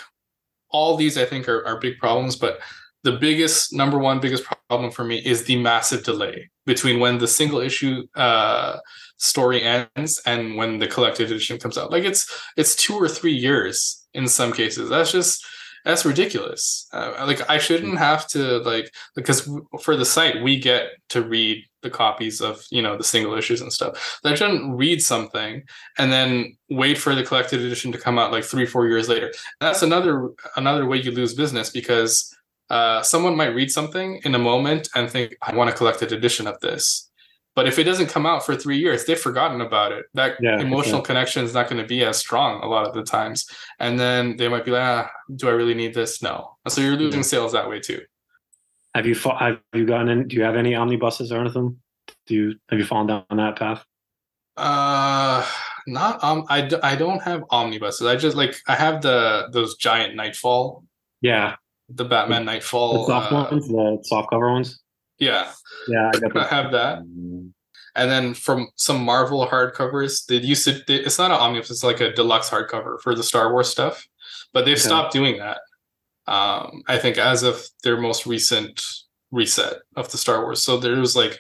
all 0.70 0.96
these, 0.96 1.18
I 1.18 1.26
think 1.26 1.48
are, 1.50 1.66
are 1.66 1.80
big 1.80 1.98
problems, 1.98 2.36
but 2.36 2.60
the 3.04 3.14
biggest 3.14 3.74
number 3.74 3.98
one 3.98 4.20
biggest 4.20 4.44
problem 4.70 4.92
for 4.92 5.04
me 5.04 5.18
is 5.18 5.44
the 5.44 5.56
massive 5.58 6.04
delay 6.04 6.50
between 6.66 7.00
when 7.00 7.18
the 7.18 7.28
single 7.28 7.60
issue 7.60 8.06
uh, 8.16 8.78
story 9.18 9.64
ends 9.64 10.22
and 10.26 10.56
when 10.56 10.80
the 10.80 10.88
collected 10.88 11.32
edition 11.32 11.58
comes 11.58 11.78
out. 11.78 11.92
Like 11.92 12.04
it's 12.04 12.32
it's 12.58 12.76
two 12.76 12.96
or 12.96 13.08
three 13.08 13.34
years 13.34 14.08
in 14.14 14.28
some 14.28 14.54
cases. 14.54 14.90
That's 14.90 15.12
just 15.12 15.44
that's 15.84 16.06
ridiculous. 16.06 16.88
Uh, 16.94 17.24
like 17.26 17.50
I 17.50 17.58
shouldn't 17.58 17.98
have 17.98 18.28
to 18.30 18.60
like 18.60 18.92
because 19.16 19.50
for 19.82 19.96
the 19.96 20.06
site 20.06 20.44
we 20.44 20.60
get 20.60 20.90
to 21.10 21.24
read 21.24 21.66
the 21.82 21.90
copies 21.90 22.42
of 22.42 22.66
you 22.70 22.82
know 22.82 22.98
the 22.98 23.04
single 23.04 23.36
issues 23.38 23.62
and 23.62 23.72
stuff. 23.72 24.20
I 24.24 24.36
shouldn't 24.36 24.78
read 24.78 25.02
something 25.02 25.64
and 25.98 26.12
then 26.12 26.58
wait 26.70 26.98
for 26.98 27.16
the 27.16 27.24
collected 27.24 27.62
edition 27.62 27.92
to 27.92 27.98
come 27.98 28.20
out 28.20 28.32
like 28.32 28.44
three 28.44 28.66
four 28.66 28.88
years 28.88 29.10
later. 29.10 29.32
That's 29.60 29.82
another 29.82 30.30
another 30.56 30.86
way 30.86 30.98
you 30.98 31.12
lose 31.12 31.34
business 31.34 31.70
because 31.70 32.36
uh, 32.70 33.02
someone 33.02 33.36
might 33.36 33.56
read 33.56 33.72
something 33.72 34.22
in 34.24 34.34
a 34.36 34.40
moment 34.40 34.90
and 34.96 35.10
think 35.10 35.36
I 35.42 35.56
want 35.56 35.70
a 35.70 35.74
collected 35.74 36.12
edition 36.12 36.48
of 36.48 36.60
this 36.62 37.12
but 37.54 37.68
if 37.68 37.78
it 37.78 37.84
doesn't 37.84 38.08
come 38.08 38.26
out 38.26 38.46
for 38.46 38.56
three 38.56 38.78
years, 38.78 39.06
they've 39.06 39.20
forgotten 39.20 39.60
about 39.62 39.92
it. 39.92 40.06
That 40.14 40.38
yeah, 40.40 40.60
emotional 40.60 41.02
connection 41.02 41.44
is 41.44 41.54
not 41.54 41.70
going 41.70 41.82
to 41.82 41.88
be 41.88 42.04
as 42.04 42.18
strong 42.18 42.62
a 42.64 42.68
lot 42.68 42.88
of 42.88 42.94
the 42.94 43.04
times. 43.04 43.46
And 43.80 44.00
then 44.00 44.38
they 44.38 44.48
might 44.48 44.64
be 44.64 44.72
like, 44.72 44.84
ah, 44.84 45.12
do 45.36 45.50
I 45.50 45.52
really 45.52 45.74
need 45.74 45.94
this? 45.94 46.22
No. 46.22 46.58
So 46.70 46.80
you're 46.80 46.96
losing 46.96 47.20
yeah. 47.20 47.26
sales 47.26 47.52
that 47.52 47.70
way 47.70 47.80
too. 47.80 48.02
Have 48.94 49.06
you 49.06 49.16
have 49.16 49.60
you 49.74 49.86
gotten 49.86 50.10
in? 50.10 50.28
Do 50.28 50.36
you 50.36 50.44
have 50.44 50.56
any 50.56 50.76
omnibuses 50.76 51.32
or 51.32 51.40
anything? 51.40 51.78
Do 52.28 52.34
you 52.36 52.56
have 52.70 52.80
you 52.80 52.86
fallen 52.86 53.08
down 53.08 53.26
that 53.32 53.58
path? 53.58 53.86
Uh, 54.58 55.46
not 55.88 56.24
um. 56.24 56.46
I, 56.50 56.62
d- 56.62 56.78
I 56.84 56.96
don't 56.96 57.22
have 57.22 57.44
omnibuses. 57.50 58.06
I 58.06 58.16
just 58.16 58.36
like 58.36 58.56
I 58.68 58.76
have 58.76 59.02
the 59.02 59.48
those 59.52 59.78
giant 59.78 60.16
Knightfall. 60.16 60.84
Yeah. 61.22 61.56
The 61.90 62.06
Batman 62.06 62.46
the, 62.46 62.54
Knightfall. 62.54 63.06
The 63.06 63.08
soft 63.08 63.32
uh, 63.32 63.48
ones, 63.50 63.68
the 63.68 64.00
soft 64.04 64.30
cover 64.30 64.52
ones. 64.52 64.82
Yeah. 65.20 65.52
Yeah, 65.88 66.12
I, 66.14 66.40
I 66.40 66.48
have 66.48 66.72
that. 66.72 67.00
And 67.00 68.10
then 68.10 68.34
from 68.34 68.70
some 68.76 69.04
Marvel 69.04 69.46
hardcovers, 69.48 70.26
they 70.26 70.38
used 70.38 70.66
to. 70.66 70.82
They, 70.88 70.96
it's 70.96 71.18
not 71.18 71.32
an 71.32 71.38
omnibus; 71.38 71.70
it's 71.70 71.84
like 71.84 72.00
a 72.00 72.14
deluxe 72.14 72.50
hardcover 72.50 73.00
for 73.02 73.16
the 73.16 73.24
Star 73.24 73.52
Wars 73.52 73.70
stuff. 73.70 74.08
But 74.54 74.66
they've 74.66 74.74
okay. 74.74 74.82
stopped 74.82 75.14
doing 75.14 75.38
that. 75.40 75.60
Um, 76.28 76.84
I 76.88 76.98
think 76.98 77.18
as 77.18 77.44
of 77.44 77.62
their 77.84 78.00
most 78.00 78.26
recent 78.26 78.82
reset 79.32 79.78
of 79.96 80.12
the 80.12 80.18
Star 80.18 80.42
Wars. 80.44 80.64
So 80.64 80.78
there 80.78 81.00
was 81.00 81.16
like 81.16 81.40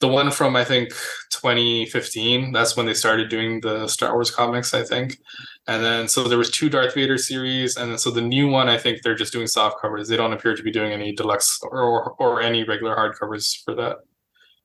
the 0.00 0.08
one 0.08 0.30
from 0.30 0.54
I 0.54 0.64
think 0.64 0.90
2015. 1.32 2.52
That's 2.52 2.76
when 2.76 2.86
they 2.86 2.94
started 2.94 3.28
doing 3.28 3.60
the 3.60 3.88
Star 3.88 4.12
Wars 4.14 4.30
comics, 4.30 4.74
I 4.74 4.84
think. 4.84 5.18
And 5.66 5.82
then 5.82 6.08
so 6.08 6.24
there 6.24 6.38
was 6.38 6.50
two 6.50 6.70
Darth 6.70 6.94
Vader 6.94 7.18
series, 7.18 7.76
and 7.76 7.90
then 7.90 7.98
so 7.98 8.10
the 8.10 8.20
new 8.20 8.48
one, 8.48 8.68
I 8.68 8.78
think 8.78 9.02
they're 9.02 9.14
just 9.14 9.32
doing 9.32 9.46
soft 9.46 9.80
covers. 9.80 10.08
They 10.08 10.16
don't 10.16 10.32
appear 10.32 10.54
to 10.54 10.62
be 10.62 10.70
doing 10.70 10.92
any 10.92 11.12
deluxe 11.12 11.60
or 11.62 12.12
or, 12.12 12.40
any 12.40 12.64
regular 12.64 12.96
hardcovers 12.96 13.62
for 13.64 13.74
that. 13.74 13.96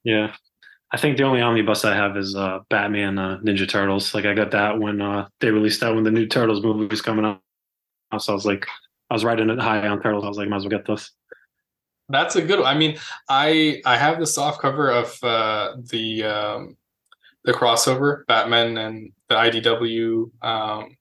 Yeah. 0.03 0.33
I 0.91 0.97
think 0.97 1.17
the 1.17 1.23
only 1.23 1.41
omnibus 1.41 1.85
I 1.85 1.95
have 1.95 2.15
is 2.17 2.35
uh, 2.35 2.59
Batman 2.69 3.17
uh, 3.17 3.39
Ninja 3.43 3.67
Turtles. 3.67 4.13
Like 4.13 4.25
I 4.25 4.35
got 4.35 4.51
that 4.51 4.79
when 4.79 5.01
uh, 5.01 5.27
they 5.39 5.49
released 5.49 5.79
that 5.79 5.95
when 5.95 6.03
the 6.03 6.11
new 6.11 6.27
Turtles 6.27 6.63
movie 6.63 6.85
was 6.85 7.01
coming 7.01 7.25
out. 7.25 7.41
So 8.21 8.31
I 8.31 8.35
was 8.35 8.45
like, 8.45 8.67
I 9.13 9.15
was 9.15 9.23
riding 9.23 9.51
it 9.51 9.59
high 9.59 9.87
on 9.87 10.01
Turtles. 10.01 10.25
I 10.25 10.27
was 10.27 10.39
like, 10.39 10.49
might 10.49 10.55
as 10.55 10.63
well 10.63 10.71
get 10.71 10.87
this. 10.87 11.11
That's 12.09 12.35
a 12.35 12.41
good 12.41 12.57
one. 12.57 12.67
I 12.67 12.75
mean, 12.75 12.97
I 13.29 13.79
I 13.85 13.95
have 13.95 14.19
the 14.19 14.25
soft 14.25 14.59
cover 14.59 14.89
of 14.89 15.23
uh, 15.23 15.75
the 15.91 16.23
um, 16.23 16.77
the 17.45 17.53
crossover 17.53 18.25
Batman 18.25 18.75
and 18.75 19.11
the 19.29 19.35
IDW. 19.35 20.31
Um, 20.43 20.97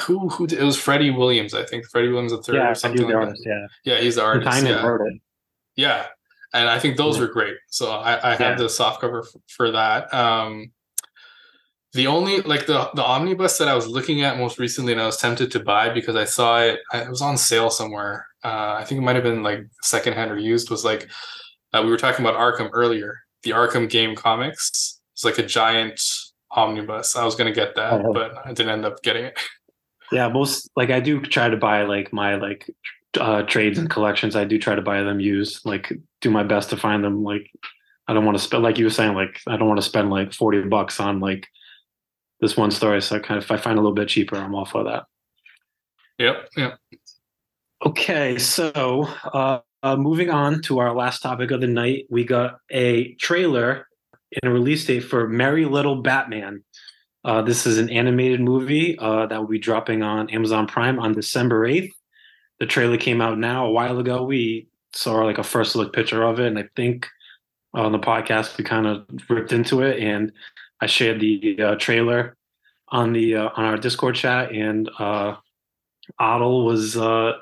who 0.00 0.28
who 0.28 0.44
it 0.44 0.60
was 0.60 0.76
Freddie 0.76 1.08
Williams, 1.08 1.54
I 1.54 1.64
think 1.64 1.86
Freddie 1.86 2.08
Williams 2.08 2.32
the 2.32 2.42
third 2.42 2.56
yeah, 2.56 2.70
or 2.72 2.74
something. 2.74 3.06
Like 3.06 3.14
artist, 3.14 3.42
yeah, 3.46 3.66
yeah, 3.84 4.00
he's 4.00 4.16
the 4.16 4.22
artist. 4.22 4.66
Yeah. 4.66 5.00
yeah, 5.76 6.06
and 6.52 6.68
I 6.68 6.78
think 6.78 6.98
those 6.98 7.16
yeah. 7.16 7.22
were 7.22 7.32
great. 7.32 7.56
So 7.68 7.90
I, 7.90 8.32
I 8.32 8.36
have 8.36 8.40
yeah. 8.40 8.54
the 8.56 8.68
soft 8.68 9.00
cover 9.00 9.20
f- 9.20 9.40
for 9.48 9.70
that. 9.70 10.12
Um, 10.12 10.72
the 11.92 12.06
only 12.06 12.40
like 12.42 12.66
the 12.66 12.90
the 12.94 13.04
omnibus 13.04 13.58
that 13.58 13.68
I 13.68 13.74
was 13.74 13.86
looking 13.86 14.22
at 14.22 14.38
most 14.38 14.58
recently, 14.58 14.92
and 14.92 15.00
I 15.00 15.06
was 15.06 15.16
tempted 15.16 15.50
to 15.52 15.60
buy 15.60 15.88
because 15.88 16.16
I 16.16 16.24
saw 16.24 16.60
it. 16.60 16.80
It 16.92 17.08
was 17.08 17.22
on 17.22 17.36
sale 17.36 17.70
somewhere. 17.70 18.26
Uh, 18.44 18.76
I 18.78 18.84
think 18.84 19.00
it 19.00 19.04
might 19.04 19.16
have 19.16 19.24
been 19.24 19.42
like 19.42 19.66
secondhand 19.82 20.30
or 20.30 20.38
used. 20.38 20.70
Was 20.70 20.84
like 20.84 21.08
uh, 21.72 21.82
we 21.82 21.90
were 21.90 21.96
talking 21.96 22.24
about 22.24 22.38
Arkham 22.38 22.70
earlier. 22.72 23.20
The 23.42 23.50
Arkham 23.50 23.88
game 23.88 24.14
comics. 24.14 25.00
It's 25.14 25.24
like 25.24 25.38
a 25.38 25.46
giant 25.46 26.00
omnibus. 26.50 27.16
I 27.16 27.24
was 27.24 27.34
gonna 27.34 27.52
get 27.52 27.74
that, 27.76 27.94
uh-huh. 27.94 28.12
but 28.12 28.34
I 28.44 28.52
didn't 28.52 28.72
end 28.72 28.84
up 28.84 29.02
getting 29.02 29.24
it. 29.24 29.38
Yeah, 30.12 30.28
most 30.28 30.70
like 30.76 30.90
I 30.90 31.00
do 31.00 31.20
try 31.20 31.48
to 31.48 31.56
buy 31.56 31.82
like 31.82 32.12
my 32.12 32.36
like 32.36 32.70
uh, 33.18 33.42
trades 33.42 33.76
and 33.76 33.90
collections. 33.90 34.36
I 34.36 34.44
do 34.44 34.56
try 34.56 34.76
to 34.76 34.80
buy 34.80 35.02
them 35.02 35.18
used. 35.18 35.66
Like 35.66 35.92
do 36.20 36.30
my 36.30 36.44
best 36.44 36.70
to 36.70 36.76
find 36.76 37.02
them. 37.02 37.24
Like 37.24 37.50
I 38.06 38.14
don't 38.14 38.24
want 38.24 38.38
to 38.38 38.44
spend 38.44 38.62
like 38.62 38.78
you 38.78 38.84
were 38.84 38.90
saying. 38.90 39.14
Like 39.14 39.40
I 39.48 39.56
don't 39.56 39.66
want 39.66 39.80
to 39.80 39.86
spend 39.86 40.10
like 40.10 40.32
forty 40.32 40.62
bucks 40.62 41.00
on 41.00 41.18
like 41.18 41.48
this 42.40 42.56
one 42.56 42.70
story. 42.70 43.00
So 43.02 43.16
I 43.16 43.18
kind 43.18 43.38
of 43.38 43.44
if 43.44 43.50
I 43.50 43.56
find 43.56 43.78
a 43.78 43.82
little 43.82 43.94
bit 43.94 44.08
cheaper, 44.08 44.36
I'm 44.36 44.54
all 44.54 44.64
for 44.64 44.84
that. 44.84 45.04
Yep. 46.18 46.48
Yep. 46.56 46.78
Okay, 47.84 48.38
so 48.38 49.06
uh, 49.32 49.60
uh, 49.82 49.96
moving 49.96 50.30
on 50.30 50.62
to 50.62 50.78
our 50.78 50.94
last 50.94 51.20
topic 51.20 51.50
of 51.50 51.60
the 51.60 51.66
night, 51.66 52.06
we 52.08 52.24
got 52.24 52.58
a 52.70 53.14
trailer 53.14 53.86
and 54.32 54.50
a 54.50 54.52
release 54.52 54.84
date 54.86 55.00
for 55.00 55.28
Merry 55.28 55.66
Little 55.66 56.02
Batman. 56.02 56.64
Uh, 57.24 57.42
this 57.42 57.66
is 57.66 57.78
an 57.78 57.90
animated 57.90 58.40
movie 58.40 58.98
uh, 58.98 59.26
that 59.26 59.38
will 59.38 59.48
be 59.48 59.58
dropping 59.58 60.02
on 60.02 60.30
Amazon 60.30 60.66
Prime 60.66 60.98
on 60.98 61.12
December 61.12 61.68
8th. 61.68 61.92
The 62.60 62.66
trailer 62.66 62.96
came 62.96 63.20
out 63.20 63.38
now 63.38 63.66
a 63.66 63.70
while 63.70 63.98
ago. 63.98 64.22
We 64.22 64.68
saw 64.92 65.16
like 65.24 65.38
a 65.38 65.44
first 65.44 65.76
look 65.76 65.92
picture 65.92 66.22
of 66.22 66.40
it, 66.40 66.46
and 66.46 66.58
I 66.58 66.68
think 66.76 67.06
on 67.74 67.92
the 67.92 67.98
podcast 67.98 68.56
we 68.56 68.64
kind 68.64 68.86
of 68.86 69.06
ripped 69.28 69.52
into 69.52 69.82
it. 69.82 70.00
And 70.00 70.32
I 70.80 70.86
shared 70.86 71.20
the 71.20 71.60
uh, 71.60 71.74
trailer 71.76 72.36
on 72.88 73.12
the 73.12 73.36
uh, 73.36 73.50
on 73.56 73.64
our 73.64 73.76
Discord 73.76 74.14
chat, 74.14 74.52
and 74.52 74.88
uh, 74.98 75.36
was 76.20 76.96
uh, 76.96 77.32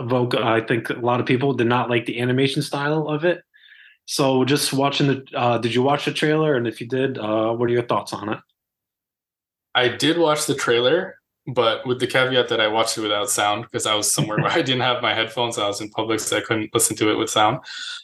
vocal. 0.00 0.44
I 0.44 0.60
think 0.60 0.90
a 0.90 0.94
lot 0.94 1.20
of 1.20 1.26
people 1.26 1.54
did 1.54 1.66
not 1.66 1.90
like 1.90 2.06
the 2.06 2.20
animation 2.20 2.62
style 2.62 3.08
of 3.08 3.24
it. 3.24 3.42
So, 4.06 4.44
just 4.44 4.72
watching 4.72 5.06
the, 5.06 5.24
uh, 5.34 5.58
did 5.58 5.74
you 5.74 5.82
watch 5.82 6.04
the 6.04 6.12
trailer? 6.12 6.56
And 6.56 6.66
if 6.66 6.80
you 6.80 6.86
did, 6.86 7.16
uh, 7.16 7.52
what 7.52 7.70
are 7.70 7.72
your 7.72 7.86
thoughts 7.86 8.12
on 8.12 8.28
it? 8.28 8.38
I 9.74 9.88
did 9.88 10.18
watch 10.18 10.46
the 10.46 10.54
trailer, 10.54 11.16
but 11.46 11.86
with 11.86 12.00
the 12.00 12.06
caveat 12.06 12.48
that 12.48 12.60
I 12.60 12.68
watched 12.68 12.98
it 12.98 13.00
without 13.00 13.30
sound 13.30 13.62
because 13.64 13.86
I 13.86 13.94
was 13.94 14.12
somewhere 14.12 14.38
where 14.38 14.52
I 14.52 14.62
didn't 14.62 14.82
have 14.82 15.02
my 15.02 15.14
headphones. 15.14 15.58
I 15.58 15.66
was 15.66 15.80
in 15.80 15.88
public, 15.90 16.20
so 16.20 16.36
I 16.36 16.42
couldn't 16.42 16.74
listen 16.74 16.96
to 16.96 17.10
it 17.10 17.16
with 17.16 17.30
sound. 17.30 17.60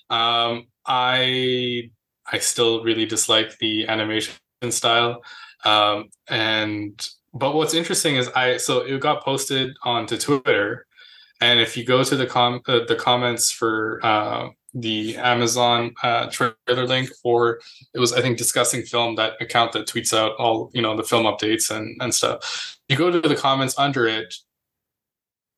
Um, 0.09 0.69
I 0.87 1.91
I 2.33 2.39
still 2.39 2.83
really 2.85 3.07
dislike 3.07 3.59
the 3.59 3.87
animation 3.89 4.35
style. 4.71 5.23
Um, 5.65 6.11
and 6.29 7.09
but 7.35 7.55
what's 7.55 7.75
interesting 7.75 8.17
is 8.17 8.29
I 8.35 8.57
so 8.59 8.81
it 8.81 9.01
got 9.01 9.25
posted 9.25 9.75
onto 9.83 10.17
Twitter, 10.17 10.87
and 11.41 11.61
if 11.61 11.77
you 11.77 11.85
go 11.85 12.03
to 12.05 12.17
the 12.17 12.27
com 12.27 12.61
uh, 12.67 12.81
the 12.89 12.97
comments 12.97 13.51
for 13.53 14.01
uh, 14.03 14.49
the 14.75 15.17
Amazon 15.17 15.93
uh, 16.03 16.31
trailer 16.31 16.87
link, 16.87 17.11
or 17.25 17.61
it 17.95 17.99
was 17.99 18.13
I 18.13 18.21
think 18.23 18.39
discussing 18.39 18.83
film 18.83 19.17
that 19.17 19.41
account 19.41 19.73
that 19.73 19.87
tweets 19.87 20.13
out 20.17 20.33
all 20.39 20.71
you 20.73 20.83
know 20.83 20.97
the 20.97 21.05
film 21.05 21.27
updates 21.27 21.71
and 21.71 22.01
and 22.03 22.15
stuff. 22.15 22.79
You 22.89 22.97
go 22.97 23.11
to 23.11 23.21
the 23.21 23.37
comments 23.37 23.79
under 23.79 24.07
it. 24.07 24.35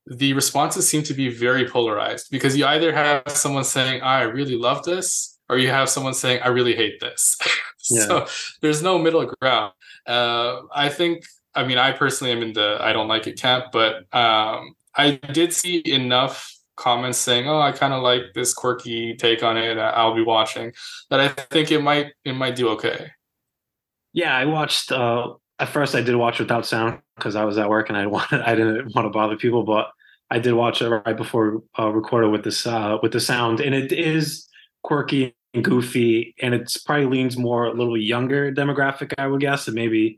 the 0.07 0.33
responses 0.33 0.89
seem 0.89 1.03
to 1.03 1.13
be 1.13 1.29
very 1.29 1.67
polarized 1.67 2.27
because 2.29 2.57
you 2.57 2.65
either 2.65 2.91
have 2.93 3.23
someone 3.29 3.63
saying, 3.63 4.01
I 4.01 4.23
really 4.23 4.55
love 4.55 4.83
this, 4.83 5.32
or 5.49 5.57
you 5.57 5.69
have 5.69 5.89
someone 5.89 6.13
saying, 6.13 6.41
I 6.41 6.47
really 6.49 6.75
hate 6.75 6.99
this. 6.99 7.37
yeah. 7.89 8.05
So 8.05 8.27
there's 8.61 8.81
no 8.81 8.97
middle 8.97 9.25
ground. 9.25 9.73
Uh, 10.07 10.61
I 10.73 10.89
think, 10.89 11.23
I 11.55 11.65
mean, 11.65 11.77
I 11.77 11.91
personally 11.91 12.33
am 12.33 12.41
in 12.41 12.53
the 12.53 12.77
I 12.79 12.93
don't 12.93 13.07
like 13.07 13.27
it 13.27 13.39
camp, 13.39 13.65
but 13.71 13.97
um, 14.13 14.75
I 14.95 15.19
did 15.31 15.53
see 15.53 15.81
enough 15.85 16.53
comments 16.75 17.17
saying, 17.17 17.47
"Oh, 17.47 17.59
I 17.59 17.71
kind 17.71 17.93
of 17.93 18.01
like 18.01 18.33
this 18.33 18.53
quirky 18.53 19.15
take 19.15 19.43
on 19.43 19.57
it. 19.57 19.77
I'll 19.77 20.15
be 20.15 20.23
watching." 20.23 20.73
That 21.09 21.19
I 21.19 21.29
think 21.29 21.71
it 21.71 21.81
might 21.81 22.13
it 22.25 22.33
might 22.33 22.55
do 22.55 22.69
okay. 22.69 23.11
Yeah, 24.13 24.35
I 24.35 24.45
watched. 24.45 24.91
Uh, 24.91 25.33
at 25.59 25.69
first, 25.69 25.95
I 25.95 26.01
did 26.01 26.15
watch 26.15 26.39
without 26.39 26.65
sound 26.65 27.01
because 27.15 27.35
I 27.35 27.45
was 27.45 27.57
at 27.57 27.69
work 27.69 27.89
and 27.89 27.97
I 27.97 28.05
wanted 28.15 28.41
I 28.41 28.55
didn't 28.55 28.95
want 28.95 29.05
to 29.05 29.09
bother 29.09 29.37
people, 29.37 29.63
but 29.63 29.89
I 30.29 30.39
did 30.39 30.53
watch 30.53 30.81
it 30.81 30.89
right 30.89 31.17
before 31.17 31.61
uh, 31.77 31.89
recorded 31.89 32.29
with 32.29 32.43
this 32.43 32.65
uh, 32.65 32.97
with 33.01 33.11
the 33.11 33.19
sound, 33.19 33.59
and 33.59 33.75
it 33.75 33.91
is 33.91 34.47
quirky 34.83 35.35
and 35.53 35.63
goofy, 35.63 36.35
and 36.41 36.53
it's 36.53 36.77
probably 36.77 37.05
leans 37.05 37.37
more 37.37 37.65
a 37.65 37.73
little 37.73 37.97
younger 37.97 38.51
demographic, 38.51 39.13
I 39.17 39.27
would 39.27 39.41
guess, 39.41 39.67
and 39.67 39.75
maybe 39.75 40.17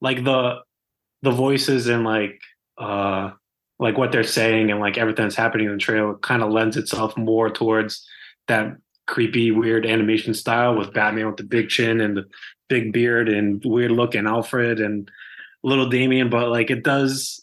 like 0.00 0.24
the 0.24 0.60
the 1.22 1.30
voices 1.30 1.86
and 1.86 2.04
like 2.04 2.38
uh 2.76 3.30
like 3.78 3.96
what 3.96 4.12
they're 4.12 4.22
saying 4.22 4.70
and 4.70 4.78
like 4.78 4.98
everything 4.98 5.24
that's 5.24 5.34
happening 5.34 5.66
in 5.66 5.72
the 5.72 5.78
trailer 5.78 6.14
kind 6.18 6.42
of 6.42 6.52
lends 6.52 6.76
itself 6.76 7.16
more 7.16 7.50
towards 7.50 8.06
that 8.46 8.76
creepy, 9.06 9.50
weird 9.50 9.86
animation 9.86 10.34
style 10.34 10.76
with 10.76 10.92
Batman 10.92 11.26
with 11.26 11.36
the 11.36 11.44
big 11.44 11.68
chin 11.68 12.00
and 12.00 12.16
the 12.16 12.24
big 12.68 12.92
beard 12.92 13.28
and 13.28 13.62
weird 13.64 13.90
looking 13.90 14.26
Alfred 14.26 14.80
and 14.80 15.10
little 15.62 15.88
Damian. 15.88 16.30
But 16.30 16.48
like 16.48 16.70
it 16.70 16.84
does 16.84 17.42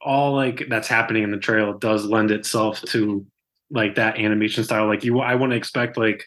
all 0.00 0.34
like 0.34 0.64
that's 0.68 0.88
happening 0.88 1.22
in 1.22 1.30
the 1.30 1.38
trail 1.38 1.76
does 1.78 2.04
lend 2.06 2.30
itself 2.30 2.80
to 2.82 3.24
like 3.72 3.96
that 3.96 4.18
animation 4.18 4.64
style. 4.64 4.86
Like 4.86 5.04
you, 5.04 5.20
I 5.20 5.34
wouldn't 5.34 5.56
expect 5.56 5.96
like 5.96 6.24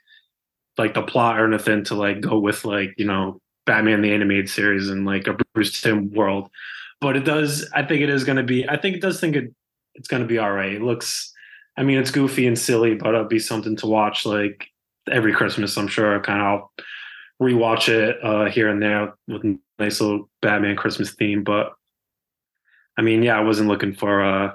like 0.78 0.94
the 0.94 1.04
plot 1.04 1.40
or 1.40 1.48
anything 1.48 1.86
to 1.86 1.96
like 1.96 2.20
go 2.20 2.40
with 2.40 2.66
like 2.66 2.94
you 2.98 3.06
know 3.06 3.40
Batman 3.66 4.02
the 4.02 4.14
animated 4.14 4.50
series 4.50 4.90
and 4.90 5.06
like 5.06 5.28
a 5.28 5.38
Bruce 5.54 5.82
Timm 5.82 6.12
world 6.12 6.50
but 7.02 7.16
it 7.16 7.26
does. 7.26 7.70
I 7.74 7.84
think 7.84 8.02
it 8.02 8.10
is 8.10 8.24
going 8.24 8.38
to 8.38 8.44
be. 8.44 8.68
I 8.68 8.78
think 8.78 8.96
it 8.96 9.02
does 9.02 9.20
think 9.20 9.36
it 9.36 9.54
it's 9.96 10.08
going 10.08 10.22
to 10.24 10.28
be 10.28 10.38
all 10.38 10.52
right. 10.52 10.74
It 10.74 10.82
looks. 10.82 11.32
I 11.78 11.84
mean, 11.84 11.98
it's 11.98 12.12
goofy 12.12 12.48
and 12.48 12.58
silly, 12.58 12.96
but 12.96 13.10
it'll 13.10 13.26
be 13.26 13.40
something 13.40 13.76
to 13.78 13.88
watch 13.88 14.26
like 14.26 14.68
every 15.12 15.34
Christmas. 15.34 15.78
I'm 15.78 15.88
sure. 15.88 16.18
I 16.18 16.20
Kind 16.20 16.42
of 16.42 16.86
rewatch 17.42 17.90
it 17.90 18.18
uh, 18.24 18.46
here 18.46 18.70
and 18.70 18.82
there 18.82 19.14
with 19.28 19.44
a 19.44 19.60
nice 19.78 20.00
little 20.00 20.30
Batman 20.42 20.78
Christmas 20.78 21.14
theme. 21.14 21.44
But 21.44 21.74
I 22.98 23.02
mean, 23.02 23.24
yeah, 23.24 23.38
I 23.38 23.42
wasn't 23.42 23.70
looking 23.70 23.94
for. 23.94 24.24
uh 24.24 24.52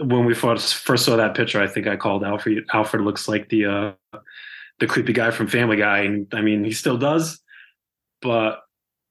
when 0.00 0.24
we 0.24 0.34
first 0.34 0.74
first 0.74 1.04
saw 1.04 1.16
that 1.16 1.34
picture, 1.34 1.60
I 1.60 1.66
think 1.66 1.86
I 1.86 1.96
called 1.96 2.24
Alfred. 2.24 2.64
Alfred 2.72 3.02
looks 3.02 3.28
like 3.28 3.48
the 3.48 3.66
uh, 3.66 4.18
the 4.78 4.86
creepy 4.86 5.12
guy 5.12 5.30
from 5.30 5.48
Family 5.48 5.76
Guy, 5.76 6.00
and 6.00 6.26
I 6.32 6.40
mean, 6.40 6.64
he 6.64 6.72
still 6.72 6.96
does. 6.96 7.40
But 8.22 8.60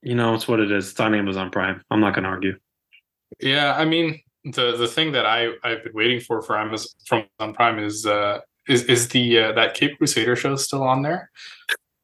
you 0.02 0.16
know, 0.16 0.34
it's 0.34 0.48
what 0.48 0.60
it 0.60 0.72
is. 0.72 0.92
It's 0.92 1.00
on 1.00 1.16
Amazon 1.16 1.50
Prime. 1.50 1.82
I'm 1.92 2.00
not 2.00 2.14
going 2.14 2.24
to 2.24 2.30
argue. 2.30 2.58
Yeah, 3.40 3.76
I 3.76 3.86
mean, 3.86 4.22
the 4.44 4.78
the 4.78 4.88
thing 4.88 5.12
that 5.12 5.26
I 5.26 5.50
I've 5.64 5.84
been 5.84 5.94
waiting 5.94 6.20
for 6.20 6.42
for 6.42 6.58
Amazon 6.58 6.90
from 7.06 7.26
Amazon 7.40 7.56
Prime 7.56 7.80
is 7.80 8.06
uh 8.06 8.40
is 8.68 8.84
is 8.84 9.10
the 9.10 9.40
uh, 9.40 9.52
that 9.54 9.74
Caped 9.74 9.98
Crusader 9.98 10.36
show 10.36 10.56
still 10.56 10.84
on 10.84 11.02
there? 11.02 11.32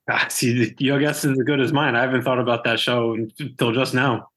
Ah, 0.10 0.28
see, 0.30 0.76
your 0.80 1.00
guess 1.00 1.24
is 1.24 1.32
as 1.32 1.44
good 1.46 1.62
as 1.62 1.72
mine. 1.72 1.96
I 1.96 2.02
haven't 2.02 2.24
thought 2.24 2.40
about 2.40 2.66
that 2.66 2.80
show 2.80 3.14
until 3.14 3.72
just 3.72 3.94
now. 3.94 4.28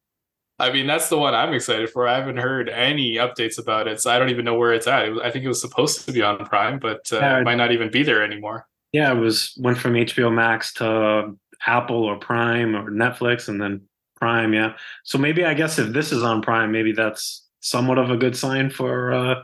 I 0.58 0.72
mean, 0.72 0.86
that's 0.86 1.08
the 1.08 1.18
one 1.18 1.34
I'm 1.34 1.52
excited 1.52 1.90
for. 1.90 2.08
I 2.08 2.16
haven't 2.16 2.38
heard 2.38 2.70
any 2.70 3.16
updates 3.16 3.58
about 3.58 3.88
it, 3.88 4.00
so 4.00 4.10
I 4.10 4.18
don't 4.18 4.30
even 4.30 4.44
know 4.44 4.54
where 4.54 4.72
it's 4.72 4.86
at. 4.86 5.04
I 5.22 5.30
think 5.30 5.44
it 5.44 5.48
was 5.48 5.60
supposed 5.60 6.06
to 6.06 6.12
be 6.12 6.22
on 6.22 6.44
Prime, 6.46 6.78
but 6.78 7.06
uh, 7.12 7.18
yeah, 7.18 7.40
it 7.40 7.44
might 7.44 7.56
not 7.56 7.72
even 7.72 7.90
be 7.90 8.02
there 8.02 8.22
anymore. 8.22 8.66
Yeah, 8.92 9.12
it 9.12 9.16
was 9.16 9.52
went 9.58 9.76
from 9.76 9.92
HBO 9.92 10.32
Max 10.32 10.72
to 10.74 11.36
Apple 11.66 12.04
or 12.04 12.16
Prime 12.16 12.74
or 12.74 12.90
Netflix 12.90 13.48
and 13.48 13.60
then 13.60 13.82
Prime, 14.16 14.54
yeah. 14.54 14.74
So 15.04 15.18
maybe 15.18 15.44
I 15.44 15.52
guess 15.52 15.78
if 15.78 15.92
this 15.92 16.10
is 16.10 16.22
on 16.22 16.40
Prime, 16.40 16.72
maybe 16.72 16.92
that's 16.92 17.46
somewhat 17.60 17.98
of 17.98 18.10
a 18.10 18.16
good 18.16 18.36
sign 18.36 18.70
for 18.70 19.12
uh, 19.12 19.34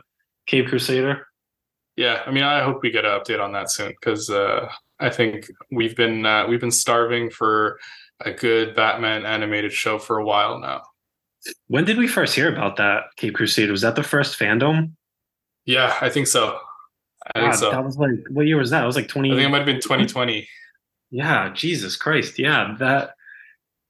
Caped 0.47 0.69
Crusader. 0.69 1.27
Yeah, 1.95 2.23
I 2.25 2.31
mean, 2.31 2.43
I 2.43 2.63
hope 2.63 2.81
we 2.81 2.89
get 2.89 3.05
an 3.05 3.11
update 3.11 3.39
on 3.39 3.51
that 3.51 3.69
soon 3.69 3.89
because 3.89 4.31
uh, 4.31 4.67
I 4.99 5.11
think 5.11 5.51
we've 5.71 5.95
been 5.95 6.25
uh, 6.25 6.47
we've 6.47 6.61
been 6.61 6.71
starving 6.71 7.29
for 7.29 7.79
a 8.21 8.31
good 8.31 8.75
Batman 8.75 9.27
animated 9.27 9.71
show 9.71 9.99
for 9.99 10.17
a 10.17 10.25
while 10.25 10.59
now. 10.59 10.81
When 11.67 11.85
did 11.85 11.97
we 11.97 12.07
first 12.07 12.35
hear 12.35 12.51
about 12.51 12.77
that 12.77 13.03
Cape 13.17 13.35
Crusade? 13.35 13.69
Was 13.69 13.81
that 13.81 13.95
the 13.95 14.03
first 14.03 14.39
FanDome? 14.39 14.91
Yeah, 15.65 15.95
I 16.01 16.09
think 16.09 16.27
so. 16.27 16.59
I 17.35 17.39
God, 17.39 17.45
think 17.45 17.53
so. 17.55 17.71
That 17.71 17.83
was 17.83 17.97
like 17.97 18.25
what 18.29 18.45
year 18.45 18.57
was 18.57 18.69
that? 18.71 18.83
It 18.83 18.87
was 18.87 18.95
like 18.95 19.07
twenty. 19.07 19.31
I 19.31 19.35
think 19.35 19.45
it 19.45 19.49
might 19.49 19.57
have 19.59 19.65
been 19.65 19.79
twenty 19.79 20.05
twenty. 20.05 20.47
Yeah, 21.11 21.53
Jesus 21.53 21.95
Christ. 21.95 22.39
Yeah, 22.39 22.75
that 22.79 23.11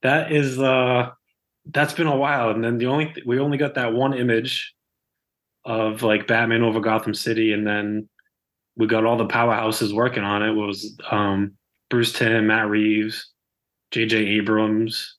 that 0.01 0.31
is 0.31 0.59
uh 0.59 1.11
that's 1.65 1.93
been 1.93 2.07
a 2.07 2.15
while. 2.15 2.49
And 2.49 2.63
then 2.63 2.77
the 2.77 2.87
only 2.87 3.13
we 3.25 3.39
only 3.39 3.57
got 3.57 3.75
that 3.75 3.93
one 3.93 4.13
image 4.13 4.73
of 5.65 6.03
like 6.03 6.27
Batman 6.27 6.63
over 6.63 6.79
Gotham 6.79 7.13
City, 7.13 7.53
and 7.53 7.65
then 7.65 8.09
we 8.75 8.87
got 8.87 9.05
all 9.05 9.17
the 9.17 9.25
powerhouses 9.27 9.93
working 9.93 10.23
on 10.23 10.43
it. 10.43 10.49
it 10.49 10.55
was 10.55 10.97
um 11.09 11.53
Bruce 11.89 12.13
Timm, 12.13 12.47
Matt 12.47 12.69
Reeves, 12.69 13.31
J.J. 13.91 14.17
Abrams. 14.17 15.17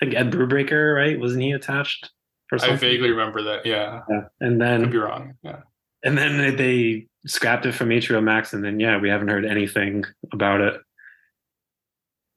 I 0.00 0.06
think 0.06 0.16
Ed 0.16 0.32
Brubaker, 0.32 0.94
right? 0.94 1.18
Wasn't 1.18 1.42
he 1.42 1.52
attached? 1.52 2.10
I 2.52 2.76
vaguely 2.76 3.10
remember 3.10 3.42
that. 3.42 3.66
Yeah. 3.66 4.02
yeah. 4.08 4.24
And 4.40 4.60
then 4.60 4.82
could 4.82 4.92
be 4.92 4.98
wrong. 4.98 5.34
Yeah. 5.42 5.60
And 6.04 6.16
then 6.18 6.56
they 6.56 7.06
scrapped 7.26 7.66
it 7.66 7.72
from 7.72 7.88
HBO 7.88 8.22
Max, 8.22 8.52
and 8.52 8.62
then 8.62 8.78
yeah, 8.78 8.98
we 8.98 9.08
haven't 9.08 9.28
heard 9.28 9.44
anything 9.44 10.04
about 10.32 10.60
it. 10.60 10.80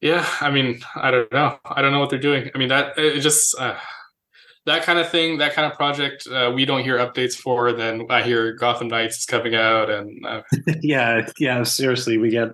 Yeah, 0.01 0.27
I 0.41 0.51
mean, 0.51 0.79
I 0.95 1.11
don't 1.11 1.31
know. 1.31 1.57
I 1.65 1.81
don't 1.81 1.91
know 1.91 1.99
what 1.99 2.09
they're 2.09 2.19
doing. 2.19 2.49
I 2.53 2.57
mean, 2.57 2.69
that 2.69 2.97
it 2.97 3.19
just 3.19 3.59
uh, 3.59 3.77
that 4.65 4.83
kind 4.83 4.99
of 4.99 5.09
thing, 5.09 5.39
that 5.39 5.53
kind 5.53 5.69
of 5.69 5.77
project, 5.77 6.27
uh, 6.27 6.51
we 6.53 6.65
don't 6.65 6.83
hear 6.83 6.97
updates 6.97 7.33
for. 7.35 7.73
Then 7.73 8.05
I 8.09 8.21
hear 8.21 8.53
Gotham 8.53 8.89
Knights 8.89 9.17
is 9.17 9.25
coming 9.25 9.55
out, 9.55 9.89
and 9.89 10.25
uh... 10.25 10.41
yeah, 10.81 11.27
yeah. 11.39 11.63
Seriously, 11.63 12.17
we 12.17 12.29
get 12.29 12.49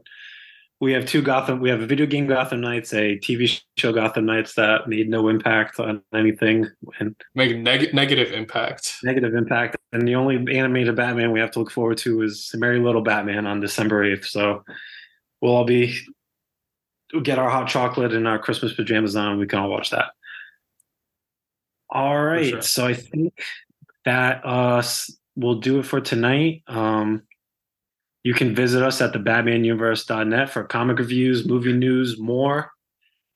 we 0.84 0.92
have 0.92 1.06
two 1.06 1.22
Gotham. 1.22 1.62
We 1.62 1.70
have 1.70 1.82
a 1.82 1.86
video 1.86 2.06
game 2.06 2.28
Gotham 2.28 2.60
Knights, 2.60 2.94
a 2.94 3.18
TV 3.18 3.62
show 3.78 3.94
Gotham 3.94 4.26
Knights 4.26 4.56
that 4.56 4.90
made 4.90 5.10
no 5.10 5.30
impact 5.30 5.80
on 5.80 6.02
anything, 6.14 6.68
and 7.00 7.16
make 7.36 7.58
neg- 7.58 7.94
negative 7.94 8.34
impact. 8.34 8.98
Negative 9.02 9.34
impact, 9.34 9.78
and 9.94 10.06
the 10.06 10.16
only 10.16 10.36
animated 10.54 10.98
Batman 10.98 11.32
we 11.32 11.40
have 11.40 11.52
to 11.52 11.60
look 11.60 11.72
forward 11.72 11.98
to 12.00 12.22
is 12.22 12.52
Merry 12.56 12.80
Little 12.80 13.02
Batman 13.02 13.48
on 13.48 13.62
December 13.62 14.04
eighth. 14.04 14.26
So 14.26 14.66
we'll 15.40 15.56
all 15.56 15.64
be 15.64 15.96
get 17.24 17.40
our 17.40 17.50
hot 17.50 17.70
chocolate 17.70 18.14
and 18.14 18.28
our 18.28 18.38
Christmas 18.38 18.74
pajamas 18.74 19.16
on. 19.16 19.40
We 19.40 19.48
can 19.48 19.60
all 19.60 19.70
watch 19.70 19.92
that. 19.92 20.12
All 21.90 22.22
right. 22.22 22.50
Sure. 22.50 22.62
So 22.62 22.88
I 22.88 22.94
think 22.94 23.34
that 24.04 24.42
uh, 24.44 24.84
will 25.38 25.62
do 25.62 25.80
it 25.80 25.86
for 25.86 26.02
tonight. 26.02 26.64
Um, 26.68 27.24
you 28.24 28.34
can 28.34 28.56
visit 28.56 28.82
us 28.82 29.02
at 29.02 29.14
the 29.14 29.20
batmanuniverse.net 29.20 30.50
for 30.50 30.64
comic 30.64 30.98
reviews, 30.98 31.46
movie 31.46 31.74
news, 31.74 32.18
more. 32.20 32.72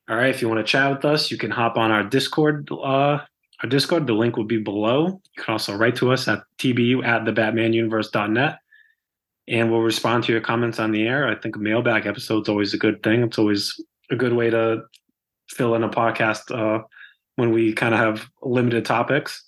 All 0.10 0.16
right. 0.16 0.30
If 0.30 0.42
you 0.42 0.48
want 0.48 0.66
to 0.66 0.72
chat 0.72 0.90
with 0.90 1.04
us, 1.04 1.30
you 1.30 1.38
can 1.38 1.52
hop 1.52 1.78
on 1.78 1.92
our 1.92 2.04
Discord. 2.04 2.70
Uh, 2.72 3.20
our 3.64 3.70
Discord, 3.70 4.08
the 4.08 4.14
link 4.14 4.38
will 4.38 4.46
be 4.46 4.60
below. 4.60 5.08
You 5.08 5.44
can 5.44 5.52
also 5.52 5.76
write 5.76 5.98
to 5.98 6.12
us 6.12 6.28
at 6.30 6.44
tbu 6.60 7.06
at 7.06 7.26
the 7.26 7.34
batmanuniverse.net 7.34 8.60
and 9.48 9.72
we'll 9.72 9.82
respond 9.82 10.24
to 10.26 10.32
your 10.32 10.42
comments 10.42 10.80
on 10.80 10.92
the 10.92 11.08
air. 11.08 11.28
I 11.28 11.36
think 11.36 11.56
a 11.56 11.60
mailbag 11.60 12.06
episode 12.06 12.44
is 12.44 12.50
always 12.50 12.74
a 12.74 12.78
good 12.78 13.02
thing. 13.04 13.24
It's 13.24 13.38
always 13.38 13.80
a 14.12 14.16
good 14.16 14.34
way 14.34 14.50
to 14.50 14.84
fill 15.50 15.76
in 15.76 15.84
a 15.84 15.90
podcast 15.90 16.52
uh, 16.56 16.84
when 17.36 17.52
we 17.52 17.74
kind 17.74 17.94
of 17.94 18.00
have 18.00 18.30
limited 18.42 18.86
topics. 18.86 19.44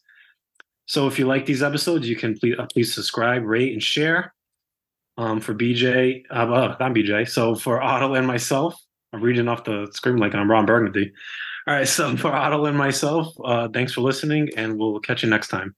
So 0.85 1.07
if 1.07 1.19
you 1.19 1.27
like 1.27 1.45
these 1.45 1.61
episodes, 1.61 2.09
you 2.09 2.15
can 2.15 2.37
please, 2.37 2.55
uh, 2.57 2.65
please 2.71 2.93
subscribe, 2.93 3.43
rate, 3.43 3.73
and 3.73 3.83
share. 3.83 4.33
Um, 5.19 5.41
for 5.41 5.53
BJ, 5.53 6.23
uh, 6.31 6.33
uh, 6.33 6.77
not 6.79 6.93
BJ. 6.93 7.27
So 7.27 7.53
for 7.53 7.81
Adil 7.81 8.17
and 8.17 8.25
myself, 8.25 8.81
I'm 9.11 9.21
reading 9.21 9.49
off 9.49 9.65
the 9.65 9.89
screen 9.91 10.15
like 10.15 10.33
I'm 10.33 10.49
Ron 10.49 10.65
Burgundy. 10.65 11.11
All 11.67 11.73
right, 11.73 11.85
so 11.85 12.15
for 12.23 12.31
Adil 12.31 12.69
and 12.69 12.77
myself, 12.77 13.35
uh, 13.43 13.67
thanks 13.67 13.91
for 13.91 13.99
listening, 13.99 14.49
and 14.55 14.79
we'll 14.79 15.01
catch 15.01 15.21
you 15.21 15.29
next 15.29 15.49
time. 15.49 15.75